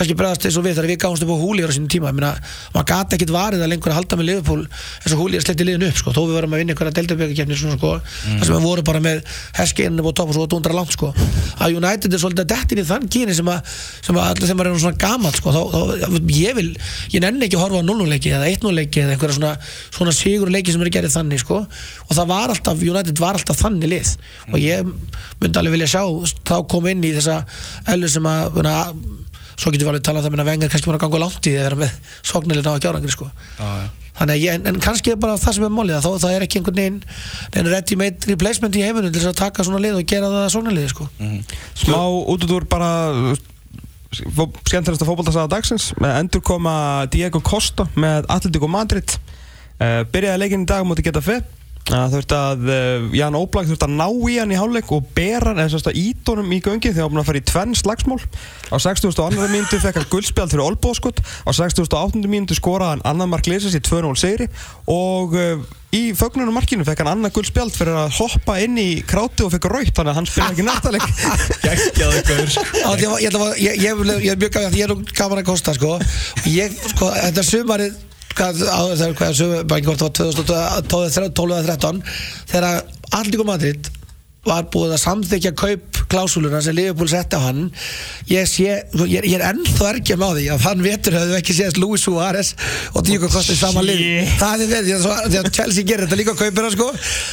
kannski 0.01 0.17
bregðast 0.17 0.47
eins 0.49 0.57
og 0.57 0.65
við 0.65 0.79
þegar 0.79 0.89
við 0.89 0.99
gáumst 1.03 1.25
upp 1.27 1.31
á 1.31 1.37
Húli 1.41 1.61
á 1.61 1.69
sínum 1.69 1.91
tíma, 1.93 2.11
meina, 2.17 2.33
maður 2.73 2.87
gati 2.89 3.17
ekkit 3.19 3.33
varið 3.35 3.65
að 3.65 3.71
lengur 3.75 3.93
að 3.93 3.99
halda 3.99 4.17
með 4.17 4.29
Liverpool 4.31 4.63
eins 4.65 5.13
og 5.13 5.21
Húli 5.21 5.37
er 5.37 5.45
sletti 5.45 5.67
liðin 5.67 5.85
upp, 5.91 5.99
sko, 6.01 6.15
þó 6.17 6.21
við 6.25 6.37
varum 6.39 6.55
að 6.57 6.63
vinna 6.63 6.73
einhverja 6.75 6.95
deildaböggakefni 6.97 7.59
svona, 7.61 7.77
sko, 7.77 7.91
þar 8.25 8.47
sem 8.49 8.55
við 8.57 8.65
vorum 8.65 8.87
bara 8.89 9.03
með 9.05 9.21
heskeininu 9.59 10.07
og 10.09 10.15
topp 10.17 10.33
og 10.33 10.39
svo 10.39 10.47
dundra 10.49 10.77
langt, 10.77 10.95
sko. 10.97 11.13
Að 11.61 11.77
United 11.77 12.17
er 12.17 12.23
svolítið 12.23 12.45
að 12.47 12.53
dettin 12.55 12.81
í 12.81 12.87
þann 12.89 13.09
kyni 13.13 13.37
sem 13.37 13.51
að, 13.53 13.75
sem 14.01 14.17
að 14.17 14.29
allir 14.31 14.49
þeim 14.51 14.63
var 14.63 14.71
svona 14.81 15.01
gamall, 15.05 15.35
sko. 15.37 15.53
Þá, 15.53 15.63
þá, 15.75 16.19
ég 16.33 16.57
vil, 16.57 16.69
ég 17.13 17.25
nenni 17.25 17.47
ekki 17.47 17.59
að 17.61 17.65
horfa 17.67 17.83
á 17.85 17.89
0 17.91 18.09
leiki 18.09 18.33
eða 18.33 18.49
1 18.49 18.69
leiki 18.81 19.05
eða 19.05 19.17
einhverja 19.17 19.37
svona, 19.37 19.53
svona 19.93 20.15
sigur 20.17 20.53
leiki 20.53 20.73
sem 20.73 20.81
eru 20.81 20.95
gerðið 20.97 21.17
þannig, 21.19 21.45
sko. 21.45 21.63
Og 22.09 22.13
það 22.17 22.31
var 22.33 22.55
alltaf, 22.55 22.85
United 22.95 23.21
var 23.21 23.39
alltaf 23.39 23.61
þannig 23.61 23.93
lið. 23.93 24.15
Og 24.51 24.59
ég 24.63 24.93
myndi 25.41 25.61
alveg 25.61 25.77
vilja 25.77 25.93
sjá 25.97 26.03
þá 26.49 26.57
koma 26.71 26.95
inn 26.95 27.05
í 27.05 27.15
þessa 27.17 27.43
að, 29.61 29.65
svo 29.65 29.73
getum 29.75 29.87
við 29.87 29.93
alveg 29.93 30.05
talað 30.09 30.29
um 30.29 30.37
það 30.37 30.43
að 30.45 30.51
vengar 30.51 30.73
kannski 30.73 30.89
búin 30.89 30.99
að 30.99 31.05
ganga 31.05 31.21
langt 31.25 31.49
í 31.51 31.55
að 31.57 31.67
vera 31.67 31.81
með 31.81 32.15
sóknilegna 32.31 32.73
á 32.73 32.83
gjárangri 32.83 33.13
sko. 33.13 33.29
þannig 34.21 34.35
að 34.35 34.55
en, 34.55 34.67
en 34.71 34.81
kannski 34.83 35.13
er 35.13 35.21
bara 35.21 35.37
það 35.41 35.57
sem 35.57 35.67
er 35.69 35.75
málið 35.75 35.99
að 35.99 36.07
þó, 36.07 36.11
það 36.25 36.35
er 36.37 36.45
ekki 36.47 36.61
einhvern 36.61 36.81
veginn 36.81 36.99
en 37.61 37.71
ready 37.71 37.97
made 38.01 38.29
replacement 38.29 38.77
í 38.77 38.83
heiminum 38.85 39.13
til 39.13 39.23
þess 39.23 39.31
að 39.31 39.39
taka 39.41 39.65
svona 39.69 39.81
lið 39.85 40.01
og 40.01 40.11
gera 40.11 40.33
það 40.33 40.51
sóknilegi 40.57 40.93
sko. 40.93 41.07
Smá 41.85 42.01
út 42.09 42.45
út 42.45 42.57
úr 42.57 42.67
bara 42.69 42.91
skemmtilegsta 44.11 45.07
fótballtasaða 45.07 45.53
dagsins. 45.53 45.93
Með 46.03 46.17
endur 46.19 46.43
koma 46.43 46.75
Diego 47.13 47.41
Costa 47.47 47.87
með 47.95 48.27
Atletico 48.33 48.69
Madrid. 48.71 49.15
Uh, 49.81 50.03
byrjaði 50.13 50.43
leikin 50.43 50.67
í 50.67 50.69
dag 50.69 50.85
mútið 50.85 51.09
geta 51.09 51.23
fett 51.25 51.60
Það 51.89 52.13
þurfti 52.15 52.37
að 52.37 52.69
uh, 52.71 53.07
Jan 53.19 53.37
Óblag 53.39 53.67
þurfti 53.71 53.87
að 53.87 53.95
ná 53.99 54.07
í 54.31 54.37
hann 54.37 54.53
í 54.55 54.59
hálfleik 54.61 54.93
og 54.95 55.09
bera 55.17 55.51
hann 55.51 55.59
eða 55.63 55.73
sérst 55.73 55.89
að 55.91 55.99
ídónum 55.99 56.53
í 56.55 56.61
göngin 56.63 56.95
þegar 56.95 57.09
hann 57.09 57.11
var 57.11 57.15
búin 57.17 57.23
að 57.23 57.29
fara 57.31 57.41
í 57.41 57.47
tvenn 57.51 57.75
slagsmál 57.79 58.21
á 58.71 58.77
60.2. 58.79 59.49
mínútu 59.51 59.81
fekk 59.83 59.99
hann 59.99 60.09
guldspjald 60.13 60.53
fyrir 60.53 60.67
Olbóskot 60.69 61.19
á 61.25 61.51
60.8. 61.51 62.23
mínútu 62.31 62.55
skoraði 62.59 62.95
hann 62.95 63.05
annan 63.11 63.33
mark 63.33 63.51
leysas 63.51 63.75
í 63.75 63.83
2-0 63.83 64.15
segri 64.21 64.47
og 64.87 65.35
uh, 65.35 65.65
í 65.91 66.03
fögnunum 66.15 66.55
markinu 66.55 66.87
fekk 66.87 67.03
hann 67.03 67.11
annað 67.17 67.35
guldspjald 67.41 67.75
fyrir 67.75 67.97
að 68.05 68.13
hoppa 68.21 68.59
inn 68.63 68.79
í 68.79 68.91
kráti 69.03 69.43
og 69.43 69.51
fekk 69.57 69.67
raut 69.73 69.91
þannig 69.91 70.13
að 70.13 70.21
hann 70.21 70.29
spila 70.31 70.51
ekki 70.53 70.67
Gekkjaðu 71.65 72.23
gaur 72.29 72.55
Á, 72.87 72.91
ég, 73.59 73.89
er 73.91 74.39
mjög 74.39 74.55
gafið 74.55 74.69
að 74.69 74.79
ég 74.79 74.87
er 74.87 74.95
nú 74.95 75.01
gaman 75.11 75.43
að 75.43 75.51
kosta 75.51 75.75
sko. 75.75 75.97
og 75.99 76.47
ég, 76.47 76.79
sko, 76.95 77.11
þetta 77.17 77.47
sumarið 77.47 77.99
hvað, 78.39 78.63
á, 78.67 78.81
þegar, 78.95 79.15
hvað, 79.19 79.37
sögu, 79.41 79.63
bara 79.71 79.81
ekki 79.81 79.91
hvort 79.91 80.21
það 80.21 80.27
var 80.41 80.89
2012 80.95 81.57
eða 81.57 81.79
13 81.79 82.03
þegar 82.53 82.83
Allíko 83.21 83.47
Madrid 83.49 83.91
var 84.47 84.65
búið 84.73 84.95
að 84.97 85.03
samþykja 85.03 85.51
kaup 85.59 85.99
klásúluna 86.11 86.63
sem 86.65 86.75
Liverpool 86.75 87.09
setti 87.11 87.37
á 87.37 87.45
hann. 87.45 87.67
Ég 88.31 88.47
sé, 88.49 88.71
ég, 89.05 89.21
ég 89.29 89.35
er 89.37 89.45
ennþá 89.51 89.85
ergjum 89.93 90.25
á 90.25 90.33
því 90.33 90.45
að 90.55 90.65
hann 90.65 90.81
vetur 90.85 91.15
hefðu 91.19 91.35
ekki 91.37 91.55
séðast 91.59 91.79
Luis 91.81 92.03
Suárez 92.07 92.49
og 92.97 93.05
Díko 93.07 93.29
Kosti 93.31 93.55
saman 93.59 93.85
lið. 93.87 94.01
það 94.41 94.51
hefði 94.55 94.67
verið, 94.73 94.89
því 95.05 95.39
að, 95.43 95.51
Chelsea 95.55 95.85
gerir 95.87 96.05
þetta 96.07 96.19
líka 96.23 96.35
kaupir 96.39 96.63
hann 96.67 96.75
sko, 96.75 96.89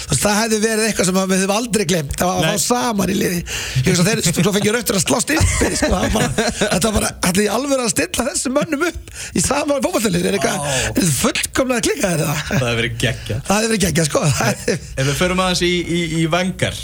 Þú 0.07 0.15
það 0.19 0.35
hefði 0.41 0.57
verið 0.65 0.83
eitthvað 0.87 1.07
sem 1.07 1.17
við 1.17 1.37
höfum 1.37 1.55
aldrei 1.55 1.85
glemt 1.87 2.13
það 2.19 2.27
var 2.27 2.35
að 2.37 2.43
fá 2.51 2.57
saman 2.67 3.09
í 3.09 3.17
liði. 3.17 3.39
Ég 3.77 3.87
veist 3.87 4.01
að 4.03 4.07
þeir, 4.11 4.19
svo 4.27 4.51
fengið 4.57 4.73
rautur 4.75 4.97
að 4.99 5.03
slast 5.05 5.29
yfir 5.37 5.73
sko, 5.79 5.91
það 5.95 6.09
var 6.17 6.27
þetta 6.59 6.87
var 6.87 6.95
bara, 6.99 7.09
allir 7.29 7.45
í 7.47 7.49
alveg 7.55 7.77
að 7.87 7.93
stilla 7.95 8.27
þessum 8.27 8.53
mönnum 8.57 8.83
upp 8.91 9.01
í 9.31 9.39
saman 9.47 9.79
er 10.27 10.35
eitthvað, 10.37 10.57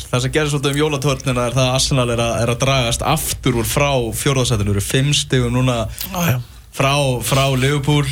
er 0.07 0.12
Það 0.13 0.21
það 0.21 0.21
Það 0.21 0.21
vengar 0.21 0.21
Það 0.21 0.21
sem 0.21 0.33
gerir 0.33 0.49
svolítið 0.53 0.71
um 0.73 0.79
jólatörnina 0.79 1.43
er 1.47 1.55
það 1.57 1.67
að 1.67 1.75
Arsenal 1.75 2.09
er 2.13 2.19
að, 2.21 2.33
er 2.43 2.49
að 2.53 2.59
dragast 2.61 3.01
aftur 3.01 3.55
úr 3.57 3.65
frá 3.65 3.89
fjórðarsætinu 4.13 4.73
eru 4.75 4.81
fimm 4.85 5.13
stigum 5.17 5.53
núna 5.55 5.77
já. 6.13 6.35
frá, 6.73 6.93
frá 7.25 7.43
Liverpool. 7.57 8.05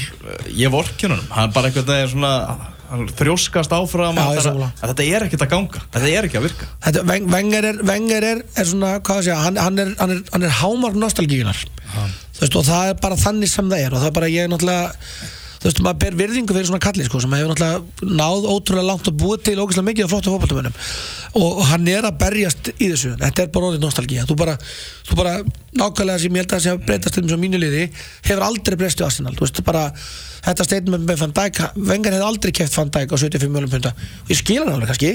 Ég 0.50 0.72
vorkjum 0.74 1.14
hann, 1.14 1.28
hann 1.30 1.54
bara 1.54 1.70
einhvern 1.70 1.86
veginn 1.92 2.10
svona 2.16 2.32
hann 2.92 3.06
þrjóskast 3.08 3.72
áfram 3.78 4.18
Já, 4.18 4.24
að 4.24 4.32
ég 4.34 4.40
þetta- 4.42 4.48
sammála. 4.50 4.72
að 4.82 4.90
þetta 4.92 5.06
er 5.16 5.26
ekkert 5.28 5.46
að 5.46 5.52
ganga. 5.54 5.82
Þetta 5.94 6.10
er 6.18 6.28
ekki 6.28 6.40
að 6.40 6.46
virka. 6.48 6.66
Þetta, 6.88 7.04
Wen- 7.12 7.30
Wenger 7.32 7.64
er, 7.70 7.78
Wenger 7.92 8.24
er, 8.32 8.42
er 8.58 8.66
svona, 8.66 9.00
hvað 9.00 9.18
að 9.22 9.24
segja, 9.28 9.38
hann, 9.46 9.56
hann 9.62 9.80
er, 9.80 9.94
hann 10.00 10.12
er, 10.18 10.24
hann 10.34 10.44
er 10.44 10.50
hámark 10.50 10.98
nostalgíunar 10.98 11.62
þú 11.62 12.42
veist, 12.42 12.56
og 12.58 12.66
það 12.66 12.90
er 12.90 12.98
bara 13.06 13.16
þannig 13.16 13.48
sem 13.54 13.70
það 13.70 13.86
er. 13.86 13.94
Og 13.94 14.02
það 14.02 14.08
er 14.10 14.18
bara, 14.18 14.28
ég 14.34 14.44
er 14.44 14.50
náttúrulega 14.50 14.92
þú 15.62 15.68
veist, 15.68 15.82
maður 15.86 16.00
ber 16.02 16.16
virðingu 16.18 16.56
fyrir 16.56 16.68
svona 16.72 16.82
kalli 16.82 17.06
sko, 17.06 17.20
sem 17.22 17.34
hefur 17.38 17.52
náttúrulega 17.52 18.16
náð 18.18 18.48
ótrúlega 18.50 18.88
langt 18.88 19.10
og 19.12 19.18
búið 19.22 19.44
til 19.46 19.60
ógeðslega 19.62 19.88
mikið 19.92 20.08
af 20.08 20.12
flottu 20.16 20.34
fótballtumönnum 20.34 20.74
og, 21.38 21.46
og 21.52 21.62
hann 21.70 21.86
er 21.92 22.08
að 22.08 22.18
berjast 22.24 22.72
í 22.74 22.90
þessu. 22.90 23.14
Þetta 23.22 23.46
er 23.46 23.52
bara 23.54 23.70
orðið 23.70 23.86
nostalgía. 23.86 24.26
Þú 24.28 24.36
bara, 24.42 24.56
þú 25.08 25.18
bara 25.20 25.36
nákvæmlega 25.78 26.24
sem 26.24 26.36
ég 26.36 26.44
held 26.44 26.56
að 26.58 26.64
sé 26.66 26.74
að 26.74 26.82
breytast 26.88 27.16
til 27.16 27.24
þessum 27.28 27.44
mínu 27.46 27.62
liði 27.62 27.84
hefur 28.26 28.44
aldrei 28.48 28.78
breyst 28.82 29.04
í 29.04 29.06
Arsenal. 29.06 29.36
Þú 29.38 29.46
veist, 29.46 29.62
bara 29.68 29.84
þetta 30.42 30.66
statement 30.66 31.06
með 31.06 31.22
Van 31.22 31.36
Dijk 31.38 31.62
Wenger 31.78 32.18
hefði 32.18 32.28
aldrei 32.32 32.52
keft 32.58 32.78
Van 32.80 32.90
Dijk 32.92 33.14
á 33.14 33.18
75 33.22 33.54
mjölum 33.54 33.72
punta 33.72 33.92
og 33.94 34.34
ég 34.34 34.40
skil 34.40 34.64
hann 34.64 34.74
alveg 34.74 34.90
kannski 34.90 35.12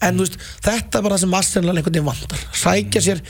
en 0.00 0.16
þú 0.16 0.24
veist, 0.24 0.40
þetta 0.64 0.96
er 0.96 1.04
bara 1.04 1.18
það 1.18 1.24
sem 1.26 1.36
Arsenal 1.36 1.74
einhvern 1.76 1.92
veginn 1.92 2.08
vantar. 2.08 2.40
Sækja 2.56 3.04
sér 3.04 3.20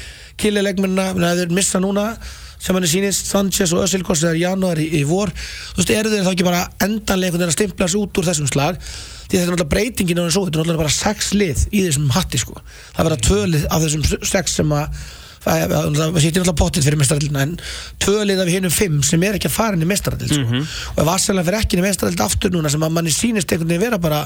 sem 2.60 2.76
hann 2.76 2.84
er 2.84 2.92
sýnist 2.92 3.30
Sanchez 3.30 3.72
og 3.72 3.86
Özil 3.86 4.04
hvort 4.04 4.20
það 4.20 4.34
er 4.34 4.40
í 4.40 4.44
janúar 4.44 4.80
í, 4.82 5.00
vor. 5.08 5.32
Þú 5.32 5.80
veist, 5.80 5.94
eru 5.94 6.12
þeir 6.12 6.26
þá 6.26 6.32
ekki 6.34 6.46
bara 6.46 6.66
endanlega 6.84 7.30
einhvern 7.30 7.40
veginn 7.40 7.54
að 7.54 7.56
stimpla 7.56 7.88
sig 7.88 8.02
út 8.02 8.20
úr 8.20 8.28
þessum 8.28 8.50
slag? 8.50 8.80
Því 8.80 9.30
þetta 9.30 9.40
er 9.40 9.50
náttúrulega 9.54 9.72
breytingin 9.72 10.20
og 10.20 10.28
svo, 10.34 10.44
þetta 10.46 10.58
er 10.58 10.62
náttúrulega 10.62 10.82
bara 10.82 10.94
sex 10.98 11.32
lið 11.36 11.64
í 11.70 11.84
þessum 11.86 12.12
hatti 12.12 12.42
sko. 12.42 12.60
Það 12.96 13.08
verða 13.08 13.20
tvö 13.28 13.40
lið 13.54 13.66
af 13.70 13.84
þessum 13.86 14.28
sex 14.34 14.58
sem 14.60 14.76
að 14.76 15.02
það 15.44 15.74
það 15.74 16.18
sýttir 16.20 16.42
náttúrulega 16.42 16.56
pottit 16.60 16.84
fyrir 16.84 17.00
mestaraldina 17.00 17.44
en 17.46 17.54
tvö 18.02 18.24
lið 18.28 18.42
af 18.44 18.50
hinnum 18.52 18.74
fimm 18.74 19.02
sem 19.06 19.22
er 19.24 19.38
ekki 19.38 19.48
að 19.48 19.56
fara 19.56 19.78
inn 19.78 19.84
í 19.86 19.88
mestarald 19.88 20.26
sko. 20.28 20.64
og 20.94 21.00
ef 21.04 21.12
Arsenal 21.14 21.44
fyrir 21.46 21.60
ekki 21.62 21.76
inn 21.76 21.84
í 21.84 21.86
mestarald 21.86 22.24
aftur 22.24 22.52
núna 22.52 22.72
sem 22.72 22.84
að 22.84 22.96
manni 22.96 23.14
sýnist 23.14 23.52
einhvern 23.52 23.72
veginn 23.72 23.86
vera 23.86 24.00
bara 24.02 24.20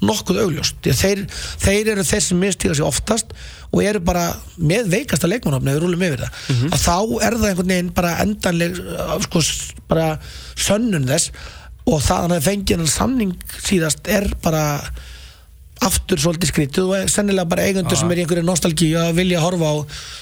nokkuð 0.00 0.42
augljóst 0.44 0.90
þeir, 0.96 1.24
þeir 1.60 1.92
eru 1.94 2.04
þeir 2.08 2.22
sem 2.24 2.38
mistíka 2.40 2.74
sig 2.76 2.86
oftast 2.86 3.32
og 3.70 3.82
eru 3.84 4.00
bara 4.04 4.26
með 4.56 4.88
veikasta 4.94 5.28
leikmannofni 5.28 5.72
ef 5.72 5.76
við 5.78 5.84
rúlum 5.84 6.04
yfir 6.08 6.24
það. 6.24 6.38
Að 6.70 6.84
þá 6.84 6.96
er 7.26 7.36
það 7.36 7.48
einhvern 7.50 7.72
veginn 7.74 7.92
bara 7.94 8.12
endanleg 8.24 8.80
uh, 8.80 9.16
sko, 9.26 9.42
bara 9.90 10.06
sönnun 10.56 11.08
þess 11.10 11.30
og 11.90 12.02
það 12.04 12.34
að 12.36 12.44
fengið 12.48 12.76
hennar 12.76 12.92
samning 12.92 13.36
síðast 13.64 14.08
er 14.08 14.28
bara 14.44 14.64
aftur 15.80 16.20
svolítið 16.20 16.50
skrítið 16.50 16.88
og 16.92 17.08
sennilega 17.08 17.48
bara 17.48 17.64
eigendur 17.64 17.96
sem 17.96 18.10
er 18.12 18.20
í 18.20 18.24
einhverju 18.24 18.44
nostalgíu 18.44 18.98
að 19.00 19.14
vilja 19.16 19.40
horfa 19.40 19.70
á 19.72 19.76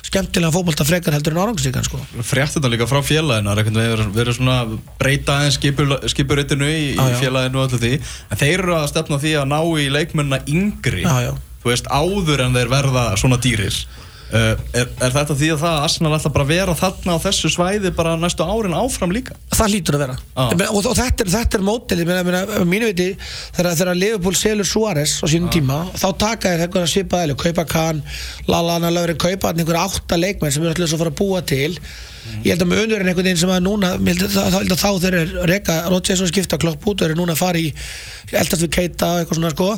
skemmtilega 0.06 0.54
fótbolta 0.54 0.86
frekar 0.86 1.16
heldur 1.16 1.34
en 1.34 1.40
árangsíkan 1.42 1.86
sko. 1.86 1.98
frétt 2.22 2.54
þetta 2.54 2.70
líka 2.70 2.86
frá 2.86 3.00
félaginu 3.02 3.50
er 3.50 3.64
verið- 3.66 4.12
verið 4.14 4.36
svona 4.38 4.56
að 4.62 4.78
breyta 5.00 5.38
aðeins 5.38 5.58
skipur, 5.58 5.96
skipuritinu 6.06 6.68
í, 6.70 6.94
í 6.94 7.08
félaginu 7.18 7.58
og 7.58 7.70
öllu 7.72 7.80
því 7.82 7.92
en 8.30 8.38
þeir 8.38 8.58
eru 8.62 8.74
að 8.78 8.88
stefna 8.92 9.18
því 9.18 9.34
að 9.42 9.48
ná 9.50 9.60
í 9.82 9.88
leikmennina 9.90 10.40
yngri 10.46 11.02
Já, 11.02 11.16
já. 11.26 11.32
þú 11.64 11.72
veist 11.72 11.90
áður 11.90 12.44
en 12.46 12.54
þeir 12.54 12.68
verða 12.70 13.04
svona 13.18 13.40
dýrir 13.42 13.74
uh, 14.32 14.52
er, 14.76 14.88
er 14.88 15.14
þetta 15.14 15.36
því 15.38 15.50
að 15.54 15.62
það 15.62 15.74
að 15.74 15.86
Arsenal 15.86 16.12
ætla 16.16 16.32
bara 16.34 16.46
að 16.46 16.52
vera 16.52 16.76
þarna 16.78 17.16
á 17.16 17.24
þessu 17.24 17.50
svæði 17.54 17.92
bara 17.98 18.16
næstu 18.20 18.46
árin 18.46 18.76
áfram 18.78 19.14
líka? 19.14 19.36
Það 19.54 19.74
hlýtur 19.74 19.98
að 19.98 20.04
vera. 20.04 20.18
Meina, 20.36 20.68
og, 20.72 20.88
og 20.90 20.98
þetta 20.98 21.26
er, 21.26 21.48
er 21.58 21.64
mótil 21.68 22.00
mínu 22.68 22.90
viti 22.92 23.08
þegar, 23.56 23.94
Liverpool 23.98 24.38
selur 24.38 24.68
Suárez 24.68 25.18
á 25.22 25.26
sínum 25.30 25.50
tíma 25.52 25.80
þá 25.94 26.08
taka 26.20 26.54
þér 26.54 26.66
einhverja 26.66 26.92
svipaðileg 26.94 27.40
kaupa 27.42 27.66
Kahn, 27.72 28.04
Lallana, 28.50 28.92
Löfri 28.94 29.18
kaupa 29.18 29.50
þarna 29.50 29.64
einhverja 29.64 29.88
átta 29.88 30.20
leikmenn 30.20 30.54
sem 30.54 30.64
eru 30.64 30.74
alltaf 30.74 30.94
að 30.94 31.04
fara 31.04 31.14
að 31.14 31.20
búa 31.22 31.42
til 31.48 31.72
ég 32.44 32.52
held 32.52 32.64
að 32.64 32.70
með 32.70 32.82
unurinn 32.84 33.10
einhvern 33.10 33.26
veginn 33.28 33.40
sem 33.40 33.52
að 33.52 33.64
núna 33.64 33.92
að, 33.96 34.22
þá, 34.34 34.74
þá, 34.74 34.90
þeir 35.02 35.16
eru 35.20 35.46
reka 35.50 35.78
Rodgers 35.88 36.22
og 36.24 36.30
skipta 36.30 36.58
klopp 36.60 36.86
út 36.88 37.02
og 37.02 37.08
eru 37.08 37.18
núna 37.18 37.34
að 37.34 37.40
fara 37.42 37.62
í 37.62 37.72
eldast 38.32 38.64
við 38.64 38.72
Keita 38.76 39.08
og 39.14 39.22
eitthvað 39.22 39.40
svona 39.40 39.52
sko. 39.54 39.68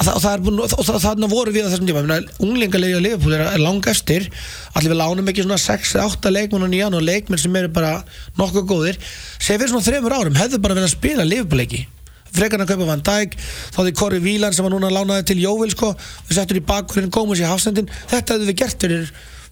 Að 0.00 0.10
og 0.14 0.24
það 0.24 0.32
er 0.32 0.44
búin, 0.46 0.60
og 0.64 0.88
það, 0.88 1.24
voru 1.34 1.54
við 1.54 1.68
á 1.68 1.70
þessum 1.70 1.90
tíma. 1.90 2.18
Unglingalegi 2.40 2.98
á 2.98 3.02
Liverpool 3.04 3.36
er, 3.36 3.46
er 3.52 3.62
lang 3.62 3.90
eftir. 3.92 4.28
Allir 4.74 4.94
við 4.94 5.00
lánum 5.02 5.30
ekki 5.32 5.46
svona 5.46 5.60
6-8 5.60 6.34
leikmenn 6.34 6.76
í 6.76 6.82
janúar, 6.82 7.06
leikmenn 7.06 7.40
sem 7.40 7.56
eru 7.60 7.72
bara 7.74 7.98
nokkuð 8.40 8.68
góðir. 8.70 9.00
Sem 9.38 9.60
fyrir 9.60 9.72
svona 9.72 9.86
þremur 9.86 10.16
árum 10.16 10.38
hefðu 10.40 10.62
bara 10.62 10.78
verið 10.78 10.90
að 10.90 10.96
spila 10.96 11.28
Liverpool 11.28 11.60
leiki 11.62 11.86
frekar 12.30 12.60
en 12.60 12.62
að 12.62 12.74
kaupa 12.74 12.86
Van 12.86 13.02
Dijk 13.02 13.36
þá 13.74 13.80
því 13.80 13.92
Corey 13.98 14.22
Whelan 14.22 14.54
sem 14.54 14.66
var 14.66 14.70
núna 14.70 14.92
lánaði 14.94 15.26
til 15.32 15.40
Jóvil 15.42 15.72
sko, 15.74 15.92
við 16.28 16.38
settur 16.38 16.60
í 16.60 16.64
bakkurinn, 16.66 17.10
komum 17.10 17.34
sér 17.34 17.50
hafsendin 17.50 17.90
þetta 18.10 18.36
hefðu 18.36 18.50
við 18.52 18.60
gert 18.62 18.86
fyrir 18.86 19.08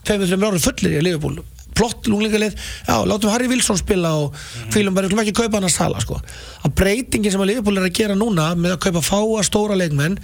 2-3 0.06 0.38
árum 0.38 0.62
fullir 0.62 0.98
í 1.00 1.02
Liverpool 1.08 1.40
plott 1.78 2.10
lúnglingalið, 2.10 2.58
já, 2.88 2.96
látum 3.08 3.32
Harry 3.32 3.48
Wilson 3.50 3.78
spila 3.80 4.14
og 4.24 4.36
fílum 4.74 4.96
bara, 4.96 5.06
við 5.06 5.14
skulum 5.14 5.24
ekki 5.24 5.36
kaupa 5.38 5.60
hann 5.60 5.68
að 5.68 5.76
sala 5.76 6.02
sko. 6.04 6.18
að 6.66 6.74
breytingin 6.82 7.34
sem 7.34 7.44
að 7.44 7.52
Liverpool 7.52 7.78
er 7.78 7.88
að 7.88 7.96
gera 8.00 8.18
núna 8.18 8.50
með 8.58 8.76
að 8.76 8.82
kaupa 8.88 9.06
fáa 9.06 9.46
stóra 9.46 9.78
leikmenn 9.78 10.18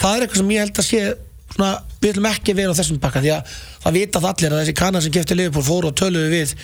það 0.00 0.14
er 0.14 0.26
eitthvað 0.26 0.42
sem 0.42 0.54
ég 0.54 0.64
held 0.66 0.80
að 0.80 0.88
sé 0.90 1.02
svona, 1.50 1.70
við 2.00 2.14
ætlum 2.14 2.28
ekki 2.30 2.54
að 2.54 2.60
vera 2.60 2.74
á 2.74 2.78
þessum 2.78 3.00
bakka 3.02 3.22
því 3.24 3.32
að 3.34 3.54
það 3.82 3.96
vita 3.96 4.20
það 4.20 4.30
allir 4.30 4.54
að 4.54 4.60
þessi 4.62 4.74
kannar 4.80 5.04
sem 5.04 5.14
kefti 5.14 5.36
Liverpool 5.36 5.66
fóru 5.66 5.90
og 5.90 5.96
töluðu 5.98 6.30
við 6.32 6.54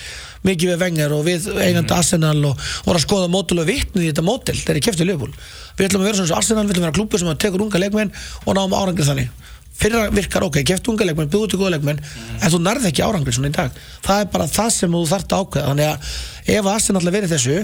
mikið 0.46 0.72
við 0.72 0.82
Wenger 0.84 1.14
og 1.16 1.24
við 1.26 1.48
eigandi 1.54 1.96
Arsenal 1.96 2.36
og 2.38 2.62
voru 2.86 3.00
að 3.00 3.04
skoða 3.04 3.32
mótul 3.32 3.60
og 3.62 3.68
vitnið 3.68 4.04
í 4.04 4.10
þetta 4.12 4.26
mótil 4.26 4.56
þegar 4.60 4.80
ég 4.80 4.86
kefti 4.86 5.08
Liverpool. 5.08 5.34
Við 5.76 5.88
ætlum 5.88 6.04
að 6.04 6.10
vera 6.10 6.20
svona 6.20 6.38
Arsenal, 6.40 6.66
við 6.66 6.76
ætlum 6.76 6.84
að 6.84 6.88
vera 6.90 6.98
klúpur 7.00 7.22
sem 7.22 7.32
að 7.32 7.40
tekur 7.42 7.66
unga 7.66 7.82
leikmenn 7.82 8.14
og 8.44 8.58
náum 8.58 8.76
árangri 8.76 9.08
þannig 9.08 9.52
fyrra 9.76 10.06
virkar 10.14 10.46
ok, 10.46 10.62
geftu 10.66 10.92
unga 10.92 11.06
leikmenn, 11.08 11.30
búið 11.32 11.52
til 11.52 11.60
góða 11.60 11.74
leikmenn 11.76 12.00
en 12.40 12.52
þú 12.52 12.60
nærði 12.62 12.90
ekki 12.90 13.04
árangri 13.04 13.34
svona 13.36 13.52
í 13.52 13.56
dag. 13.56 13.76
Það 14.06 14.22
er 14.22 14.30
bara 14.32 14.48
það 14.50 14.70
sem 14.76 14.96
þú 14.96 15.02
þarft 15.12 15.34
að 15.36 15.44
ákveða. 15.44 15.70
Þannig 15.70 15.90
að 15.92 16.10
ef 16.46 16.68
Arsenal 16.70 17.02
verið 17.04 17.34
þessu 17.34 17.58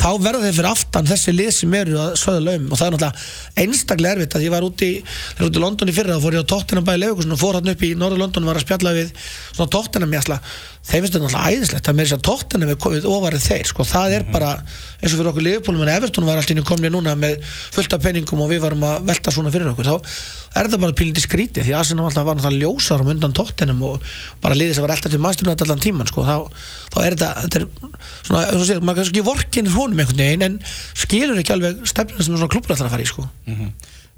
þá 0.00 0.08
verða 0.22 0.42
þeir 0.46 0.56
fyrir 0.56 0.70
aftan 0.70 1.08
þessi 1.10 1.34
lið 1.34 1.50
sem 1.56 1.76
eru 1.80 1.98
að 2.00 2.16
söða 2.20 2.42
laum. 2.46 2.66
Og 2.70 2.80
það 2.80 2.86
er 2.86 2.94
náttúrulega 2.94 3.64
einstaklega 3.64 4.16
erfitt 4.16 4.36
að 4.38 4.46
ég 4.46 4.54
var 4.54 4.66
úti, 4.66 4.90
úti 5.40 5.60
í 5.60 5.64
London 5.64 5.90
í 5.92 5.96
fyrra 5.96 6.16
þá 6.16 6.24
fór 6.24 6.38
ég 6.38 6.46
á 6.46 6.52
Tottenham 6.54 6.88
bæði 6.88 7.02
Leifugusson 7.04 7.36
og 7.36 7.42
fór 7.42 7.58
hann 7.60 7.72
upp 7.74 7.86
í 7.86 7.94
Norður 7.98 8.22
London 8.24 8.46
og 8.46 8.52
var 8.52 8.60
að 8.60 8.66
spjalla 8.66 8.94
við 8.96 9.14
svona 9.50 9.74
Tottenham 9.76 10.16
jæsla 10.16 10.40
þeim 10.80 11.04
finnst 11.04 11.12
þetta 11.14 11.26
náttúrulega 11.26 11.50
æðislegt 11.54 11.88
að 11.90 11.96
mér 11.98 12.08
sé 12.08 12.16
að 12.16 12.22
Tottenham 12.24 12.70
er 12.72 12.78
komið 12.80 13.06
ofarið 13.10 13.42
þeir 13.44 13.68
sko, 13.68 13.84
það 13.84 14.14
er 14.16 14.22
bara 14.32 14.52
eins 15.00 15.12
og 15.12 15.18
fyrir 15.20 15.28
okkur 15.30 15.44
Liverpool 15.44 15.82
en 15.84 15.90
Everton 15.92 16.26
var 16.26 16.40
alltaf 16.40 16.64
komið 16.70 16.94
núna 16.94 17.12
með 17.20 17.44
fullt 17.74 17.96
af 17.96 18.02
penningum 18.04 18.40
og 18.40 18.48
við 18.50 18.62
varum 18.64 18.86
að 18.88 19.04
velta 19.10 19.34
svona 19.34 19.52
fyrir 19.52 19.68
okkur. 19.70 19.90
Þá 19.90 20.56
er 20.56 20.66
þetta 20.66 20.80
bara 20.82 20.96
pílindi 20.96 21.24
skrítið 21.24 21.68
því 21.68 21.76
Arsenal 21.76 22.08
alltaf 22.08 22.26
var 22.26 22.38
náttúrulega 22.38 22.64
ljósar 22.64 23.04
um 23.04 23.12
undan 23.12 23.36
Tottenham 23.36 23.84
og 23.86 24.08
bara 24.40 24.56
liðið 24.56 24.78
sem 24.78 24.86
var 24.86 24.94
alltaf 24.96 25.12
til 25.12 25.20
maðurinn 25.20 25.52
allan 25.54 25.84
tíman 25.84 26.08
sko, 26.10 26.24
þá, 26.24 26.64
þá 26.94 26.98
er 27.04 27.18
þetta, 27.18 27.30
þetta 27.44 27.60
er 27.60 27.68
svona, 28.22 28.44
eins 28.46 28.60
og 28.60 28.66
segir, 28.66 28.82
maður 28.84 29.02
kannski 29.02 29.24
vorkin 29.26 29.70
honum 29.74 29.98
einhvern 30.02 30.20
veginn 30.20 30.46
en 30.46 30.58
skilur 30.98 31.40
ekki 31.40 31.54
alveg 31.56 31.80
stefnina 31.88 32.22
sem 32.22 32.36
svona 32.36 32.50
klubur 32.52 32.74
alltaf 32.74 32.86
að 32.88 32.94
fara 32.96 33.06
í 33.06 33.10
sko. 33.10 33.26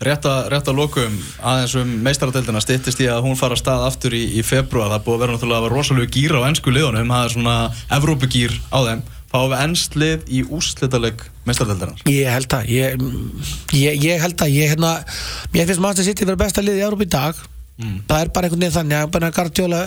Rétt 0.02 0.24
að, 0.26 0.48
rétt 0.50 0.66
að 0.66 0.78
lokum 0.80 1.18
aðeins 1.46 1.74
um 1.78 1.90
meistaradeildina 2.02 2.60
styttist 2.64 3.00
í 3.04 3.06
að 3.06 3.22
hún 3.22 3.36
fara 3.38 3.54
að 3.54 3.62
stað 3.62 3.84
aftur 3.86 4.16
í, 4.18 4.24
í 4.34 4.42
februar 4.42 4.90
það 4.90 5.04
búið 5.06 5.14
að 5.14 5.22
vera 5.22 5.32
náttúrulega 5.36 5.62
að 5.62 5.74
rosalega 5.76 6.10
gýr 6.16 6.34
á 6.34 6.46
ennsku 6.48 6.74
liðunum 6.74 7.12
það 7.14 7.26
er 7.28 7.34
svona 7.36 7.56
Evrópugýr 7.98 8.56
á 8.74 8.78
þeim. 8.88 9.02
Fáum 9.32 9.48
við 9.48 9.62
ennst 9.64 9.94
lið 9.96 10.26
í 10.28 10.42
úrslitaleg 10.44 11.22
meistaradeildinar 11.46 12.02
Ég 12.10 12.28
held 12.34 12.52
að 12.52 12.68
ég, 12.68 13.06
ég, 13.78 14.02
ég 14.02 14.20
held 14.20 14.42
að 14.44 14.52
ég 14.52 14.74
hérna 14.74 14.90
mér 15.54 15.70
finnst 15.70 15.80
Manchester 15.80 16.10
City 16.10 16.26
vera 16.28 16.36
dag 17.82 18.12
það 18.12 18.22
er 18.22 18.32
bara 18.36 18.48
einhvern 18.48 18.64
veginn 18.64 18.76
þannig 18.78 18.98
að 18.98 19.10
bara 19.16 19.32
Guardiola 19.38 19.82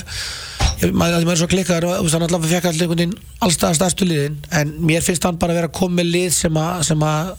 maður, 0.92 1.30
er 1.32 1.40
svo 1.40 1.48
klikkar 1.52 1.88
og 1.88 2.10
þannig 2.12 2.36
að 2.36 2.50
fekk 2.52 2.70
allir 2.72 2.86
einhvern 2.86 3.02
veginn 3.02 3.18
allstað 3.46 3.78
stærstu 3.80 4.10
liðin 4.10 4.38
en 4.60 4.76
mér 4.90 5.06
finnst 5.06 5.26
hann 5.28 5.40
bara 5.42 5.56
að 5.56 5.62
vera 5.62 5.72
að 5.72 5.78
koma 5.80 6.02
með 6.02 6.12
lið 6.18 6.30
sem 6.36 6.60
að, 6.60 6.84
sem 6.90 7.08
að 7.08 7.32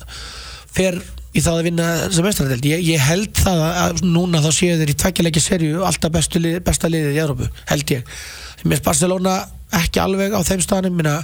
fer 0.77 0.99
í 1.37 1.43
það 1.45 1.59
að 1.59 1.67
vinna 1.69 1.87
sem 2.15 2.27
mestradeld 2.27 2.69
ég, 2.69 2.83
ég 2.87 3.03
held 3.05 3.33
það 3.37 3.63
að, 3.67 4.03
núna 4.09 4.43
þá 4.45 4.51
séu 4.57 4.79
þeir 4.81 4.93
í 4.93 4.99
tveggjalegi 5.03 5.43
serju 5.45 5.85
alltaf 5.87 6.15
bestu 6.15 6.43
besta 6.65 6.91
liðið 6.93 7.17
í 7.17 7.23
Európu 7.23 7.49
held 7.69 7.93
ég. 7.93 8.19
Mér 8.65 8.79
finnst 8.79 8.87
Barcelona 8.87 9.37
ekki 9.77 10.01
alveg 10.01 10.37
á 10.37 10.41
þeim 10.47 10.63
staðanum 10.65 10.97
minna 10.97 11.19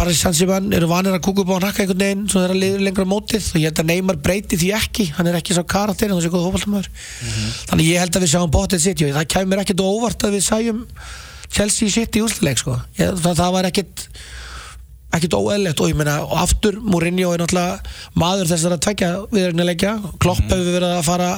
Paris 0.00 0.22
Saint-Germain 0.24 0.72
eru 0.72 0.86
vanir 0.88 1.12
að 1.12 1.20
kúka 1.26 1.42
upp 1.42 1.50
á 1.52 1.54
að 1.58 1.64
nakka 1.66 1.82
einhvern 1.82 2.00
veginn 2.00 2.20
svo 2.32 2.40
þeirra 2.40 2.54
liður 2.56 2.84
lengra 2.86 3.04
mótið. 3.04 3.50
Og 3.52 3.60
ég 3.60 3.68
held 3.68 3.82
að 3.82 3.88
Neymar 3.90 4.18
breyti 4.24 4.56
því 4.56 4.70
ekki. 4.78 5.04
Hann 5.12 5.28
er 5.28 5.36
ekki 5.36 5.56
sá 5.58 5.60
karakter 5.68 6.08
hann 6.08 6.22
er 6.24 6.32
góð 6.32 6.46
hópaltamöður 6.46 6.88
þannig 7.68 7.90
ég 7.90 8.00
held 8.00 8.16
að 8.16 8.24
við 8.24 8.32
sjáum 8.32 8.54
bóttið 8.54 8.84
sitt 8.86 9.04
það 9.04 9.28
kæmur 9.34 9.60
ekkert 9.60 9.84
óvart 9.84 10.24
að 10.24 10.38
við 10.38 10.46
sæjum 10.46 10.80
Chelsea 11.52 11.92
sitt 11.92 12.16
í 12.16 12.24
úsleik 12.24 12.62
sko. 12.62 12.78
það, 12.96 13.28
það 13.28 13.54
var 13.58 13.68
ekkert 13.68 14.08
ekkert 15.10 15.36
óeðlegt 15.36 15.84
og 15.84 15.92
ég 15.92 16.00
meina 16.00 16.18
og 16.24 16.36
aftur 16.46 16.80
Mourinho 16.80 17.34
er 17.34 17.42
náttúrulega 17.42 17.94
maður 18.22 18.52
þessar 18.54 18.76
að 18.78 18.84
tvekja 18.86 19.14
viðrögnilegja 19.34 19.96
Klopp 20.22 20.44
hefur 20.46 20.76
verið 20.78 20.92
að 20.94 21.08
fara 21.12 21.32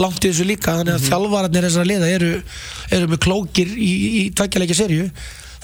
langt 0.00 0.24
í 0.24 0.32
þessu 0.32 0.48
líka. 0.48 0.80
Þannig 0.80 0.96
að 0.96 1.04
mm 1.04 1.12
þjálfararnir 1.12 1.68
þessara 1.68 1.92
liða 1.92 2.14
eru, 2.18 2.38
eru 2.98 3.12
með 3.12 3.26
klókir 3.28 3.76
í, 3.76 3.92
í 4.24 4.30
tvekjaleikja 4.34 4.82
serju 4.82 5.12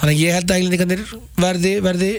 þannig 0.01 0.23
ég 0.23 0.37
held 0.37 0.51
að 0.51 0.61
eiginleikandir 0.61 1.05
verði, 1.41 1.73
verði 1.85 2.11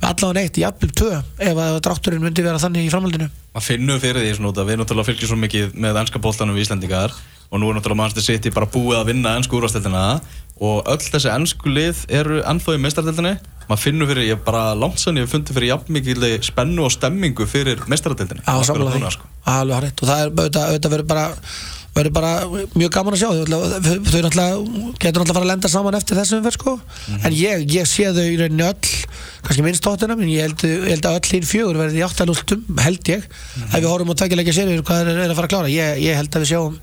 allavega 0.00 0.34
neitt 0.40 0.58
í 0.58 0.64
jafnvel 0.64 0.90
tvö 1.00 1.12
ef 1.20 1.62
að 1.66 1.78
drátturinn 1.86 2.24
myndi 2.24 2.44
vera 2.44 2.62
þannig 2.62 2.88
í 2.88 2.92
framhaldinu. 2.92 3.30
Maður 3.54 3.68
finnur 3.68 4.02
fyrir 4.02 4.24
því 4.24 4.36
svona 4.38 4.52
út 4.52 4.60
að 4.60 4.70
við 4.70 4.80
náttúrulega 4.80 5.08
fylgjum 5.10 5.32
svo 5.32 5.40
mikið 5.40 5.76
með 5.84 6.00
ennska 6.02 6.22
bóltanum 6.22 6.58
við 6.58 6.66
Íslandingar 6.66 7.14
og 7.50 7.60
nú 7.60 7.70
er 7.70 7.78
náttúrulega 7.78 8.02
Manchester 8.02 8.26
City 8.26 8.52
bara 8.54 8.70
búið 8.70 9.00
að 9.00 9.10
vinna 9.12 9.36
ennsku 9.38 9.58
úrvasteldina 9.58 10.04
og 10.62 10.86
öll 10.90 11.02
þessi 11.02 11.30
ennsku 11.32 11.70
lið 11.70 12.04
eru 12.14 12.40
ennþá 12.46 12.76
í 12.76 12.82
meistardeldinni 12.82 13.34
maður 13.68 13.80
finnur 13.80 14.10
fyrir, 14.10 14.28
ég 14.28 14.42
bara 14.44 14.64
langt 14.76 15.00
sann 15.00 15.18
ég 15.18 15.30
fundið 15.30 15.56
fyrir 15.56 15.70
jafn 15.72 15.96
mikið 15.96 16.26
spennu 16.44 16.84
og 16.86 16.92
stemmingu 16.92 17.46
fyrir 17.48 17.80
því, 17.80 17.98
sko. 19.14 19.30
og 19.44 20.10
það 20.10 20.20
er 20.20 20.30
auðvitað, 20.34 20.90
verður 20.92 21.08
bara 21.08 21.24
verður 21.94 22.14
bara 22.16 22.30
mjög 22.74 22.90
gaman 22.94 23.14
að 23.14 23.20
sjá. 23.22 23.28
Þau 23.30 23.44
þau 23.48 24.20
náttúrulega 24.24 24.54
getur 24.98 25.22
náttúrulega 25.22 25.36
fara 25.36 25.44
að 25.44 25.50
lenda 25.52 25.70
saman 25.70 25.98
eftir 25.98 26.18
þessum 26.18 26.40
umferð 26.40 26.58
sko. 26.58 26.74
En 27.20 27.36
ég, 27.38 27.66
ég 27.74 27.90
sé 27.90 28.08
þau 28.14 28.24
í 28.24 28.38
rauninni 28.40 28.66
öll 28.66 28.94
kannski 29.44 29.66
minnst 29.66 29.84
tóttina 29.84 30.16
en 30.16 30.30
ég 30.30 30.48
held, 30.48 30.64
ég 30.66 30.88
held 30.94 31.10
að 31.10 31.20
öll 31.20 31.34
hinn 31.36 31.46
fjögur 31.48 31.80
verði 31.82 32.00
í 32.00 32.06
áttalústum 32.06 32.80
held 32.82 33.12
ég. 33.12 33.28
Ef 33.68 33.76
við 33.78 33.90
horfum 33.90 34.10
á 34.10 34.18
tveikjuleikja 34.22 34.56
sérið 34.58 34.82
hvað 34.88 35.04
er, 35.04 35.22
er 35.26 35.30
að 35.30 35.38
fara 35.38 35.50
að 35.50 35.54
klára? 35.54 35.74
Ég, 35.74 36.02
ég 36.08 36.18
held 36.18 36.34
að 36.34 36.46
við 36.46 36.52
sjáum 36.54 36.80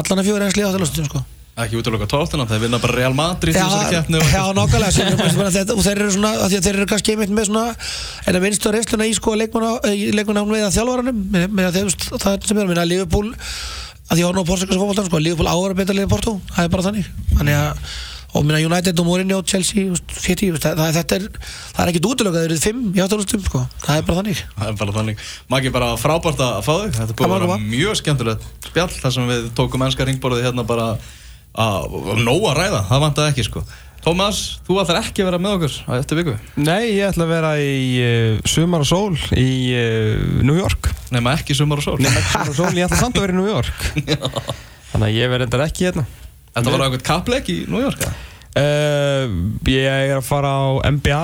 allan 0.00 0.22
að 0.24 0.28
fjögur 0.30 0.48
eins 0.48 0.58
lið 0.58 0.68
áttalústum 0.72 1.08
sko. 1.10 1.24
Ekki 1.52 1.76
útlöka 1.76 2.06
tóttina, 2.08 2.46
þeir 2.48 2.62
vinna 2.62 2.78
bara 2.80 2.94
Real 2.96 3.12
Madrid 3.12 3.52
Já, 3.52 3.66
já 3.92 3.98
þetta, 5.52 5.74
og 5.76 5.82
þeir 5.84 5.98
eru 5.98 6.14
svona 6.14 6.30
að 6.46 6.54
þeir 6.54 6.78
eru 6.78 6.86
kannski 6.88 7.12
einmitt 7.12 7.34
með 7.36 7.50
svona 7.50 7.64
en 8.24 8.38
að 8.38 8.46
minnstu 8.46 8.72
reynsluna 8.72 9.04
í 9.04 9.12
sko 9.18 9.34
leikmanna 9.36 10.46
hún 10.46 10.54
við 10.54 10.64
að 10.64 10.78
þjálfvaranum 10.78 11.20
með, 11.34 11.44
með 11.52 11.68
að 11.68 11.76
þeir, 11.76 12.08
það 12.24 12.48
sem 12.48 12.56
er 12.56 12.64
að 12.64 12.72
minna 12.72 12.86
að 12.86 12.90
Liverpool 12.94 13.28
að 14.12 14.18
því 14.18 14.22
að 14.22 14.28
horfum 14.28 14.44
á 14.44 14.50
portugalska 14.52 14.80
fótboltan 14.82 15.08
sko, 15.08 15.20
Liverpool 15.24 15.48
ára 15.48 15.76
betra 15.78 15.96
liðið 15.96 16.10
Porto, 16.12 16.34
það 16.52 16.66
er 16.66 16.72
bara 16.76 16.88
þannig 16.90 17.12
þannig 17.38 17.60
að 17.62 18.00
og 18.32 18.46
minna 18.48 18.60
United 18.64 19.00
og 19.00 19.04
Mourinho, 19.06 19.42
Chelsea 19.44 19.92
City, 20.08 20.48
það, 20.56 20.78
það, 20.78 20.94
þetta 20.96 21.16
er 21.18 21.24
það 21.42 21.82
er 21.82 21.90
ekki 21.90 22.00
útlöka, 22.08 22.32
þeir 22.38 22.46
eru 22.46 22.60
fimm 22.62 22.86
í 22.96 23.02
áttalústum 23.04 23.42
sko. 23.44 23.60
það 23.84 23.98
er 23.98 24.06
bara 24.08 24.18
þannig 24.22 24.38
Það 24.56 24.70
er 24.70 24.78
bara 24.80 24.94
þannig. 24.96 25.24
Maggi, 25.52 25.72
bara 25.74 25.90
frábært 26.00 26.40
að 26.40 26.60
fá 26.64 26.72
þig. 26.72 26.94
Þetta 26.96 27.12
er 27.12 27.18
búið 27.18 27.34
að 27.36 27.44
vera 27.44 27.58
mjög 27.66 27.98
skemmtilegt 28.00 28.46
spjall 28.70 28.88
þar 28.94 29.14
sem 29.18 29.28
við 29.28 29.50
tókum 29.58 29.84
ennska 29.84 30.06
ringborðið 30.08 30.46
hérna 30.48 30.64
bara 30.68 30.86
að 31.52 31.98
nóg 32.24 32.46
að 32.48 32.56
ræða. 32.62 32.82
Það 32.88 33.04
vantaði 33.04 33.34
ekki, 33.34 33.46
sko. 33.50 33.64
Tómas, 34.02 34.38
þú 34.66 34.80
ætlar 34.82 34.98
ekki 34.98 35.22
að 35.22 35.28
vera 35.28 35.38
með 35.38 35.52
okkur 35.56 35.74
á 35.86 35.90
eftir 36.00 36.18
viku. 36.18 36.32
Nei, 36.58 36.88
ég 36.96 37.04
ætla 37.12 37.22
að 37.22 37.30
vera 37.36 37.50
í 37.62 37.84
uh, 38.02 38.40
sumar 38.50 38.82
og 38.82 38.88
sól 38.90 39.14
í 39.38 39.52
uh, 39.78 40.40
New 40.42 40.56
York 40.58 40.88
Nefna 41.14 41.36
ekki 41.38 41.54
sumar 41.54 41.78
og 41.78 41.86
sól. 41.86 42.00
Nei, 42.02 42.10
ekki 42.10 42.32
sumar 42.32 42.50
og 42.50 42.58
sól, 42.58 42.72
ég 42.80 42.88
ætla 42.88 42.98
samt 42.98 43.20
að 43.20 43.26
vera 43.28 43.36
í 43.36 43.38
New 43.38 43.46
York 43.46 43.86
Þannig 44.90 45.06
að 45.06 45.14
ég 45.20 45.30
verð 45.32 45.46
endar 45.46 45.64
ekki 45.68 45.86
hérna 45.86 46.04
Þetta 46.52 46.74
var 46.74 46.84
eitthvað 46.88 47.04
kappleik 47.12 47.52
í 47.54 47.58
New 47.70 47.84
York, 47.84 48.02
eða? 48.02 48.16
uh, 48.58 49.38
Ég 49.70 49.86
er 50.10 50.18
að 50.18 50.26
fara 50.26 50.50
á 50.50 50.66
NBA 50.98 51.22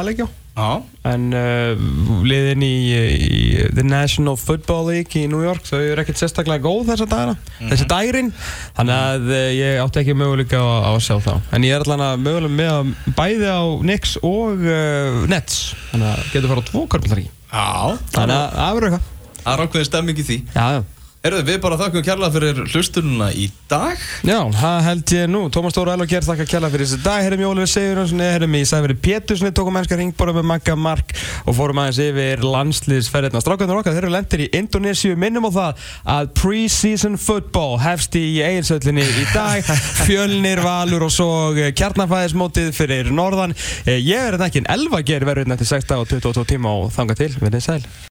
Já. 0.59 0.83
En 1.07 1.29
uh, 1.39 1.83
liðin 2.27 2.65
í, 2.67 2.73
í 2.91 3.67
The 3.77 3.85
National 3.87 4.35
Football 4.41 4.89
League 4.91 5.15
í 5.21 5.29
New 5.31 5.45
York 5.45 5.63
Þau 5.69 5.79
eru 5.79 6.03
ekkert 6.03 6.19
sérstaklega 6.19 6.65
góð 6.65 6.91
þessa 6.91 7.07
dagana 7.13 7.37
Þessi 7.61 7.87
dagrin 7.93 8.33
Þannig 8.75 8.97
að 8.97 9.31
uh, 9.31 9.45
ég 9.55 9.79
átti 9.85 10.03
ekki 10.03 10.19
möguleika 10.19 10.59
á, 10.59 10.67
á 10.83 10.91
að 10.97 11.01
sjá 11.07 11.15
þá. 11.23 11.33
En 11.55 11.69
ég 11.69 11.77
er 11.79 11.87
allan 11.87 12.05
að 12.09 12.27
mögulega 12.27 12.59
með 12.59 12.73
að 12.75 13.15
bæði 13.21 13.55
á 13.55 13.63
Knicks 13.87 14.17
og 14.27 14.67
uh, 14.67 15.23
Nets. 15.31 15.63
Þannig 15.93 16.11
að 16.11 16.27
getur 16.35 16.53
fara 16.53 16.67
á 16.67 16.69
tvo 16.73 16.85
körpullar 16.91 17.23
í. 17.23 17.27
Já. 17.49 17.97
Þannig 18.19 18.37
að 18.37 18.47
það 18.59 18.77
verður 18.79 18.91
eitthvað 18.91 19.15
Það 19.39 19.53
er 19.55 19.65
ákveðin 19.65 19.89
stemming 19.89 20.19
í 20.19 20.25
því. 20.29 20.41
Já, 20.53 20.65
já 20.77 20.98
Herðu, 21.29 21.43
við 21.45 21.57
bara 21.61 21.77
þakkum 21.77 22.01
kærlega 22.07 22.33
fyrir 22.33 22.59
hlustununa 22.73 23.27
í 23.37 23.51
dag. 23.69 24.01
Já, 24.25 24.39
það 24.49 24.79
held 24.87 25.11
ég 25.13 25.27
nú. 25.29 25.41
Tómas 25.53 25.77
Elva 25.77 26.07
Gerð 26.09 26.31
þakka 26.31 26.47
kjalla 26.49 26.71
fyrir 26.73 26.89
þessi 26.89 27.05
dag. 27.05 27.21
Herrum 27.27 27.43
Jóliður 27.43 27.69
Sigurðarssoni, 27.69 28.25
herrum 28.33 28.57
í 28.57 28.63
Sæferi 28.65 28.97
Péturssoni, 28.97 29.53
tókum 29.53 29.77
mennska 29.77 29.99
ringborða 30.01 30.39
með 30.39 30.47
Magga 30.49 30.77
Mark 30.81 31.13
og 31.45 31.53
fórum 31.59 31.83
aðeins 31.83 32.01
yfir 32.01 32.41
landsliðsferðina. 32.49 33.43
Strákarnir 33.45 33.77
okkar, 33.77 33.93
þeir 33.99 34.07
eru 34.07 34.15
lendir 34.15 34.45
í 34.47 34.49
Indonésiu. 34.57 35.21
Minnum 35.21 35.51
á 35.53 35.53
það 35.53 35.85
að 36.17 36.33
pre-season 36.41 37.21
football 37.21 37.77
hefst 37.85 38.17
í 38.17 38.41
eiginsöllinni 38.41 39.05
í 39.05 39.29
dag. 39.35 39.69
Fjölnir, 40.09 40.65
Valur 40.65 41.05
og 41.11 41.13
svo 41.13 41.31
kjarnafæðismótið 41.53 42.73
fyrir 42.73 43.13
Norðan. 43.13 43.53
Eh, 43.85 44.01
Ég 44.01 44.17
er 44.17 44.39
þetta 44.39 44.49
ekki 44.49 44.65
en 44.65 44.73
Elva 44.79 45.05
Gerð 45.05 45.29
verður 45.29 45.53